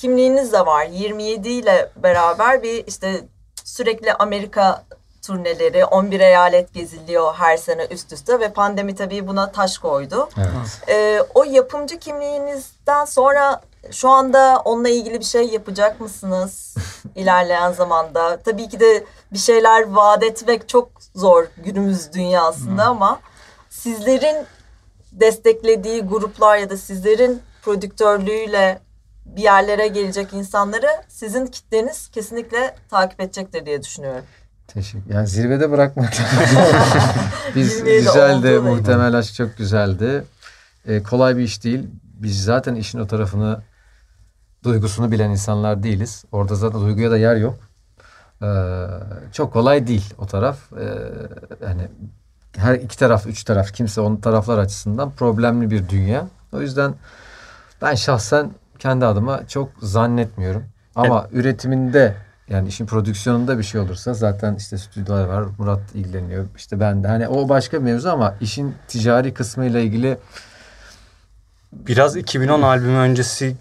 kimliğiniz 0.03 0.53
de 0.53 0.66
var. 0.66 0.84
27 0.84 1.48
ile 1.48 1.90
beraber 1.96 2.62
bir 2.62 2.86
işte 2.86 3.24
sürekli 3.64 4.12
Amerika 4.12 4.84
turneleri, 5.26 5.84
11 5.84 6.20
eyalet 6.20 6.74
geziliyor 6.74 7.34
her 7.34 7.57
sene 7.57 7.86
üst 7.90 8.12
üste 8.12 8.40
ve 8.40 8.53
pandemi 8.53 8.94
tabii 8.94 9.26
buna 9.26 9.53
taş 9.53 9.78
koydu. 9.78 10.28
Evet. 10.36 10.88
Ee, 10.88 11.22
o 11.34 11.44
yapımcı 11.44 11.98
kimliğinizden 11.98 13.05
sonra 13.05 13.61
şu 13.90 14.09
anda 14.09 14.62
onunla 14.64 14.88
ilgili 14.88 15.20
bir 15.20 15.24
şey 15.24 15.48
yapacak 15.48 16.00
mısınız 16.00 16.74
ilerleyen 17.14 17.72
zamanda? 17.72 18.36
Tabii 18.36 18.68
ki 18.68 18.80
de 18.80 19.05
bir 19.32 19.38
şeyler 19.38 19.92
vaat 19.92 20.22
etmek 20.22 20.68
çok 20.68 20.88
zor 21.14 21.46
günümüz 21.57 22.12
dünyasında 22.12 22.84
ama 22.84 23.20
sizlerin 23.70 24.46
desteklediği 25.12 26.03
gruplar 26.03 26.57
ya 26.57 26.70
da 26.70 26.76
sizlerin 26.76 27.42
prodüktörlüğüyle 27.62 28.80
bir 29.27 29.43
yerlere 29.43 29.89
gelecek 29.89 30.33
insanları 30.33 30.89
sizin 31.09 31.47
kitleniz 31.47 32.09
kesinlikle 32.09 32.75
takip 32.91 33.20
edecektir 33.20 33.66
diye 33.66 33.83
düşünüyorum. 33.83 34.25
Teşekkür. 34.66 35.14
Yani 35.14 35.27
zirvede 35.27 35.70
bırakmak. 35.70 36.12
Biz 37.55 37.73
Zirveye 37.73 37.99
güzeldi. 37.99 38.59
Muhtemel 38.59 39.18
aşk 39.18 39.35
çok 39.35 39.57
güzeldi. 39.57 40.25
Ee, 40.89 41.03
kolay 41.03 41.37
bir 41.37 41.43
iş 41.43 41.64
değil. 41.64 41.87
Biz 42.03 42.45
zaten 42.45 42.75
işin 42.75 42.99
o 42.99 43.07
tarafını 43.07 43.62
duygusunu 44.64 45.11
bilen 45.11 45.31
insanlar 45.31 45.83
değiliz. 45.83 46.25
Orada 46.33 46.55
zaten 46.55 46.81
duyguya 46.81 47.11
da 47.11 47.18
yer 47.18 47.37
yok. 47.37 47.59
Ee, 48.43 48.47
çok 49.33 49.53
kolay 49.53 49.87
değil 49.87 50.14
o 50.18 50.27
taraf. 50.27 50.59
Ee, 50.73 50.85
yani 51.66 51.89
her 52.57 52.75
iki 52.75 52.99
taraf, 52.99 53.27
üç 53.27 53.45
taraf 53.45 53.73
kimse 53.73 54.01
onun 54.01 54.16
taraflar 54.16 54.59
açısından 54.59 55.11
problemli 55.11 55.70
bir 55.70 55.89
dünya. 55.89 56.27
O 56.53 56.61
yüzden 56.61 56.95
ben 57.83 57.95
şahsen 57.95 58.51
kendi 58.83 59.07
adıma 59.07 59.47
çok 59.49 59.68
zannetmiyorum. 59.83 60.64
Ama 60.95 61.28
üretiminde 61.33 62.14
yani 62.49 62.68
işin 62.68 62.87
prodüksiyonunda 62.87 63.59
bir 63.59 63.62
şey 63.62 63.80
olursa 63.80 64.14
zaten 64.14 64.55
işte 64.55 64.78
stüdyolar 64.78 65.24
var. 65.24 65.45
Murat 65.59 65.95
ilgileniyor. 65.95 66.47
İşte 66.57 66.80
ben 66.80 67.05
de 67.05 67.09
hani 67.09 67.28
o 67.28 67.49
başka 67.49 67.78
bir 67.78 67.83
mevzu 67.83 68.09
ama 68.09 68.35
işin 68.41 68.74
ticari 68.89 69.35
kısmıyla 69.35 69.80
ilgili 69.80 70.18
Biraz 71.72 72.16
2010 72.16 72.62
albümü 72.62 72.99
öncesi 72.99 73.57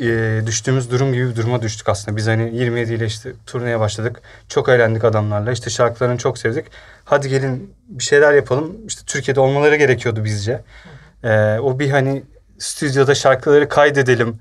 e, 0.00 0.40
düştüğümüz 0.46 0.90
durum 0.90 1.12
gibi 1.12 1.30
bir 1.30 1.36
duruma 1.36 1.62
düştük 1.62 1.88
aslında. 1.88 2.16
Biz 2.16 2.26
hani 2.26 2.56
27 2.56 2.94
ile 2.94 3.06
işte 3.06 3.32
turneye 3.46 3.80
başladık. 3.80 4.22
Çok 4.48 4.68
eğlendik 4.68 5.04
adamlarla. 5.04 5.52
İşte 5.52 5.70
şarkılarını 5.70 6.18
çok 6.18 6.38
sevdik. 6.38 6.66
Hadi 7.04 7.28
gelin 7.28 7.74
bir 7.88 8.04
şeyler 8.04 8.32
yapalım. 8.34 8.76
İşte 8.86 9.02
Türkiye'de 9.06 9.40
olmaları 9.40 9.76
gerekiyordu 9.76 10.24
bizce. 10.24 10.62
E, 11.24 11.58
o 11.58 11.78
bir 11.78 11.90
hani 11.90 12.22
stüdyoda 12.58 13.14
şarkıları 13.14 13.68
kaydedelim 13.68 14.38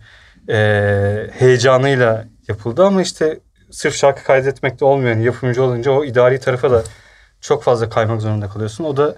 e, 0.49 1.29
heyecanıyla 1.33 2.25
yapıldı 2.47 2.85
ama 2.85 3.01
işte 3.01 3.39
sırf 3.71 3.95
şarkı 3.95 4.23
kaydetmek 4.23 4.79
de 4.79 4.85
olmuyor. 4.85 5.09
Yani 5.09 5.25
yapımcı 5.25 5.63
olunca 5.63 5.91
o 5.91 6.05
idari 6.05 6.39
tarafa 6.39 6.71
da 6.71 6.83
çok 7.41 7.63
fazla 7.63 7.89
kaymak 7.89 8.21
zorunda 8.21 8.49
kalıyorsun. 8.49 8.83
O 8.83 8.97
da 8.97 9.15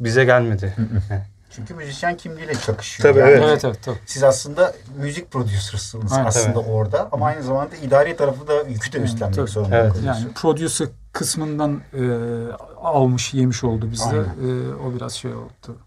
bize 0.00 0.24
gelmedi. 0.24 0.74
Yani 1.10 1.22
Çünkü 1.50 1.74
müzisyen 1.74 2.16
kimliğiyle 2.16 2.54
çakışıyor. 2.54 3.08
Tabii, 3.08 3.20
Yani 3.20 3.30
evet. 3.30 3.42
Evet 3.48 3.64
evet 3.64 3.78
tabii. 3.82 3.98
Siz 4.06 4.22
aslında 4.22 4.74
müzik 4.98 5.30
prodüsersınız 5.30 6.12
Aynen. 6.12 6.26
aslında 6.26 6.60
orada 6.60 7.08
ama 7.12 7.26
aynı 7.26 7.42
zamanda 7.42 7.76
idari 7.76 8.16
tarafı 8.16 8.48
da 8.48 8.62
yükü 8.62 8.92
de 8.92 8.98
üstlenmek 8.98 9.36
tabii. 9.36 9.50
zorunda 9.50 9.76
Evet. 9.76 9.92
kalıyorsun. 9.92 10.22
Yani 10.22 10.32
producer 10.34 10.88
kısmından 11.12 11.80
e, 11.92 12.02
almış 12.76 13.34
yemiş 13.34 13.64
oldu 13.64 13.90
bizde. 13.90 14.16
E, 14.16 14.74
o 14.74 14.94
biraz 14.94 15.12
şey 15.12 15.34
oldu. 15.34 15.78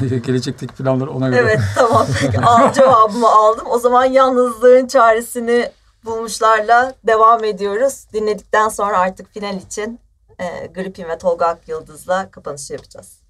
Gelecekteki 0.00 0.74
planları 0.74 1.10
ona 1.10 1.28
göre. 1.28 1.40
Evet 1.40 1.60
tamam 1.74 2.06
peki 2.20 2.40
Al, 2.40 2.72
cevabımı 2.74 3.28
aldım. 3.28 3.66
O 3.70 3.78
zaman 3.78 4.04
yalnızlığın 4.04 4.86
çaresini 4.86 5.70
bulmuşlarla 6.04 6.94
devam 7.06 7.44
ediyoruz. 7.44 8.06
Dinledikten 8.12 8.68
sonra 8.68 8.98
artık 8.98 9.32
final 9.32 9.56
için 9.56 10.00
e, 10.38 10.66
Gripin 10.66 11.08
ve 11.08 11.18
Tolga 11.18 11.46
Akyıldız'la 11.46 12.30
kapanışı 12.30 12.72
yapacağız. 12.72 13.22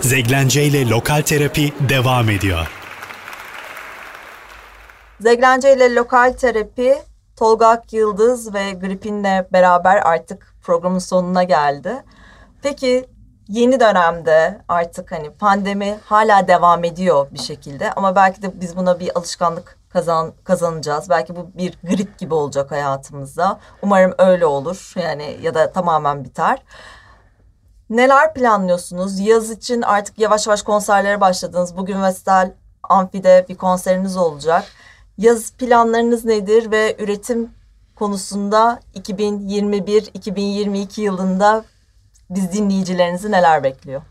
Zeglence 0.00 0.64
ile 0.64 0.88
Lokal 0.88 1.22
Terapi 1.22 1.72
devam 1.88 2.30
ediyor. 2.30 2.70
Zeglence 5.20 5.76
ile 5.76 5.94
Lokal 5.94 6.32
Terapi 6.32 6.98
Tolga 7.36 7.68
Akyıldız 7.68 8.54
ve 8.54 8.72
Gripin'le 8.72 9.52
beraber 9.52 9.96
artık 9.96 10.54
programın 10.62 10.98
sonuna 10.98 11.42
geldi. 11.42 12.04
Peki 12.62 13.06
yeni 13.48 13.80
dönemde 13.80 14.60
artık 14.68 15.12
hani 15.12 15.30
pandemi 15.30 15.98
hala 16.04 16.48
devam 16.48 16.84
ediyor 16.84 17.26
bir 17.32 17.38
şekilde 17.38 17.92
ama 17.92 18.16
belki 18.16 18.42
de 18.42 18.60
biz 18.60 18.76
buna 18.76 19.00
bir 19.00 19.18
alışkanlık 19.18 19.78
kazan 19.88 20.32
kazanacağız. 20.44 21.10
Belki 21.10 21.36
bu 21.36 21.50
bir 21.54 21.78
grip 21.82 22.18
gibi 22.18 22.34
olacak 22.34 22.70
hayatımızda. 22.70 23.60
Umarım 23.82 24.14
öyle 24.18 24.46
olur. 24.46 24.92
Yani 24.96 25.38
ya 25.42 25.54
da 25.54 25.72
tamamen 25.72 26.24
biter. 26.24 26.62
Neler 27.90 28.34
planlıyorsunuz? 28.34 29.20
Yaz 29.20 29.50
için 29.50 29.82
artık 29.82 30.18
yavaş 30.18 30.46
yavaş 30.46 30.62
konserlere 30.62 31.20
başladınız. 31.20 31.76
Bugün 31.76 32.02
Vestel 32.02 32.52
Amfi'de 32.82 33.46
bir 33.48 33.54
konseriniz 33.54 34.16
olacak. 34.16 34.64
Yaz 35.18 35.52
planlarınız 35.52 36.24
nedir 36.24 36.70
ve 36.70 36.96
üretim 36.98 37.50
konusunda 37.96 38.80
2021-2022 38.94 41.00
yılında 41.00 41.64
biz 42.30 42.52
dinleyicilerinizi 42.52 43.32
neler 43.32 43.62
bekliyor? 43.64 44.02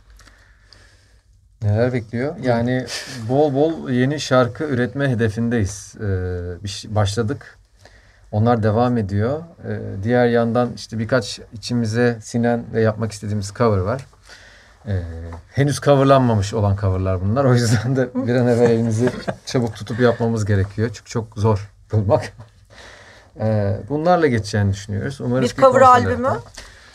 Neler 1.61 1.93
bekliyor? 1.93 2.35
Yani 2.43 2.85
bol 3.29 3.53
bol 3.53 3.89
yeni 3.89 4.19
şarkı 4.19 4.63
üretme 4.63 5.09
hedefindeyiz. 5.09 5.95
Ee, 5.99 6.95
başladık. 6.95 7.57
Onlar 8.31 8.63
devam 8.63 8.97
ediyor. 8.97 9.39
Ee, 9.67 10.03
diğer 10.03 10.27
yandan 10.27 10.69
işte 10.75 10.99
birkaç 10.99 11.39
içimize 11.53 12.19
sinen 12.21 12.63
ve 12.73 12.81
yapmak 12.81 13.11
istediğimiz 13.11 13.53
cover 13.57 13.77
var. 13.77 14.05
Ee, 14.87 15.01
henüz 15.51 15.79
coverlanmamış 15.79 16.53
olan 16.53 16.75
coverlar 16.75 17.21
bunlar. 17.21 17.45
O 17.45 17.53
yüzden 17.53 17.95
de 17.95 18.09
bir 18.15 18.35
an 18.35 18.47
evvel 18.47 18.69
elimizi 18.69 19.09
çabuk 19.45 19.75
tutup 19.75 19.99
yapmamız 19.99 20.45
gerekiyor. 20.45 20.89
Çünkü 20.93 21.09
çok 21.09 21.27
zor 21.35 21.71
bulmak. 21.91 22.33
Ee, 23.39 23.77
bunlarla 23.89 24.27
geçeceğini 24.27 24.73
düşünüyoruz. 24.73 25.21
Umarız 25.21 25.57
bir 25.57 25.61
cover 25.61 25.81
albümü? 25.81 26.29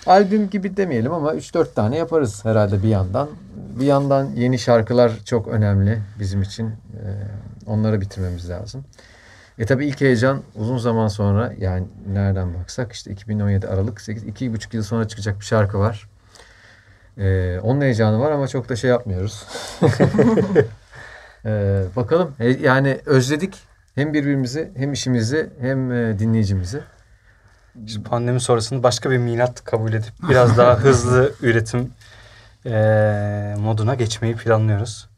Albüm 0.07 0.51
gibi 0.51 0.77
demeyelim 0.77 1.13
ama 1.13 1.35
3-4 1.35 1.75
tane 1.75 1.97
yaparız 1.97 2.45
herhalde 2.45 2.83
bir 2.83 2.89
yandan. 2.89 3.29
Bir 3.81 3.87
yandan 3.87 4.31
yeni 4.37 4.59
şarkılar 4.59 5.13
çok 5.25 5.49
önemli 5.49 5.99
bizim 6.19 6.43
için. 6.43 6.67
Ee, 6.69 6.73
onları 7.67 8.01
bitirmemiz 8.01 8.51
lazım. 8.51 8.85
E 9.59 9.67
tabii 9.67 9.87
ilk 9.87 10.01
heyecan 10.01 10.43
uzun 10.55 10.79
zaman 10.79 11.09
sonra 11.09 11.53
yani 11.59 11.87
nereden 12.13 12.55
baksak 12.55 12.93
işte 12.93 13.11
2017 13.11 13.69
Aralık 13.69 14.01
8 14.01 14.25
iki 14.25 14.53
buçuk 14.53 14.75
yıl 14.75 14.83
sonra 14.83 15.09
çıkacak 15.09 15.41
bir 15.41 15.45
şarkı 15.45 15.79
var. 15.79 16.09
Ee, 17.19 17.61
onun 17.63 17.81
heyecanı 17.81 18.21
var 18.21 18.31
ama 18.31 18.49
çok 18.49 18.69
da 18.69 18.77
şey 18.77 18.91
yapmıyoruz. 18.91 19.47
ee, 21.45 21.83
bakalım 21.97 22.35
yani 22.61 22.99
özledik 23.07 23.55
hem 23.95 24.13
birbirimizi 24.15 24.73
hem 24.77 24.93
işimizi 24.93 25.51
hem 25.61 25.93
e, 25.93 26.19
dinleyicimizi. 26.19 26.81
Biz 27.75 28.03
pandemi 28.03 28.41
sonrasında 28.41 28.83
başka 28.83 29.11
bir 29.11 29.19
milat 29.19 29.65
kabul 29.65 29.93
edip 29.93 30.13
biraz 30.29 30.59
daha 30.59 30.75
hızlı 30.79 31.35
üretim 31.43 31.93
e, 32.67 33.55
moduna 33.59 33.95
geçmeyi 33.95 34.37
planlıyoruz. 34.37 35.09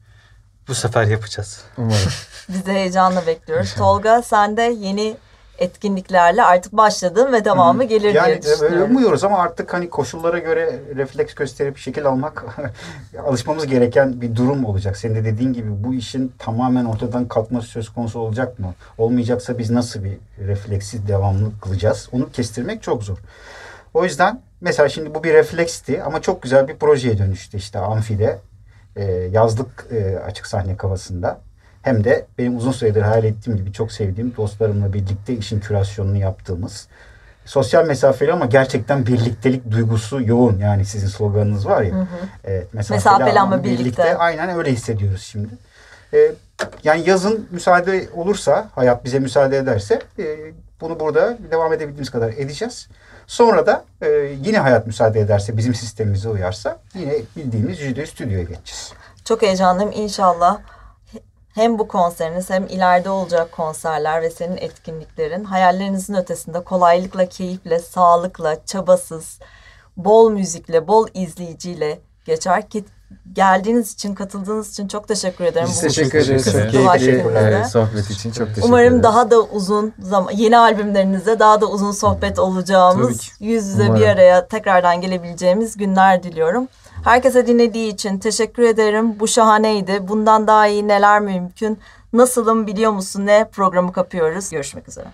Bu 0.69 0.75
sefer 0.75 1.05
yapacağız. 1.05 1.65
Umarım. 1.79 2.13
Biz 2.49 2.67
de 2.67 2.73
heyecanla 2.73 3.27
bekliyoruz. 3.27 3.75
Tolga 3.75 4.23
sen 4.23 4.57
de 4.57 4.63
yeni 4.63 5.17
etkinliklerle 5.59 6.43
artık 6.43 6.73
başladın 6.73 7.33
ve 7.33 7.45
devamı 7.45 7.79
Hı-hı. 7.79 7.89
gelir 7.89 8.15
yani, 8.15 8.27
diye 8.27 8.43
düşünüyorum. 8.43 8.79
Yani 8.79 8.91
umuyoruz 8.91 9.25
ama 9.25 9.39
artık 9.39 9.75
hani 9.75 9.91
koşullara 9.91 10.39
göre 10.39 10.81
refleks 10.97 11.35
gösterip 11.35 11.79
şekil 11.79 12.07
almak 12.07 12.45
alışmamız 13.27 13.67
gereken 13.67 14.21
bir 14.21 14.37
durum 14.37 14.65
olacak. 14.65 14.97
Senin 14.97 15.15
de 15.15 15.25
dediğin 15.25 15.53
gibi 15.53 15.85
bu 15.85 15.95
işin 15.95 16.33
tamamen 16.39 16.85
ortadan 16.85 17.29
kalkması 17.29 17.69
söz 17.69 17.89
konusu 17.89 18.21
olacak 18.21 18.59
mı? 18.59 18.75
Olmayacaksa 18.99 19.59
biz 19.59 19.71
nasıl 19.71 20.05
bir 20.05 20.19
refleksi 20.39 21.09
devamlı 21.09 21.61
kılacağız? 21.61 22.09
Onu 22.13 22.31
kestirmek 22.31 22.83
çok 22.83 23.03
zor. 23.03 23.19
O 23.95 24.05
yüzden 24.05 24.41
mesela 24.61 24.89
şimdi 24.89 25.15
bu 25.15 25.25
bir 25.25 25.35
refleksti 25.35 26.03
ama 26.03 26.23
çok 26.23 26.43
güzel 26.43 26.69
bir 26.69 26.77
projeye 26.77 27.19
dönüştü 27.19 27.57
işte 27.57 27.79
Amfi'de. 27.79 28.39
E, 28.97 29.05
yazlık 29.13 29.87
e, 29.91 30.19
açık 30.19 30.47
sahne 30.47 30.77
kafasında 30.77 31.41
hem 31.85 32.05
de 32.05 32.27
benim 32.39 32.57
uzun 32.57 32.73
süredir 32.73 33.03
hayal 33.03 33.25
ettiğim 33.25 33.57
gibi 33.57 33.73
çok 33.73 33.93
sevdiğim 33.93 34.37
dostlarımla 34.37 34.93
birlikte 34.93 35.33
işin 35.35 35.61
kürasyonunu 35.61 36.17
yaptığımız 36.17 36.89
sosyal 37.45 37.87
mesafeli 37.87 38.33
ama 38.33 38.47
gerçekten 38.47 39.07
birliktelik 39.07 39.71
duygusu 39.71 40.23
yoğun. 40.23 40.59
Yani 40.59 40.85
sizin 40.85 41.09
sloganınız 41.09 41.67
var 41.67 41.83
ya. 41.83 41.95
Hı 41.95 42.01
hı. 42.01 42.07
Evet, 42.45 42.75
mesafeli, 42.75 42.97
mesafeli 42.97 43.41
ama, 43.41 43.55
ama 43.55 43.65
birlikte. 43.65 43.81
birlikte. 43.81 44.17
Aynen 44.17 44.59
öyle 44.59 44.73
hissediyoruz 44.73 45.23
şimdi. 45.23 45.49
Ee, 46.15 46.33
yani 46.85 47.09
yazın 47.09 47.49
müsaade 47.51 48.09
olursa, 48.15 48.69
hayat 48.75 49.05
bize 49.05 49.19
müsaade 49.19 49.59
ederse 49.59 50.01
e, 50.19 50.25
bunu 50.81 51.01
burada 51.01 51.39
devam 51.51 51.73
edebildiğimiz 51.73 52.11
kadar 52.11 52.29
edeceğiz. 52.29 52.89
Sonra 53.27 53.67
da 53.67 53.85
e, 54.03 54.09
yine 54.45 54.59
hayat 54.59 54.87
müsaade 54.87 55.21
ederse, 55.21 55.57
bizim 55.57 55.75
sistemimize 55.75 56.29
uyarsa 56.29 56.79
yine 56.95 57.15
bildiğimiz 57.37 57.81
yüzde 57.81 58.07
stüdyoya 58.07 58.43
geçeceğiz. 58.43 58.93
Çok 59.25 59.43
heyecanlıyım 59.43 59.93
inşallah 59.93 60.59
hem 61.55 61.79
bu 61.79 61.89
konseriniz 61.89 62.51
hem 62.51 62.67
ileride 62.67 63.11
olacak 63.11 63.53
konserler 63.53 64.23
ve 64.23 64.31
senin 64.31 64.57
etkinliklerin 64.57 65.45
hayallerinizin 65.45 66.15
ötesinde 66.15 66.65
kolaylıkla, 66.65 67.27
keyifle, 67.27 67.79
sağlıkla, 67.79 68.65
çabasız, 68.65 69.39
bol 69.97 70.31
müzikle, 70.31 70.89
bol 70.89 71.09
izleyiciyle 71.15 71.99
geçer. 72.25 72.69
Ki 72.69 72.85
geldiğiniz 73.33 73.93
için, 73.93 74.15
katıldığınız 74.15 74.71
için 74.73 74.89
çok 74.89 75.09
teşekkür 75.09 75.45
ederim. 75.45 75.69
Biz 75.71 75.81
teşekkür 75.81 76.19
ederiz. 76.19 76.45
Çok 76.45 76.71
keyifli 76.73 77.69
sohbet 77.71 78.11
için 78.11 78.31
çok 78.31 78.49
teşekkür 78.49 78.69
Umarım 78.69 78.89
ederiz. 78.89 79.03
daha 79.03 79.31
da 79.31 79.41
uzun 79.41 79.93
zaman, 79.99 80.33
yeni 80.33 80.59
albümlerinizde 80.59 81.39
daha 81.39 81.61
da 81.61 81.67
uzun 81.67 81.93
sohbet 81.93 82.39
olacağımız, 82.39 83.31
yüz 83.41 83.67
yüze 83.67 83.83
Umarım. 83.83 84.03
bir 84.03 84.07
araya 84.07 84.49
tekrardan 84.49 85.01
gelebileceğimiz 85.01 85.77
günler 85.77 86.23
diliyorum. 86.23 86.69
Herkese 87.05 87.47
dinlediği 87.47 87.93
için 87.93 88.19
teşekkür 88.19 88.63
ederim. 88.63 89.21
Bu 89.21 89.29
şahaneydi. 89.29 90.09
Bundan 90.09 90.47
daha 90.47 90.67
iyi 90.67 90.89
neler 90.89 91.21
mümkün? 91.21 91.79
Nasılım 92.13 92.67
biliyor 92.67 92.93
musun 92.93 93.27
ne 93.27 93.49
programı 93.53 93.93
kapıyoruz. 93.93 94.51
Görüşmek 94.51 94.89
üzere. 94.89 95.07